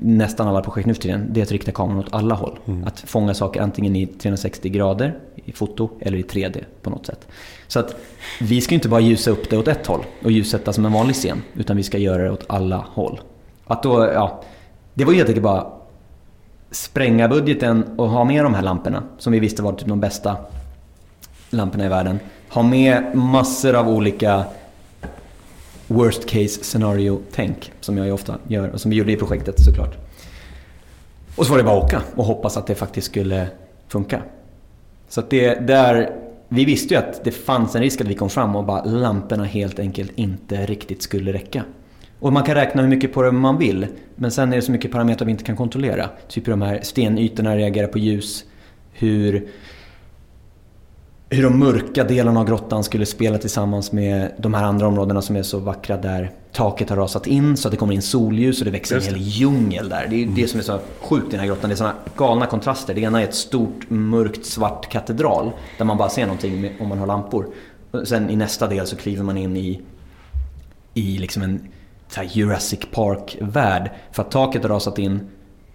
[0.03, 2.59] nästan alla projekt nu för tiden, det är att rikta kameran åt alla håll.
[2.67, 2.85] Mm.
[2.85, 7.29] Att fånga saker antingen i 360 grader i foto eller i 3D på något sätt.
[7.67, 7.97] Så att
[8.41, 11.17] vi ska inte bara ljusa upp det åt ett håll och ljussätta som en vanlig
[11.17, 13.21] scen, utan vi ska göra det åt alla håll.
[13.67, 14.43] Att då, ja,
[14.95, 15.67] det var helt enkelt bara
[16.71, 20.37] spränga budgeten och ha med de här lamporna som vi visste var typ de bästa
[21.51, 22.21] lamporna i världen.
[22.49, 24.45] Ha med massor av olika
[25.89, 29.97] worst case scenario-tänk som jag ju ofta gör och som vi gjorde i projektet såklart.
[31.37, 33.49] Och så var det bara att åka och hoppas att det faktiskt skulle
[33.89, 34.23] funka.
[35.09, 36.11] Så att det där,
[36.49, 39.45] vi visste ju att det fanns en risk att vi kom fram och bara lamporna
[39.45, 41.65] helt enkelt inte riktigt skulle räcka.
[42.21, 44.73] Och man kan räkna hur mycket på det man vill, men sen är det så
[44.73, 46.09] mycket parametrar vi inte kan kontrollera.
[46.29, 48.45] Typ hur de här stenytorna reagerar på ljus,
[48.93, 49.49] hur,
[51.31, 55.37] hur de mörka delarna av grottan skulle spela tillsammans med de här andra områdena som
[55.37, 58.65] är så vackra där taket har rasat in så att det kommer in solljus och
[58.65, 60.07] det växer en hel djungel där.
[60.11, 60.35] Det är mm.
[60.35, 61.71] det som är så sjukt i den här grottan.
[61.71, 62.95] Det är sådana galna kontraster.
[62.95, 66.89] Det ena är ett stort mörkt svart katedral där man bara ser någonting med, om
[66.89, 67.47] man har lampor.
[68.05, 69.81] Sen i nästa del så kliver man in i,
[70.95, 71.61] i liksom en
[72.33, 73.91] Jurassic Park-värld.
[74.13, 75.21] För att taket har rasat in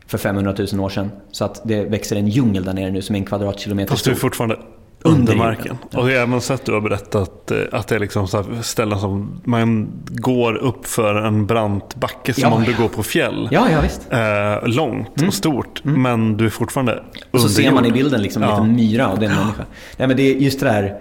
[0.08, 1.12] för 500 000 år sedan.
[1.32, 4.12] Så att det växer en djungel där nere nu som är en kvadratkilometer Fast du
[4.12, 4.58] är fortfarande
[5.04, 5.78] under marken.
[5.92, 6.00] Ja.
[6.00, 9.00] Och jag har även sett du har berättat eh, att det är liksom så ställen
[9.00, 13.50] som man går upp för en brant backe som ja, om du går på fjäll.
[13.52, 14.02] Ja, ja visst.
[14.10, 15.28] Eh, långt mm.
[15.28, 16.02] och stort, mm.
[16.02, 19.08] men du är fortfarande under Och så ser man i bilden liksom en liten myra
[19.08, 19.66] av den människa.
[19.98, 20.98] Nej, men det är just det där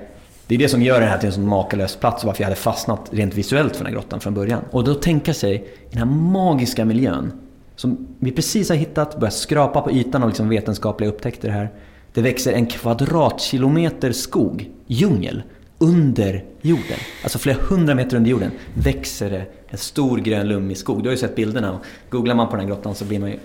[0.46, 2.46] det är det som gör den här till en sån makalös plats och varför jag
[2.46, 4.62] hade fastnat rent visuellt för den här grottan från början.
[4.70, 7.32] Och då tänka sig den här magiska miljön
[7.76, 11.70] som vi precis har hittat, börjat skrapa på ytan av liksom vetenskapliga upptäckter här.
[12.14, 15.42] Det växer en kvadratkilometer skog, djungel,
[15.78, 16.98] under jorden.
[17.22, 21.02] Alltså flera hundra meter under jorden växer det en stor grön lummig skog.
[21.02, 21.78] Du har ju sett bilderna.
[22.10, 23.38] Googlar man på den här grottan så blir man ju,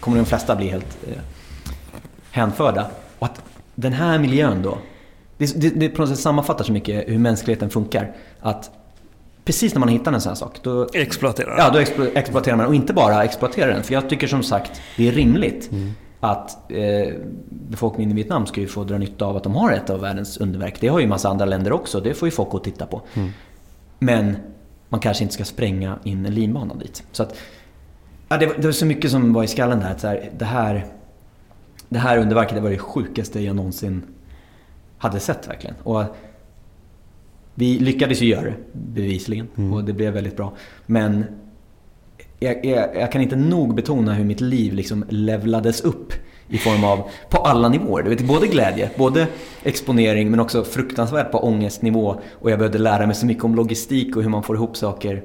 [0.00, 1.22] kommer de flesta bli helt eh,
[2.30, 2.90] hänförda.
[3.18, 3.42] Och att
[3.74, 4.78] den här miljön då,
[5.38, 8.12] det, det, det på något sätt sammanfattar så mycket hur mänskligheten funkar.
[8.40, 8.70] Att
[9.44, 10.58] precis när man hittar en sån här sak.
[10.62, 11.78] Då, exploaterar Ja, då
[12.14, 12.66] exploaterar man.
[12.66, 13.82] Och inte bara exploaterar den.
[13.82, 15.72] För jag tycker som sagt, det är rimligt.
[15.72, 15.92] Mm
[16.30, 17.14] att eh,
[17.48, 20.36] befolkningen i Vietnam ska ju få dra nytta av att de har ett av världens
[20.36, 20.80] underverk.
[20.80, 23.02] Det har ju en massa andra länder också, det får ju folk att titta på.
[23.14, 23.30] Mm.
[23.98, 24.36] Men
[24.88, 27.02] man kanske inte ska spränga in en linbana dit.
[27.12, 27.36] Så att,
[28.28, 29.90] ja, det, var, det var så mycket som var i skallen där.
[29.90, 30.86] Att så här, det, här
[31.88, 34.02] det här underverket det var det sjukaste jag någonsin
[34.98, 35.76] hade sett verkligen.
[35.82, 36.04] Och
[37.54, 39.48] vi lyckades ju göra det, bevisligen.
[39.56, 39.72] Mm.
[39.72, 40.52] Och det blev väldigt bra.
[40.86, 41.24] Men
[42.38, 46.12] jag, jag, jag, kan inte nog betona hur mitt liv liksom levlades upp
[46.48, 48.02] i form av, på alla nivåer.
[48.02, 49.26] Du vet, både glädje, både
[49.62, 52.20] exponering men också fruktansvärt på ångestnivå.
[52.32, 55.22] Och jag behövde lära mig så mycket om logistik och hur man får ihop saker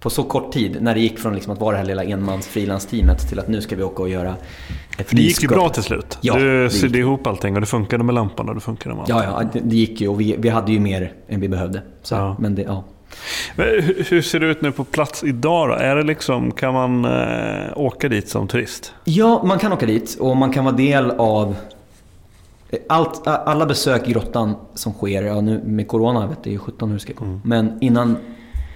[0.00, 0.76] på så kort tid.
[0.80, 3.60] När det gick från liksom att vara det här lilla enmans frilansteamet till att nu
[3.60, 4.34] ska vi åka och göra
[4.98, 6.18] ett Det gick ju bra till slut.
[6.20, 9.08] Ja, du sydde ihop allting och det funkade med lampan och det funkade med allt.
[9.08, 11.82] Ja, ja det, det gick ju och vi, vi hade ju mer än vi behövde.
[12.02, 12.36] Så, ja.
[12.38, 12.84] Men det, ja.
[14.08, 15.74] Hur ser det ut nu på plats idag då?
[15.74, 18.92] Är det liksom, kan man eh, åka dit som turist?
[19.04, 21.56] Ja, man kan åka dit och man kan vara del av
[22.88, 26.96] allt, alla besök i grottan som sker, ja nu med Corona vet jag 17 hur
[26.96, 27.24] det ska gå.
[27.24, 27.40] Mm.
[27.44, 28.16] Men innan,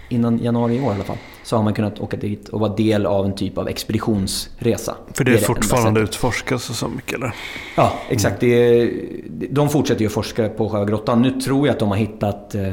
[0.09, 2.75] innan januari i år i alla fall så har man kunnat åka dit och vara
[2.75, 4.95] del av en typ av expeditionsresa.
[5.15, 7.35] För det, är det fortfarande utforskas så mycket eller?
[7.77, 8.43] Ja, exakt.
[8.43, 8.91] Mm.
[9.29, 11.23] Det, de fortsätter ju att forska på själva grottan.
[11.23, 12.73] Nu tror jag att de har hittat eh,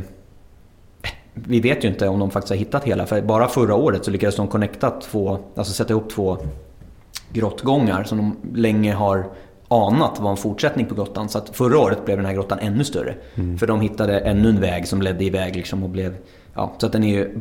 [1.48, 3.06] vi vet ju inte om de faktiskt har hittat hela.
[3.06, 6.38] För bara förra året så lyckades de connecta två, alltså sätta ihop två
[7.34, 9.26] grottgångar som de länge har
[9.68, 11.30] anat var en fortsättning på grottan.
[11.30, 13.16] Så att förra året blev den här grottan ännu större.
[13.36, 13.58] Mm.
[13.58, 16.16] För de hittade ännu en väg som ledde iväg liksom och blev...
[16.54, 17.40] Ja, så att den är ju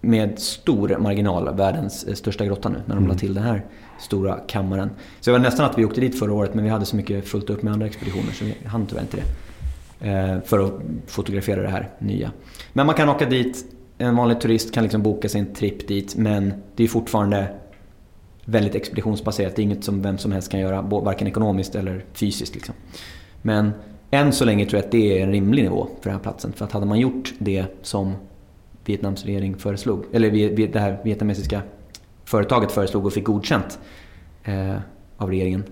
[0.00, 3.08] med stor marginal världens största grotta nu när de mm.
[3.08, 3.64] la till den här
[4.00, 4.90] stora kammaren.
[5.20, 7.28] Så det var nästan att vi åkte dit förra året men vi hade så mycket
[7.28, 9.22] fullt upp med andra expeditioner så vi hann tyvärr inte det.
[10.02, 10.72] Eh, för att
[11.06, 12.32] fotografera det här nya.
[12.72, 13.64] Men man kan åka dit,
[13.98, 17.48] en vanlig turist kan liksom boka sin tripp dit men det är fortfarande
[18.44, 19.56] väldigt expeditionsbaserat.
[19.56, 22.54] Det är inget som vem som helst kan göra, varken ekonomiskt eller fysiskt.
[22.54, 22.74] Liksom.
[23.42, 23.70] Men
[24.10, 26.52] än så länge tror jag att det är en rimlig nivå för den här platsen.
[26.52, 28.14] För att hade man gjort det som
[28.84, 30.30] Vietnams regering föreslog, eller
[30.72, 31.62] det här vietnamesiska
[32.24, 33.78] företaget föreslog och fick godkänt
[34.44, 34.76] eh,
[35.16, 35.64] av regeringen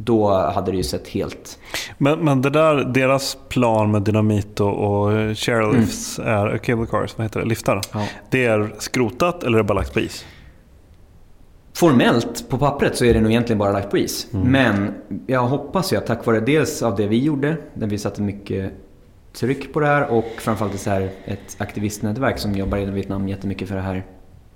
[0.00, 1.58] då hade det ju sett helt...
[1.98, 6.30] Men, men det där, deras plan med dynamit och, chairlifts mm.
[6.32, 7.80] är, cable cars, vad heter det, liftar.
[7.92, 8.06] Ja.
[8.30, 10.24] Det är skrotat eller är det bara lagt på is?
[11.74, 14.26] Formellt, på pappret, så är det nog egentligen bara lagt på is.
[14.32, 14.46] Mm.
[14.46, 14.94] Men
[15.26, 18.72] jag hoppas ju att tack vare dels av det vi gjorde, där vi satte mycket
[19.32, 23.68] tryck på det här och framförallt så här ett aktivistnätverk som jobbar i Vietnam jättemycket
[23.68, 24.06] för det här.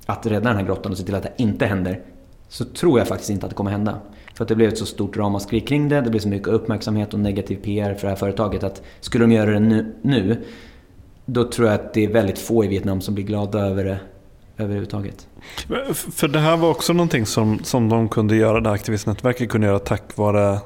[0.07, 2.01] Att rädda den här grottan och se till att det inte händer.
[2.49, 3.99] Så tror jag faktiskt inte att det kommer hända.
[4.43, 6.01] För att det blev ett så stort ramaskri kring det.
[6.01, 9.33] Det blev så mycket uppmärksamhet och negativ PR för det här företaget att skulle de
[9.33, 10.45] göra det nu, nu
[11.25, 13.99] då tror jag att det är väldigt få i Vietnam som blir glada över det
[14.57, 15.27] överhuvudtaget.
[15.93, 19.67] För det här var också någonting som, som de kunde göra, det här aktivistnätverket kunde
[19.67, 20.59] göra tack vare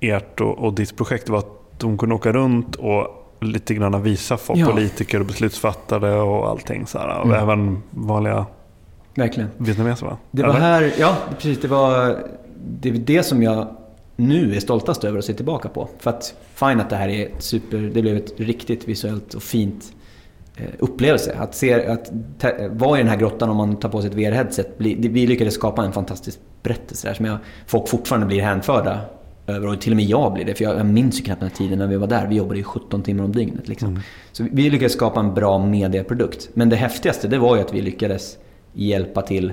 [0.00, 1.28] ert och, och ditt projekt.
[1.28, 3.06] var att de kunde åka runt och
[3.40, 4.66] lite grann visa folk, ja.
[4.66, 6.86] politiker och beslutsfattare och allting.
[6.86, 7.42] Så här, och mm.
[7.42, 8.46] även vanliga
[9.14, 9.50] Verkligen.
[9.56, 10.16] vietnameser va?
[10.30, 10.60] Det var Eller?
[10.60, 12.18] här, ja precis, det var
[12.80, 13.76] det, är det som jag
[14.16, 15.88] nu är stoltast över att se tillbaka på.
[15.98, 19.92] För att, fine att det här är super, det blev ett riktigt visuellt och fint
[20.56, 21.36] eh, upplevelse.
[21.38, 22.12] Att, se, att
[22.70, 25.84] vara i den här grottan om man tar på sig ett VR-headset, vi lyckades skapa
[25.84, 29.00] en fantastisk berättelse där som jag, folk fortfarande blir hänförda
[29.46, 30.54] över och till och med jag blir det.
[30.54, 32.26] För jag, jag minns ju knappt den här tiden när vi var där.
[32.26, 33.68] Vi jobbade ju 17 timmar om dygnet.
[33.68, 34.00] Liksom.
[34.32, 36.48] Så vi lyckades skapa en bra medieprodukt.
[36.54, 38.38] Men det häftigaste det var ju att vi lyckades
[38.72, 39.52] hjälpa till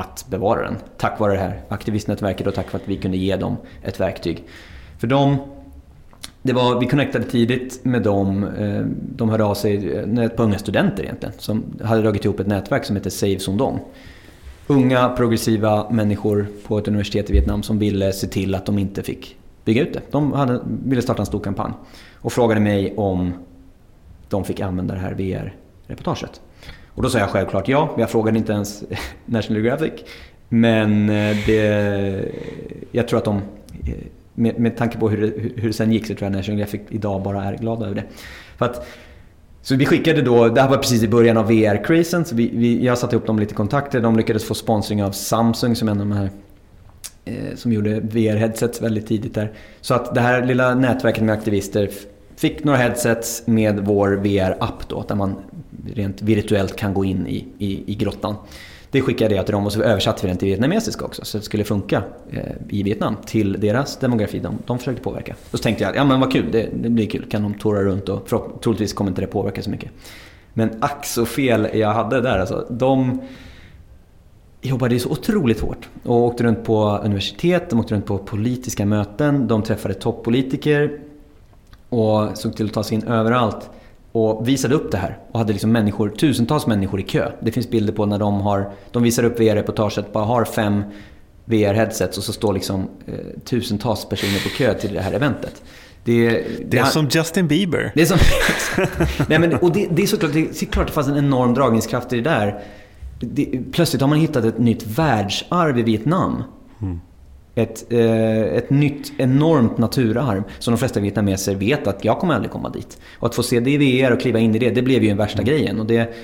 [0.00, 0.76] att bevara den.
[0.96, 4.44] Tack vare det här aktivistnätverket och tack vare att vi kunde ge dem ett verktyg.
[4.98, 5.36] För de,
[6.42, 8.44] det var, vi connectade tidigt med dem.
[8.44, 8.80] Eh,
[9.16, 12.46] de hörde av sig, eh, ett par unga studenter egentligen, som hade dragit ihop ett
[12.46, 13.80] nätverk som heter Save Sondong.
[14.66, 19.02] Unga progressiva människor på ett universitet i Vietnam som ville se till att de inte
[19.02, 20.00] fick bygga ut det.
[20.10, 21.72] De hade, ville starta en stor kampanj
[22.14, 23.32] och frågade mig om
[24.28, 26.40] de fick använda det här VR-reportaget.
[26.96, 27.88] Och då sa jag självklart ja.
[27.92, 28.84] men Jag frågade inte ens
[29.26, 29.92] National Geographic.
[30.48, 32.32] Men eh, det,
[32.90, 33.94] jag tror att de, eh,
[34.34, 36.80] med, med tanke på hur det, hur det sen gick så tror jag National Geographic
[36.88, 38.04] idag bara är glada över det.
[38.58, 38.86] För att,
[39.62, 42.84] så vi skickade då, det här var precis i början av VR-crazen, så vi, vi,
[42.84, 44.00] jag satte ihop dem lite kontakter.
[44.00, 46.30] De lyckades få sponsring av Samsung som är en av de här
[47.24, 49.52] eh, som gjorde VR-headsets väldigt tidigt där.
[49.80, 51.90] Så att det här lilla nätverket med aktivister
[52.36, 55.36] fick några headsets med vår VR-app då, där man
[55.94, 58.34] rent virtuellt kan gå in i, i, i grottan.
[58.90, 61.42] Det skickade jag till dem och så översatte vi den till vietnamesiska också så att
[61.42, 65.34] det skulle funka eh, i Vietnam till deras demografi de, de försökte påverka.
[65.50, 67.26] Och så tänkte jag, ja men vad kul, det, det blir kul.
[67.30, 68.28] Kan de tåra runt och
[68.60, 69.90] troligtvis kommer inte det påverka så mycket.
[70.54, 72.66] Men ack så fel jag hade där alltså.
[72.70, 73.20] De
[74.62, 78.86] jobbade ju så otroligt hårt och åkte runt på universitet, de åkte runt på politiska
[78.86, 81.00] möten, de träffade toppolitiker
[81.88, 83.70] och såg till att ta sig in överallt
[84.16, 87.32] och visade upp det här och hade liksom människor, tusentals människor i kö.
[87.40, 90.82] Det finns bilder på när de har, de visar upp VR-reportaget, bara har fem
[91.44, 93.14] VR-headsets och så står liksom eh,
[93.44, 95.62] tusentals personer på kö till det här eventet.
[96.04, 97.92] Det, Det är som Justin Bieber.
[97.94, 98.18] det är som...
[99.28, 102.12] Nej, men, och det, det är såklart, det är klart det fanns en enorm dragningskraft
[102.12, 102.60] i det där.
[103.20, 106.42] Det, plötsligt har man hittat ett nytt världsarv i Vietnam.
[107.58, 112.50] Ett, eh, ett nytt enormt naturarv som de flesta vietnameser vet att jag kommer aldrig
[112.52, 112.98] komma dit.
[113.18, 115.08] Och att få se det i VR och kliva in i det, det blev ju
[115.08, 115.80] den värsta grejen.
[115.80, 116.14] Och det,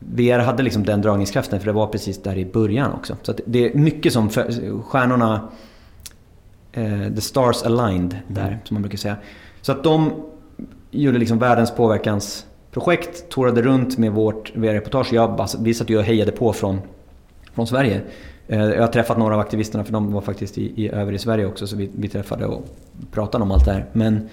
[0.00, 3.16] VR hade liksom den dragningskraften för det var precis där i början också.
[3.22, 5.48] Så det är mycket som för, stjärnorna
[6.72, 9.16] eh, the stars aligned där, som man brukar säga.
[9.60, 10.12] Så att de
[10.90, 15.12] gjorde liksom världens påverkansprojekt, tourade runt med vårt VR-reportage.
[15.12, 16.80] Jag, vi satt ju och hejade på från,
[17.54, 18.00] från Sverige.
[18.50, 21.18] Eh, jag har träffat några av aktivisterna för de var faktiskt i, i, över i
[21.18, 22.64] Sverige också så vi, vi träffade och
[23.12, 23.86] pratade om allt det här.
[23.92, 24.28] Men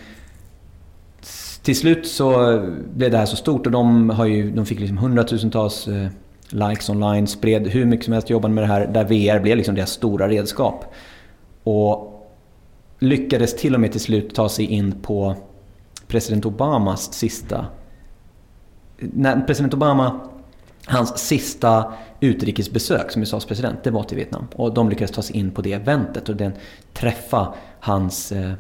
[1.62, 2.60] till slut så
[2.94, 6.08] blev det här så stort och de, har ju, de fick liksom hundratusentals eh,
[6.50, 9.76] likes online, spred hur mycket som helst, jobbade med det här där VR blev liksom
[9.76, 10.86] deras stora redskap.
[11.64, 12.14] Och
[13.00, 15.36] lyckades till och med till slut ta sig in på
[16.08, 17.66] president Obamas sista...
[19.00, 20.20] När president Obama,
[20.88, 24.48] hans sista utrikesbesök som USAs president, det var till Vietnam.
[24.56, 26.54] Och de lyckades ta sig in på det eventet och den,
[26.94, 28.52] träffa hans, eh,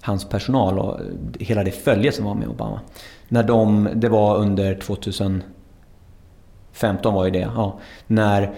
[0.00, 1.00] hans personal och
[1.40, 2.80] hela det följe som var med Obama.
[3.28, 5.44] När de, det var under 2015
[7.14, 7.78] var ju det, ja.
[8.06, 8.54] När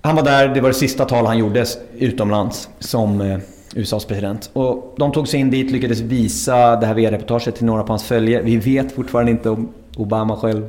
[0.00, 1.66] han var där, det var det sista tal han gjorde
[1.98, 3.38] utomlands som eh,
[3.74, 4.50] USAs president.
[4.52, 8.04] Och de tog sig in dit, lyckades visa det här VR-reportaget till några på hans
[8.04, 8.42] följe.
[8.42, 10.68] Vi vet fortfarande inte om Obama själv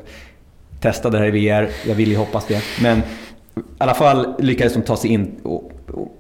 [0.84, 1.70] testade det här i VR.
[1.88, 2.64] Jag vill ju hoppas det.
[2.82, 5.36] Men i alla fall lyckades de ta sig in.
[5.44, 6.18] Och, och,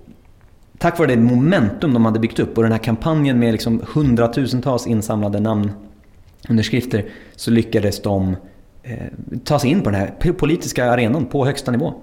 [0.77, 4.87] tack vare det momentum de hade byggt upp och den här kampanjen med liksom hundratusentals
[4.87, 8.35] insamlade namnunderskrifter så lyckades de
[8.83, 8.97] eh,
[9.43, 11.93] ta sig in på den här politiska arenan på högsta nivå.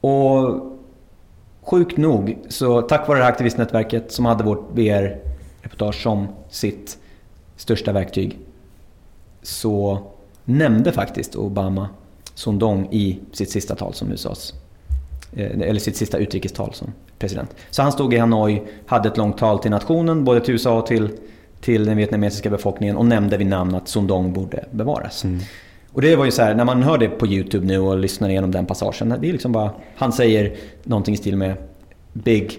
[0.00, 0.60] Och
[1.62, 6.98] sjukt nog, så tack vare det här aktivistnätverket som hade vårt VR-reportage som sitt
[7.56, 8.38] största verktyg
[9.42, 9.98] så
[10.44, 11.88] nämnde faktiskt Obama
[12.40, 14.54] Sondong i sitt sista tal som USAs
[15.32, 17.54] eh, eller sitt sista utrikestal som president.
[17.70, 20.86] Så han stod i Hanoi, hade ett långt tal till nationen, både till USA och
[20.86, 21.10] till,
[21.60, 25.24] till den vietnamesiska befolkningen och nämnde vid namn att Sondong borde bevaras.
[25.92, 28.28] Och det var ju så här, när man hör det på YouTube nu och lyssnar
[28.28, 29.08] igenom den passagen.
[29.20, 31.54] Det är liksom bara, han säger någonting i stil med
[32.12, 32.58] Big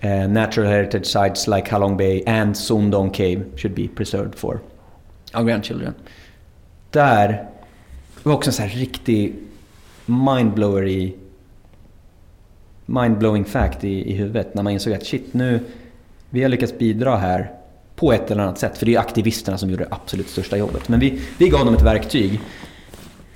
[0.00, 4.60] eh, natural heritage sites like Halong Bay and Sundong Cave should be preserved for
[5.34, 5.94] our grandchildren.
[6.90, 7.53] Där
[8.24, 9.34] det var också en sån här riktig
[10.06, 11.14] mindblower i
[12.86, 15.60] mindblowing fact i, i huvudet när man insåg att shit nu,
[16.30, 17.52] vi har lyckats bidra här
[17.96, 18.78] på ett eller annat sätt.
[18.78, 20.88] För det är aktivisterna som gjorde det absolut största jobbet.
[20.88, 22.40] Men vi, vi gav dem ett verktyg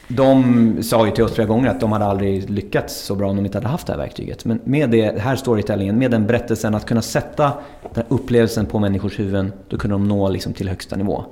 [0.08, 3.36] de sa ju till oss flera gånger att de hade aldrig lyckats så bra om
[3.36, 4.44] de inte hade haft det här verktyget.
[4.44, 7.52] Men med det här storytellingen, med den berättelsen, att kunna sätta
[7.82, 11.24] den här upplevelsen på människors huvuden, då kunde de nå liksom till högsta nivå.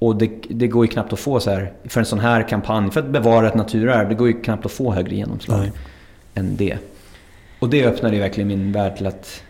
[0.00, 2.90] Och det, det, går ju knappt att få så här, för en sån här kampanj,
[2.90, 5.72] för att bevara ett naturarv, det går ju knappt att få högre genomslag Nej.
[6.34, 6.78] än det.
[7.58, 9.42] Och det öppnade ju verkligen min värld till att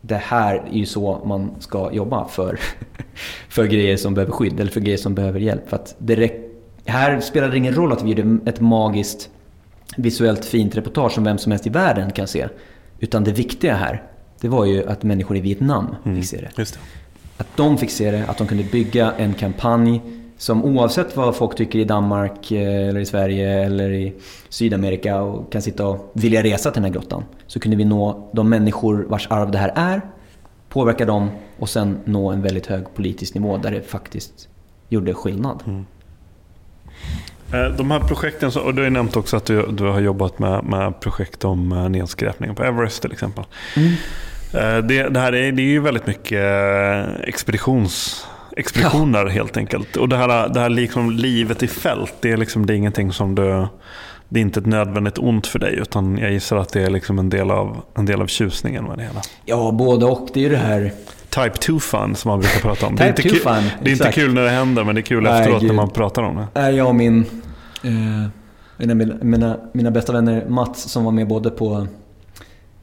[0.00, 2.60] det här är ju så man ska jobba för,
[3.48, 5.68] för grejer som behöver skydd eller för grejer som behöver hjälp.
[5.68, 6.32] För att det
[6.84, 9.30] här spelar det ingen roll att vi gjorde ett magiskt
[9.96, 12.48] visuellt fint reportage som vem som helst i världen kan se.
[12.98, 14.02] Utan det viktiga här,
[14.40, 16.50] det var ju att människor i Vietnam mm, fick se det.
[16.56, 16.78] det.
[17.36, 20.02] Att de fick se det, att de kunde bygga en kampanj
[20.38, 24.14] som oavsett vad folk tycker i Danmark eh, eller i Sverige eller i
[24.48, 27.24] Sydamerika och kan sitta och vilja resa till den här grottan.
[27.46, 30.00] Så kunde vi nå de människor vars arv det här är,
[30.68, 34.48] påverka dem och sen nå en väldigt hög politisk nivå där det faktiskt
[34.88, 35.62] gjorde skillnad.
[35.66, 35.86] Mm.
[37.52, 40.38] Eh, de här projekten, och du har ju nämnt också att du, du har jobbat
[40.38, 43.44] med, med projekt om eh, nedskräpning på Everest till exempel.
[43.76, 43.92] Mm.
[44.54, 46.44] Det, det, här är, det är ju väldigt mycket
[47.22, 48.26] expeditions
[48.56, 49.28] expeditioner ja.
[49.28, 49.96] helt enkelt.
[49.96, 53.12] Och det här, det här liksom livet i fält, det är, liksom, det är ingenting
[53.12, 53.66] som du...
[54.28, 57.18] Det är inte ett nödvändigt ont för dig, utan jag gissar att det är liksom
[57.18, 59.20] en, del av, en del av tjusningen med det hela.
[59.44, 60.28] Ja, både och.
[60.34, 60.92] Det är ju det här...
[61.28, 62.96] Type 2 fun som man brukar prata om.
[62.96, 65.02] det är, inte, kul, fun, det är inte kul när det händer, men det är
[65.02, 65.70] kul Nej, efteråt gud.
[65.70, 66.60] när man pratar om det.
[66.60, 67.24] Är jag och min...
[67.82, 68.28] Eh,
[68.76, 71.86] mina, mina, mina bästa vänner Mats som var med både på,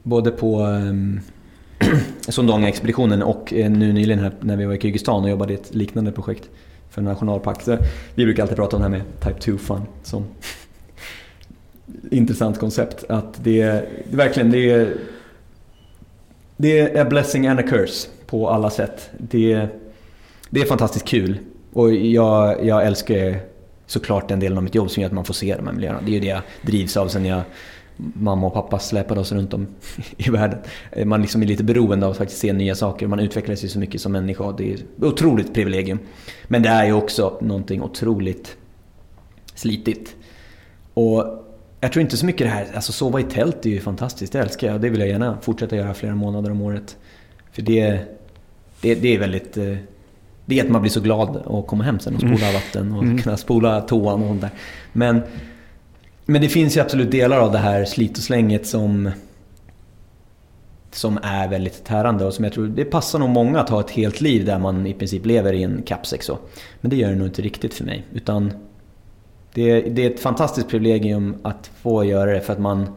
[0.02, 1.20] både på um,
[2.28, 5.74] Sondanga-expeditionen och eh, nu nyligen här, när vi var i Kyrgyzstan och jobbade i ett
[5.74, 6.50] liknande projekt
[6.90, 7.62] för en nationalpark.
[7.62, 7.78] Så
[8.14, 10.24] vi brukar alltid prata om det här med Type 2 Fun som
[12.10, 13.04] intressant koncept.
[13.08, 14.94] Att det är, det verkligen det är,
[16.56, 19.10] det är a blessing and a curse på alla sätt.
[19.18, 19.66] Det,
[20.50, 21.38] det är fantastiskt kul
[21.72, 23.40] och jag, jag älskar
[23.86, 26.00] såklart den delen av mitt jobb som gör att man får se de här miljöerna.
[26.00, 27.42] Det är ju det jag drivs av sen jag
[28.14, 29.66] mamma och pappa släpade oss runt om
[30.16, 30.58] i världen.
[31.04, 33.06] Man liksom är lite beroende av att faktiskt se nya saker.
[33.06, 34.52] Man utvecklas ju så mycket som människa.
[34.52, 35.98] Det är ett otroligt privilegium.
[36.44, 38.56] Men det är ju också någonting otroligt
[39.54, 40.16] slitigt.
[40.94, 41.42] Och
[41.80, 44.40] jag tror inte så mycket det här, alltså sova i tält är ju fantastiskt, det
[44.40, 44.80] älskar jag.
[44.80, 46.96] Det vill jag gärna fortsätta göra flera månader om året.
[47.52, 48.00] För det,
[48.80, 49.56] det, det är väldigt...
[49.56, 49.76] Eh,
[50.44, 52.54] det är att man blir så glad att komma hem sen och spola mm.
[52.54, 53.18] vatten och mm.
[53.18, 54.50] kunna spola toan och sånt där.
[54.92, 55.22] Men
[56.26, 59.10] men det finns ju absolut delar av det här slit och slänget som
[60.94, 63.90] som är väldigt tärande och som jag tror det passar nog många att ha ett
[63.90, 66.38] helt liv där man i princip lever i en kappsäck så.
[66.80, 68.04] Men det gör det nog inte riktigt för mig.
[68.12, 68.52] Utan
[69.54, 72.88] det, det är ett fantastiskt privilegium att få göra det för att man,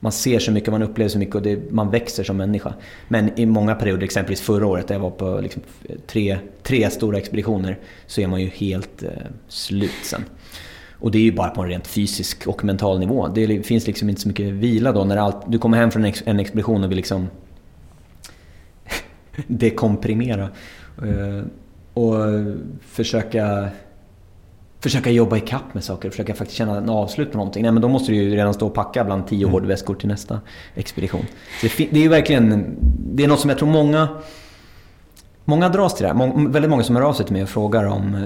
[0.00, 2.74] man ser så mycket, man upplever så mycket och det, man växer som människa.
[3.08, 5.62] Men i många perioder, exempelvis förra året där jag var på liksom
[6.06, 9.08] tre, tre stora expeditioner, så är man ju helt eh,
[9.48, 10.24] slut sen.
[11.02, 13.28] Och det är ju bara på en rent fysisk och mental nivå.
[13.28, 16.40] Det finns liksom inte så mycket vila då när allt, du kommer hem från en
[16.40, 17.28] expedition och vill liksom
[19.46, 20.48] dekomprimera.
[21.02, 21.44] Eh,
[21.94, 22.14] och
[22.80, 23.68] försöka,
[24.80, 27.62] försöka jobba ikapp med saker, försöka faktiskt känna en avslut på någonting.
[27.62, 29.52] Nej men då måste du ju redan stå och packa bland tio mm.
[29.52, 30.40] hårdväskor till nästa
[30.74, 31.24] expedition.
[31.62, 32.76] Det, det är ju verkligen,
[33.14, 34.08] det är något som jag tror många
[35.44, 36.48] Många dras till det här.
[36.48, 38.20] Väldigt många som hör av sig till mig och frågar om eh,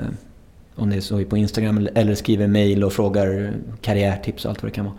[0.77, 4.73] om det är så på Instagram eller skriver mail och frågar karriärtips och allt vad
[4.73, 4.95] det kan vara.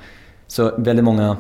[0.48, 1.38] Så väldigt många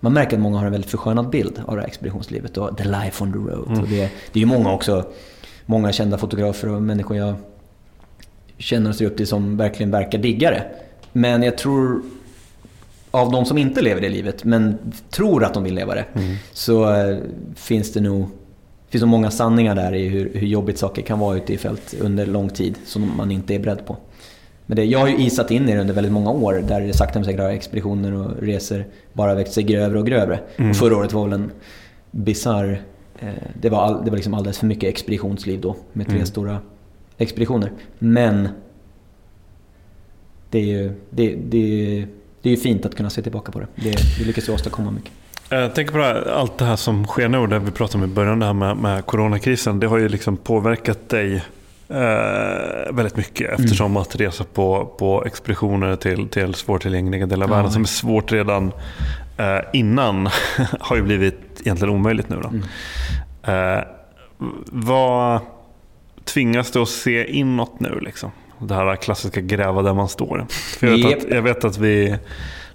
[0.00, 2.84] man märker att många har en väldigt förskönad bild av det här expeditionslivet och the
[2.84, 3.68] life on the road.
[3.68, 3.90] Mm.
[3.90, 5.04] Det, det är ju många också,
[5.66, 7.34] många kända fotografer och människor jag
[8.58, 10.64] känner och ser upp till som verkligen verkar digga det.
[11.12, 12.02] Men jag tror,
[13.10, 14.78] av de som inte lever det livet men
[15.10, 16.36] tror att de vill leva det, mm.
[16.52, 17.18] så äh,
[17.54, 18.28] finns det nog
[18.90, 21.58] det finns så många sanningar där i hur, hur jobbigt saker kan vara ute i
[21.58, 23.96] fält under lång tid som man inte är beredd på.
[24.66, 26.92] Men det, jag har ju isat in i det under väldigt många år där det
[26.92, 30.40] sakta men säkert har expeditioner och resor bara växt sig grövre och grövre.
[30.56, 30.70] Mm.
[30.70, 31.50] Och förra året var väl en
[32.10, 32.82] bisarr...
[33.18, 33.28] Eh,
[33.60, 36.26] det, var all, det var liksom alldeles för mycket expeditionsliv då med tre mm.
[36.26, 36.58] stora
[37.18, 37.72] expeditioner.
[37.98, 38.48] Men
[40.50, 42.06] det är ju det, det,
[42.42, 43.66] det är fint att kunna se tillbaka på det.
[43.74, 45.12] Det, det lyckas ju åstadkomma mycket.
[45.52, 48.10] Jag tänker på det här, allt det här som sker nu, det vi pratade om
[48.10, 49.80] i början det här med, med coronakrisen.
[49.80, 51.34] Det har ju liksom påverkat dig
[51.88, 53.64] eh, väldigt mycket mm.
[53.64, 58.32] eftersom att resa på, på expeditioner till, till svårtillgängliga delar av världen som är svårt
[58.32, 58.72] redan
[59.36, 60.28] eh, innan
[60.80, 62.36] har ju blivit egentligen omöjligt nu.
[62.42, 62.48] Då.
[62.48, 63.78] Mm.
[63.78, 63.84] Eh,
[64.66, 65.40] vad
[66.24, 68.00] tvingas du att se inåt nu?
[68.00, 68.30] Liksom?
[68.58, 70.46] Det här klassiska gräva där man står.
[70.78, 71.18] För jag, vet yep.
[71.18, 72.16] att, jag vet att vi,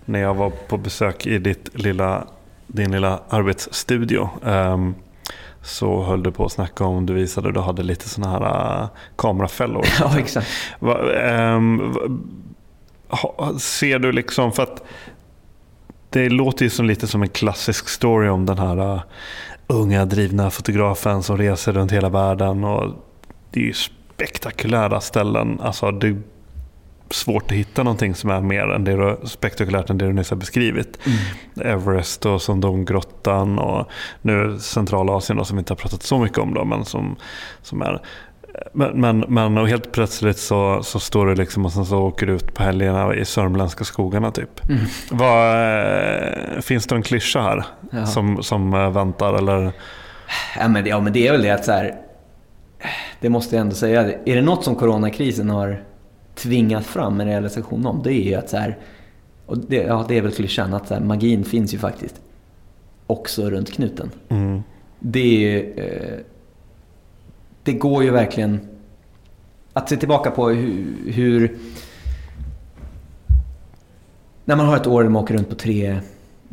[0.06, 2.28] när jag var på besök i ditt lilla
[2.68, 4.30] din lilla arbetsstudio.
[4.44, 4.96] Um,
[5.62, 8.88] så höll du på att snacka om, du visade, du hade lite sådana här uh,
[9.16, 9.86] kamerafällor.
[10.00, 10.48] Ja, exakt.
[10.80, 11.94] Um,
[13.60, 14.84] ser du liksom, för att
[16.10, 19.02] det låter ju som lite som en klassisk story om den här uh,
[19.68, 22.64] unga drivna fotografen som reser runt hela världen.
[22.64, 22.94] Och
[23.52, 25.60] det är ju spektakulära ställen.
[25.62, 26.16] Alltså, det
[27.10, 30.30] svårt att hitta någonting som är mer än det du, spektakulärt än det du nyss
[30.30, 31.00] har beskrivit.
[31.06, 31.74] Mm.
[31.74, 33.88] Everest och Sondonggrottan och
[34.22, 37.16] nu Centralasien då, som vi inte har pratat så mycket om då, men som,
[37.62, 38.02] som är
[38.74, 42.26] men, men, men och helt plötsligt så, så står du liksom och sen så åker
[42.26, 44.70] du ut på helgerna i sörmländska skogarna typ.
[44.70, 44.82] Mm.
[45.12, 45.56] Vad,
[46.56, 48.06] eh, finns det en klyscha här ja.
[48.06, 49.72] som, som eh, väntar eller?
[50.60, 51.96] Ja men, ja men det är väl det att så här,
[53.20, 54.02] det måste jag ändå säga.
[54.26, 55.84] Är det något som coronakrisen har
[56.36, 58.78] tvingat fram en realisation om, det är ju att så här,
[59.46, 62.22] och det, ja, det är väl klyschan, att så här, magin finns ju faktiskt
[63.08, 64.12] också runt knuten.
[64.30, 64.64] Mm.
[65.00, 66.20] Det, eh,
[67.64, 68.60] det går ju verkligen
[69.74, 71.58] att se tillbaka på hur, hur
[74.46, 76.00] när man har ett år där man åker runt på tre,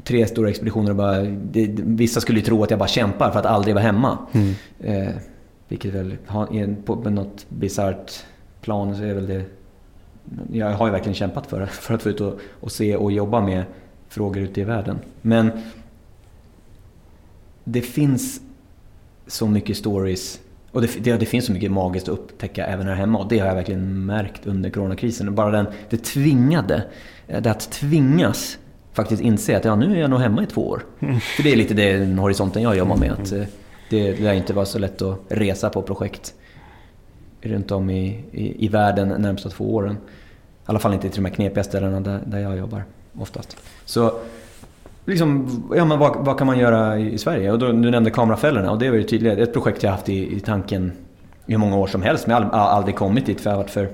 [0.05, 1.23] tre stora expeditioner och bara...
[1.23, 4.19] Det, vissa skulle ju tro att jag bara kämpar för att aldrig vara hemma.
[4.33, 4.55] Mm.
[4.81, 5.15] Eh,
[5.69, 6.17] vilket väl,
[6.85, 8.13] på något bisarrt
[8.61, 9.45] plan så är väl det
[10.53, 13.41] jag har ju verkligen kämpat för, för att få ut och, och se och jobba
[13.41, 13.65] med
[14.09, 14.99] frågor ute i världen.
[15.23, 15.51] Men
[17.65, 18.41] det finns
[19.27, 20.41] så mycket stories
[20.71, 23.39] och det, det, det, finns så mycket magiskt att upptäcka även här hemma och det
[23.39, 25.35] har jag verkligen märkt under coronakrisen.
[25.35, 26.85] Bara den, det tvingade,
[27.27, 28.59] det att tvingas
[28.93, 30.85] faktiskt inse att ja, nu är jag nog hemma i två år.
[31.01, 31.21] Mm.
[31.37, 33.13] För det är lite den horisonten jag jobbar med.
[33.13, 33.45] Att eh,
[33.91, 36.35] det, det lär inte vara så lätt att resa på projekt
[37.43, 39.95] runt om i, i, i världen närmsta två åren.
[39.95, 42.85] I alla fall inte till de här knepiga ställena där, där jag jobbar
[43.19, 43.57] oftast.
[43.85, 44.13] Så
[45.05, 47.53] liksom, ja, men vad, vad, kan man göra i Sverige?
[47.53, 49.39] Och då, du nämnde kamerafällorna och det är ju tydligt.
[49.39, 50.93] Ett projekt jag haft i, i tanken
[51.47, 53.63] i hur många år som helst men jag har aldrig kommit dit för jag har
[53.63, 53.89] varit för...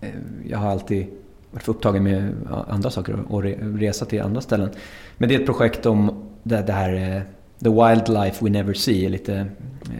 [0.00, 0.08] Eh,
[0.48, 1.06] jag har alltid
[1.50, 2.32] varit för upptagen med
[2.68, 3.42] andra saker och
[3.78, 4.70] resa till andra ställen.
[5.16, 7.22] Men det är ett projekt om det, det här eh,
[7.62, 9.34] The Wildlife We Never See, lite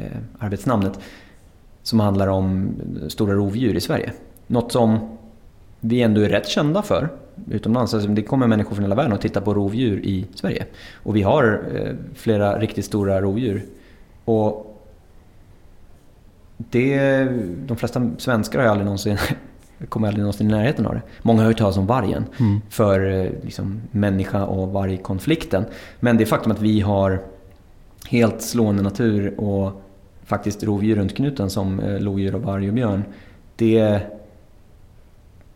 [0.01, 1.01] eh, arbetsnamnet
[1.85, 2.75] som handlar om
[3.09, 4.13] stora rovdjur i Sverige.
[4.47, 4.99] Något som
[5.81, 7.09] vi ändå är rätt kända för
[7.51, 7.95] utomlands.
[7.95, 10.67] Alltså det kommer människor från hela världen och tittar på rovdjur i Sverige.
[10.95, 13.65] Och vi har eh, flera riktigt stora rovdjur.
[14.25, 14.81] Och
[16.57, 17.25] det,
[17.67, 19.19] de flesta svenskar har aldrig någonsin,
[19.89, 21.03] kommer aldrig någonsin i närheten av det.
[21.23, 22.61] Många har hört talas om vargen mm.
[22.71, 25.65] för eh, liksom, människa och vargkonflikten.
[26.01, 27.23] Men det faktum att vi har
[28.09, 29.84] helt slående natur och
[30.25, 33.05] faktiskt rovdjur runt knuten som eh, lodjur och varg och björn.
[33.57, 34.01] Det,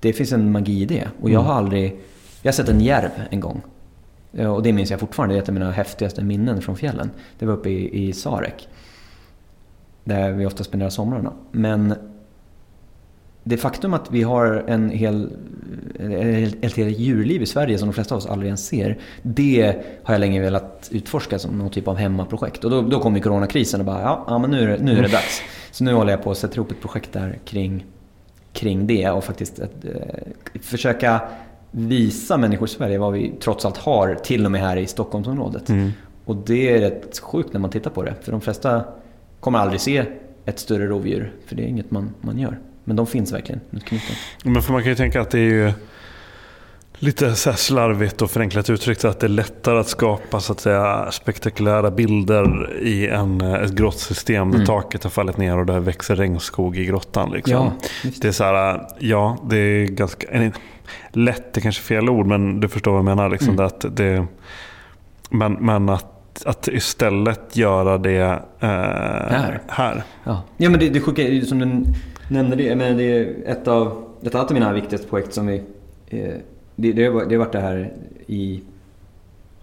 [0.01, 1.09] det finns en magi i det.
[1.20, 1.65] Och jag har mm.
[1.65, 2.01] aldrig...
[2.43, 3.62] Jag har sett en järv en gång.
[4.32, 5.35] Eh, och det minns jag fortfarande.
[5.35, 7.11] Det är ett av mina häftigaste minnen från fjällen.
[7.39, 8.69] Det var uppe i, i Sarek.
[10.05, 11.32] Där vi ofta spenderar somrarna.
[11.53, 11.95] Men
[13.48, 15.30] det faktum att vi har en hel,
[16.60, 18.98] ett helt djurliv i Sverige som de flesta av oss aldrig ens ser.
[19.22, 22.64] Det har jag länge velat utforska som någon typ av hemmaprojekt.
[22.64, 24.98] Och då, då kom ju coronakrisen och bara, ja, ja men nu är, det, nu
[24.98, 25.42] är det dags.
[25.70, 27.84] Så nu håller jag på att sätta ihop ett projekt där kring,
[28.52, 31.20] kring det och faktiskt att, eh, försöka
[31.70, 35.68] visa människor i Sverige vad vi trots allt har, till och med här i Stockholmsområdet.
[35.68, 35.90] Mm.
[36.24, 38.14] Och det är rätt sjukt när man tittar på det.
[38.22, 38.84] För de flesta
[39.40, 40.04] kommer aldrig se
[40.44, 42.58] ett större rovdjur, för det är inget man, man gör.
[42.89, 44.16] Men de finns verkligen runt knuten.
[44.44, 45.73] Men för man kan ju tänka att det är ju
[46.98, 51.10] lite så slarvigt och förenklat uttryckt att det är lättare att skapa så att säga,
[51.10, 54.66] spektakulära bilder i en, ett grottsystem där mm.
[54.66, 57.31] taket har fallit ner och det växer regnskog i grottan.
[57.31, 57.55] Liksom.
[57.55, 57.73] Ja,
[58.20, 60.52] det är så här, ja, det är ganska...
[61.12, 63.28] Lätt är kanske fel ord, men du förstår vad jag menar.
[63.28, 63.66] Liksom, mm.
[63.66, 64.27] att det,
[65.31, 69.62] men, men att, att istället göra det eh, här.
[69.69, 70.02] här.
[70.24, 70.43] Ja.
[70.56, 71.85] ja, men det, det sjuka som du
[72.28, 75.62] nämnde det, men det är ett av, ett av mina viktigaste projekt som vi...
[76.09, 76.34] Eh,
[76.76, 77.92] det, det, har, det har varit det här
[78.26, 78.60] i...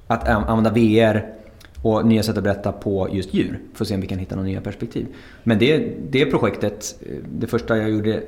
[0.07, 1.33] Att använda VR
[1.81, 3.59] och nya sätt att berätta på just djur.
[3.73, 5.07] För att se om vi kan hitta några nya perspektiv.
[5.43, 8.23] Men det, det projektet, eh, det första jag gjorde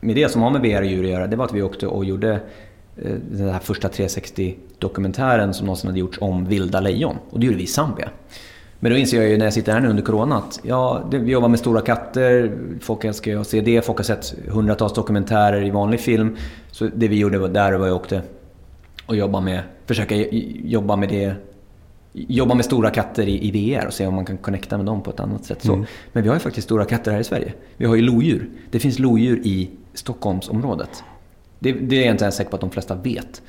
[0.00, 1.86] med det som har med VR och djur att göra, det var att vi åkte
[1.86, 2.32] och gjorde
[2.96, 7.16] eh, den här första 360-dokumentären som någonsin hade gjorts om vilda lejon.
[7.30, 8.10] Och det gjorde vi i Zambia.
[8.86, 11.30] Men då inser jag ju när jag sitter här nu under Corona att ja, vi
[11.30, 15.64] jobbar med stora katter, folk älskar ju att se det, folk har sett hundratals dokumentärer
[15.64, 16.36] i vanlig film.
[16.70, 18.22] Så det vi gjorde där var att vi åkte
[19.06, 20.14] och jobba med, försöka
[20.64, 21.34] jobba med det
[22.12, 25.10] jobba med stora katter i, VR och se om man kan connecta med dem på
[25.10, 25.62] ett annat sätt.
[25.62, 25.86] Så, mm.
[26.12, 27.52] Men vi har ju faktiskt stora katter här i Sverige.
[27.76, 28.50] Vi har ju lodjur.
[28.70, 31.04] Det finns lodjur i Stockholmsområdet.
[31.58, 33.42] Det, det är jag inte ens säker på att de flesta vet.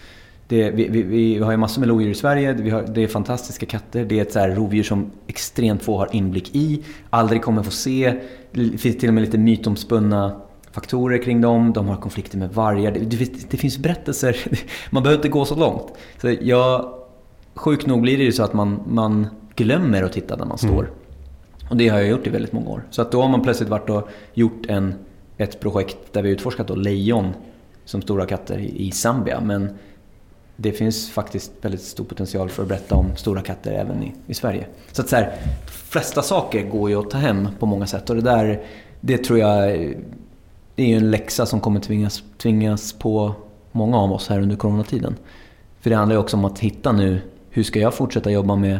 [0.47, 3.07] Det, vi, vi, vi har ju massor med lodjur i Sverige, vi har, det är
[3.07, 4.05] fantastiska katter.
[4.05, 7.71] Det är ett så här rovdjur som extremt få har inblick i, aldrig kommer få
[7.71, 8.13] se.
[8.51, 10.41] Det finns till och med lite mytomspunna
[10.71, 11.73] faktorer kring dem.
[11.73, 12.91] De har konflikter med vargar.
[12.91, 14.37] Det, det, det finns berättelser.
[14.89, 15.93] Man behöver inte gå så långt.
[16.21, 16.93] Så jag,
[17.55, 20.83] sjukt nog blir det ju så att man, man glömmer att titta där man står.
[20.83, 20.93] Mm.
[21.69, 22.83] Och det har jag gjort i väldigt många år.
[22.89, 24.95] Så att då har man plötsligt varit och gjort en,
[25.37, 27.33] ett projekt där vi utforskat då lejon
[27.85, 29.41] som stora katter i Zambia.
[29.41, 29.69] Men
[30.57, 34.33] det finns faktiskt väldigt stor potential för att berätta om stora katter även i, i
[34.33, 34.67] Sverige.
[34.91, 35.35] Så att så här,
[35.65, 38.61] de flesta saker går ju att ta hem på många sätt och det där,
[39.01, 39.71] det tror jag
[40.75, 43.35] är ju en läxa som kommer tvingas, tvingas på
[43.71, 45.15] många av oss här under coronatiden.
[45.79, 48.79] För det handlar ju också om att hitta nu, hur ska jag fortsätta jobba med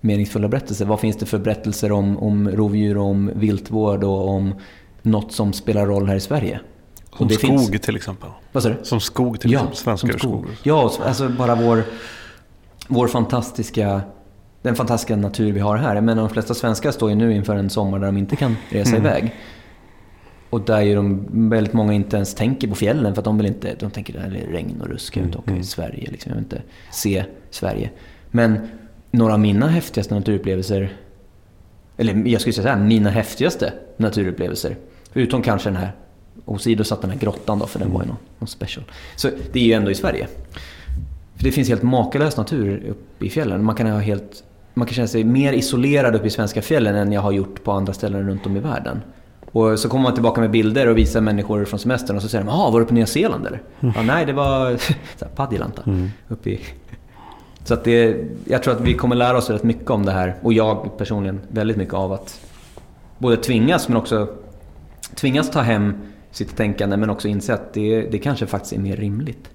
[0.00, 0.84] meningsfulla berättelser?
[0.84, 4.54] Vad finns det för berättelser om, om rovdjur, om viltvård och om
[5.02, 6.60] något som spelar roll här i Sverige?
[7.18, 7.80] Som skog finns...
[7.80, 8.30] till exempel.
[8.52, 8.76] Vad sa du?
[8.82, 9.76] Som skog till ja, exempel.
[9.76, 10.46] Svenska som skog.
[10.62, 11.82] Ja, alltså bara vår,
[12.88, 14.00] vår fantastiska,
[14.62, 16.00] den fantastiska natur vi har här.
[16.00, 18.96] Men de flesta svenskar står ju nu inför en sommar där de inte kan resa
[18.96, 19.06] mm.
[19.06, 19.34] iväg.
[20.50, 23.46] Och där ju de, väldigt många inte ens tänker på fjällen för att de vill
[23.46, 26.30] inte, de tänker det är regn och rusk, jag vill inte åka i Sverige, liksom.
[26.30, 27.90] jag vill inte se Sverige.
[28.30, 28.68] Men
[29.10, 30.96] några av mina häftigaste naturupplevelser,
[31.96, 34.76] eller jag skulle säga så här, mina häftigaste naturupplevelser,
[35.12, 35.92] förutom kanske den här
[36.48, 38.84] åsidosatt den här grottan då, för den var ju någon, någon special.
[39.16, 40.26] Så det är ju ändå i Sverige.
[41.36, 43.64] För det finns helt makalös natur uppe i fjällen.
[43.64, 44.44] Man kan, ha helt,
[44.74, 47.72] man kan känna sig mer isolerad uppe i svenska fjällen än jag har gjort på
[47.72, 49.00] andra ställen runt om i världen.
[49.52, 52.44] Och så kommer man tillbaka med bilder och visar människor från semestern och så säger
[52.44, 53.94] de “Jaha, var du på Nya Zeeland eller?” mm.
[53.96, 54.76] ja, Nej, det var
[55.36, 55.82] Padjelanta.
[55.86, 56.10] Mm.
[56.28, 56.60] Uppe i...
[57.64, 60.34] Så att det, jag tror att vi kommer lära oss rätt mycket om det här.
[60.42, 62.40] Och jag personligen väldigt mycket av att
[63.18, 64.28] både tvingas men också
[65.14, 65.94] tvingas ta hem
[66.30, 69.50] sitt tänkande men också inse att det, det kanske faktiskt är mer rimligt.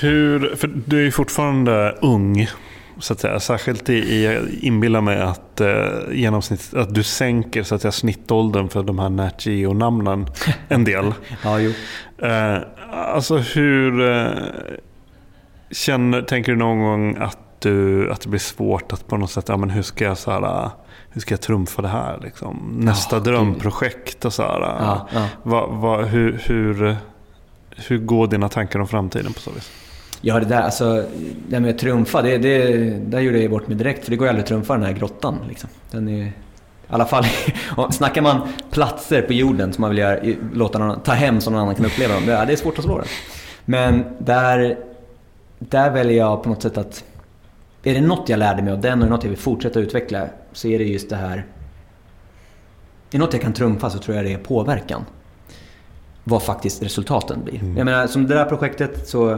[0.00, 2.48] Hur, för du är ju fortfarande ung
[2.98, 3.40] så att säga.
[3.40, 8.68] Särskilt i, jag inbillar mig att, eh, genomsnitt, att du sänker så att säga, snittåldern
[8.68, 10.26] för de här Nat namnen
[10.68, 11.14] en del.
[11.44, 11.72] ja, jo.
[12.26, 12.58] Eh,
[12.90, 14.10] alltså hur...
[14.10, 14.28] Eh,
[15.70, 19.44] känner, tänker du någon gång att, du, att det blir svårt att på något sätt,
[19.48, 20.70] ja men hur ska jag så här,
[21.12, 22.20] hur ska jag trumfa det här?
[22.22, 22.76] Liksom?
[22.78, 24.60] Nästa oh, drömprojekt och så här.
[24.60, 25.28] Ja, ja.
[25.42, 26.96] Va, va, hur, hur,
[27.88, 29.70] hur går dina tankar om framtiden på så vis?
[30.20, 31.04] Ja, det där, alltså,
[31.48, 34.04] det med att trumfa, det, det, där gjorde jag bort mig direkt.
[34.04, 35.38] För det går ju aldrig att trumfa den här grottan.
[35.48, 35.70] Liksom.
[35.90, 36.32] Den är, I
[36.88, 37.24] alla fall,
[37.90, 41.60] snackar man platser på jorden som man vill göra, låta någon, ta hem så någon
[41.60, 42.26] annan kan uppleva dem.
[42.26, 43.06] Det, det är svårt att slå den.
[43.64, 44.78] Men där,
[45.58, 47.04] där väljer jag på något sätt att...
[47.82, 50.68] Är det något jag lärde mig av den och något jag vill fortsätta utveckla så
[50.68, 51.36] är det just det här...
[51.36, 51.44] Är
[53.10, 55.04] det något jag kan trumfa så tror jag det är påverkan.
[56.24, 57.60] Vad faktiskt resultaten blir.
[57.60, 57.76] Mm.
[57.76, 59.32] Jag menar, som det där projektet så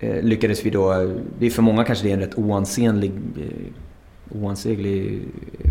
[0.00, 4.42] eh, lyckades vi då, det är för många kanske det är en rätt oansenlig, eh,
[4.42, 5.22] oanseglig
[5.64, 5.70] eh,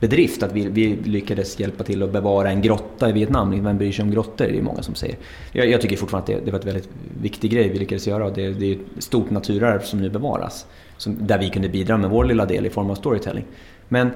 [0.00, 3.64] bedrift att vi, vi, lyckades hjälpa till att bevara en grotta i Vietnam.
[3.64, 4.46] Vem bryr sig om grottor?
[4.46, 5.16] Det är många som säger.
[5.52, 6.88] Jag, jag tycker fortfarande att det, det var ett väldigt
[7.22, 8.30] viktig grej vi lyckades göra.
[8.30, 10.66] Det, det är ett stort naturarv som nu bevaras.
[10.96, 13.44] Som, där vi kunde bidra med vår lilla del i form av storytelling.
[13.88, 14.10] Men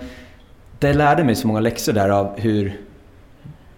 [0.79, 2.81] det lärde mig så många läxor där av hur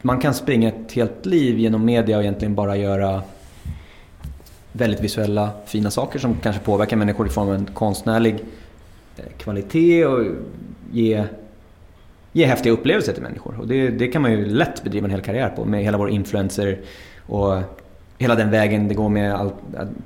[0.02, 3.22] man kan springa ett helt liv genom media och egentligen bara göra
[4.72, 8.35] väldigt visuella, fina saker som kanske påverkar människor i form av en konstnärlig
[9.16, 10.24] eh, kvalitet och
[10.93, 11.24] ge,
[12.32, 13.60] ge häftiga upplevelser till människor.
[13.60, 16.10] Och det, det kan man ju lätt bedriva en hel karriär på med hela vår
[16.10, 16.78] influencer
[17.27, 17.56] och
[18.20, 19.51] hela den vägen det går med all,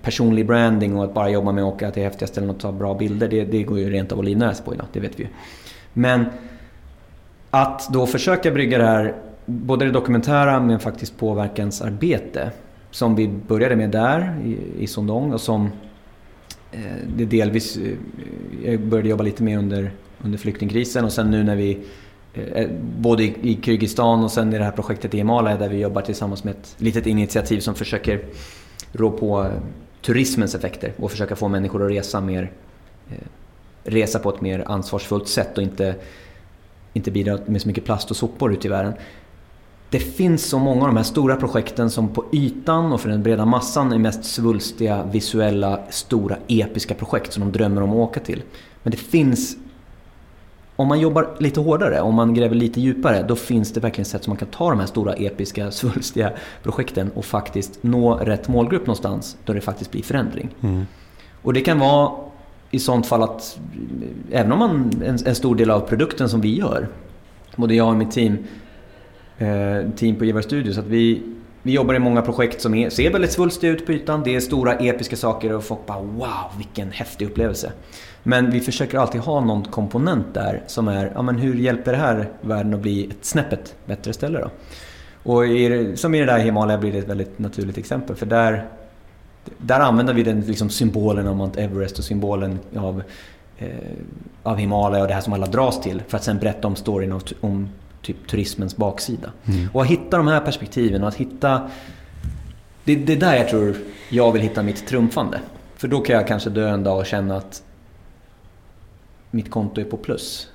[0.03, 2.95] personlig branding och att bara jobba med att åka till häftiga ställen och ta bra
[2.95, 3.29] bilder.
[3.29, 5.29] Det, det går ju rent av att livnära sig på idag, det vet vi ju.
[5.93, 6.25] Men
[7.51, 9.15] att då försöka brygga det här,
[9.47, 12.51] både det dokumentära men faktiskt påverkansarbete
[12.91, 15.71] som vi började med där i, i Sondong och som
[16.73, 16.81] eh,
[17.17, 17.93] det delvis, eh,
[18.65, 19.91] jag började jobba lite mer under,
[20.23, 21.79] under flyktingkrisen och sen nu när vi
[22.35, 25.81] Eh, eh, både i, Kyrgyzstan och sen i det här projektet i Himalaya där vi
[25.81, 28.25] jobbar tillsammans med ett litet initiativ som försöker
[28.93, 29.51] rå på eh,
[30.03, 32.53] turismens effekter och försöka få människor att resa mer
[33.85, 35.95] resa på ett mer ansvarsfullt sätt och inte,
[36.93, 38.93] inte bidra med så mycket plast och sopor ute i världen
[39.91, 43.23] det finns så många av de här stora projekten som på ytan och för den
[43.23, 48.21] breda massan är mest svulstiga, visuella, stora, episka projekt som de drömmer om att åka
[48.21, 48.43] till.
[48.83, 49.57] Men det finns
[50.77, 54.25] om man jobbar lite hårdare, om man gräver lite djupare, då finns det verkligen sätt
[54.25, 56.33] som man kan ta de här stora, episka, svulstiga
[56.63, 60.49] projekten och faktiskt nå rätt målgrupp någonstans, då det faktiskt blir förändring.
[60.61, 60.87] Mm.
[61.43, 62.13] Och det kan vara
[62.71, 63.59] i sånt fall att,
[64.31, 66.89] även om man, en, en stor del av produkten som vi gör,
[67.57, 68.39] både jag och mitt team,
[69.39, 71.23] eh, team på Givar Studios att vi,
[71.63, 74.23] vi jobbar i många projekt som är, ser väldigt svulstiga ut på ytan.
[74.25, 77.73] Det är stora episka saker och folk bara wow, vilken häftig upplevelse.
[78.27, 81.99] Men vi försöker alltid ha någon komponent där som är, ja men hur hjälper det
[81.99, 84.51] här världen att bli ett snäppet bättre ställe då?
[85.23, 88.67] Och i, som i det där Himalaya blir det ett väldigt naturligt exempel för där,
[89.59, 93.03] där använder vi den liksom symbolen av Mount Everest och symbolen av,
[93.59, 93.69] eh,
[94.43, 97.13] av Himalaya och det här som alla dras till för att sen berätta om storyn
[97.13, 97.69] om, om
[98.03, 99.33] typ turismens baksida.
[99.45, 99.69] Mm.
[99.73, 101.71] Och att hitta de här perspektiven och att hitta...
[102.85, 103.77] Det, det är där jag tror
[104.09, 105.39] jag vill hitta mitt trumfande.
[105.77, 107.63] För då kan jag kanske dö en dag och känna att
[109.35, 110.49] mitt konto är på plus.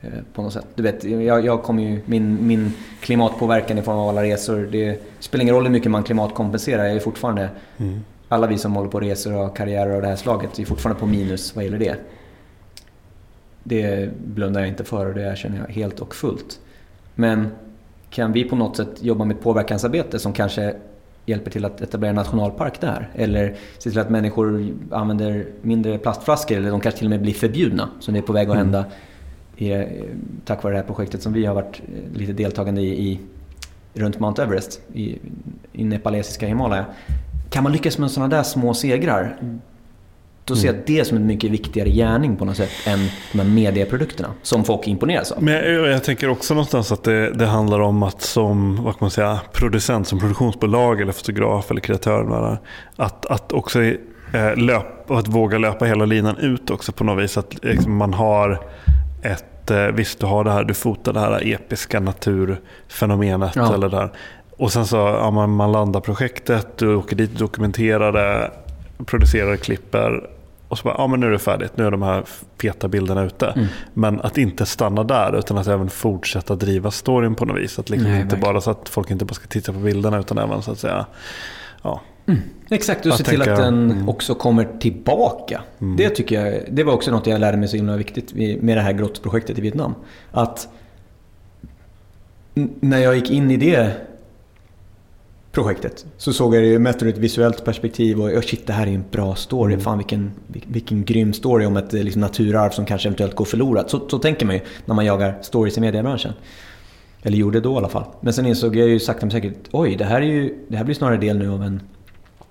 [0.00, 0.66] Eh, på något sätt.
[0.74, 5.00] Du vet, jag, jag kommer ju, min, min klimatpåverkan i form av alla resor, det
[5.18, 6.84] spelar ingen roll hur mycket man klimatkompenserar.
[6.84, 8.00] Jag är fortfarande, mm.
[8.28, 11.06] alla vi som håller på resor och karriärer av det här slaget, är fortfarande på
[11.06, 11.96] minus vad gäller det.
[13.62, 16.60] Det blundar jag inte för och det erkänner jag helt och fullt.
[17.14, 17.48] Men
[18.10, 20.74] kan vi på något sätt jobba med ett påverkansarbete som kanske
[21.26, 23.10] hjälper till att etablera en nationalpark där?
[23.14, 27.34] Eller se till att människor använder mindre plastflaskor eller de kanske till och med blir
[27.34, 28.66] förbjudna som det är på väg att mm.
[28.66, 28.84] hända
[29.58, 29.82] mm.
[29.82, 30.04] i,
[30.44, 33.20] tack vare det här projektet som vi har varit eh, lite deltagande i, i
[33.94, 35.18] runt Mount Everest i,
[35.72, 36.86] i nepalesiska Himalaya.
[37.50, 39.36] Kan man lyckas med sådana där små segrar
[40.46, 42.98] då ser jag det som en mycket viktigare gärning på något sätt än
[43.32, 45.42] de här medieprodukterna som folk imponeras av.
[45.42, 48.98] Men jag, jag tänker också någonstans att det, det, handlar om att som vad kan
[49.00, 52.58] man säga, producent, som produktionsbolag eller fotograf eller kreatör.
[52.96, 57.38] Att, att också eh, löpa, att våga löpa hela linan ut också på något vis.
[57.38, 58.60] Att liksom, man har
[59.22, 63.56] ett, eh, visst du har det här, du fotar det här episka naturfenomenet.
[63.56, 63.74] Ja.
[63.74, 64.12] Eller där.
[64.56, 68.50] Och sen så ja, man, man landar projektet, du åker dit och dokumenterar det,
[69.06, 70.35] producerar, klipper
[70.68, 72.24] och så bara, ja men nu är det färdigt, nu är de här
[72.60, 73.46] feta bilderna ute.
[73.46, 73.66] Mm.
[73.94, 77.78] Men att inte stanna där utan att även fortsätta driva storyn på något vis.
[77.78, 80.38] Att liksom Nej, inte bara så att folk inte bara ska titta på bilderna utan
[80.38, 81.06] även så att säga,
[81.82, 82.00] ja.
[82.26, 82.40] Mm.
[82.70, 84.08] Exakt, och se till att den mm.
[84.08, 85.60] också kommer tillbaka.
[85.78, 85.96] Mm.
[85.96, 88.80] Det tycker jag, det var också något jag lärde mig så himla viktigt med det
[88.80, 89.94] här grottsprojektet i Vietnam.
[90.30, 90.68] Att
[92.80, 93.92] när jag gick in i det
[95.56, 98.90] projektet så såg jag det mest ur ett visuellt perspektiv och shit det här är
[98.90, 99.72] en bra story.
[99.72, 99.84] Mm.
[99.84, 103.90] Fan vilken, vilken grym story om ett liksom, naturarv som kanske eventuellt går förlorat.
[103.90, 106.32] Så, så tänker man ju när man jagar stories i mediebranschen.
[107.22, 108.04] Eller gjorde då i alla fall.
[108.20, 110.84] Men sen insåg jag ju sakta men säkert, oj det här, är ju, det här
[110.84, 111.80] blir snarare del nu av en,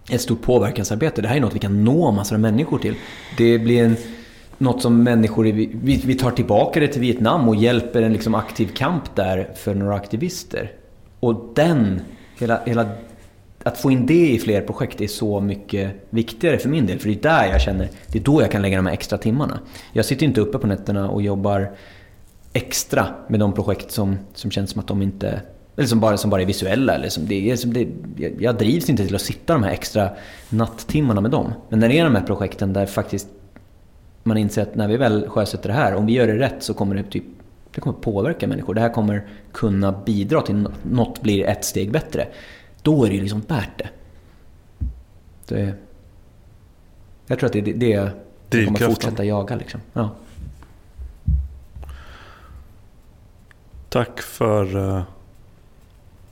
[0.10, 1.22] ett stort påverkansarbete.
[1.22, 2.96] Det här är något vi kan nå massor av människor till.
[3.38, 3.96] Det blir en,
[4.58, 8.68] något som människor, vi, vi tar tillbaka det till Vietnam och hjälper en liksom aktiv
[8.76, 10.72] kamp där för några aktivister.
[11.20, 12.02] Och den
[12.40, 12.90] hela, hela,
[13.64, 17.00] att få in det i fler projekt är så mycket viktigare för min del.
[17.00, 19.18] För det är där jag känner, det är då jag kan lägga de här extra
[19.18, 19.60] timmarna.
[19.94, 21.72] Jag sitter inte uppe på nätterna och jobbar
[22.54, 25.42] extra med de projekt som, som känns som att de inte
[25.78, 26.94] eller som bara, som bara är visuella.
[26.94, 27.88] Eller som det är, som det,
[28.40, 30.10] jag drivs inte till att sitta de här extra
[30.50, 31.54] natttimmarna med dem.
[31.70, 33.28] Men när det är de här projekten där faktiskt
[34.24, 36.74] man inser att när vi väl sjösätter det här, om vi gör det rätt så
[36.74, 37.24] kommer det typ
[37.76, 38.74] det kommer påverka människor.
[38.74, 42.28] Det här kommer kunna bidra till att något blir ett steg bättre.
[42.82, 43.90] Då är det liksom värt det.
[45.48, 45.74] det
[47.28, 48.12] jag tror att det är det, det,
[48.50, 49.56] det kommer fortsätta jaga.
[49.56, 49.82] Liksom.
[49.94, 50.16] Ja.
[53.90, 55.04] Tack för uh,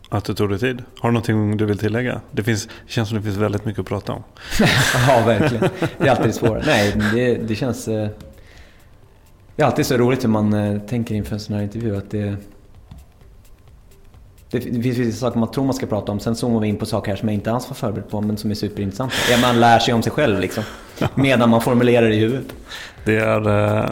[0.10, 0.84] att du tog dig tid.
[1.00, 2.22] Har du någonting du vill tillägga?
[2.32, 4.24] Det, finns, det känns som det finns väldigt mycket att prata om.
[5.08, 5.70] ja, verkligen.
[5.98, 6.62] Det är alltid det svåra.
[6.66, 7.88] Nej, det, det känns...
[9.56, 11.98] Det är alltid så roligt hur man uh, tänker inför en sån här intervju.
[11.98, 12.38] Att det,
[14.52, 16.86] det finns vissa saker man tror man ska prata om, sen zoomar vi in på
[16.86, 19.16] saker här som jag inte alls var förberedd på, men som är superintressanta.
[19.32, 20.64] Ja, man lär sig om sig själv liksom,
[21.16, 22.54] medan man formulerar det i huvudet.
[23.06, 23.90] Det är, eh,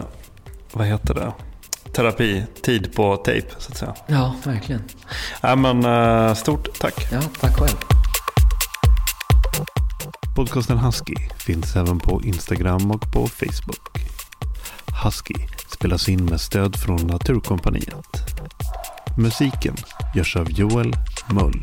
[0.72, 1.32] vad heter det?
[1.92, 3.94] Terapi, tid på tejp så att säga.
[4.06, 4.82] Ja, verkligen.
[5.42, 7.12] Ja, men, eh, stort tack.
[7.12, 7.76] Ja, tack själv.
[10.36, 14.02] Podcasten Husky finns även på Instagram och på Facebook.
[15.04, 15.34] Husky
[15.68, 18.16] spelas in med stöd från Naturkompaniet.
[19.18, 19.76] Musiken
[20.14, 20.92] görs av Joel
[21.30, 21.62] Mull.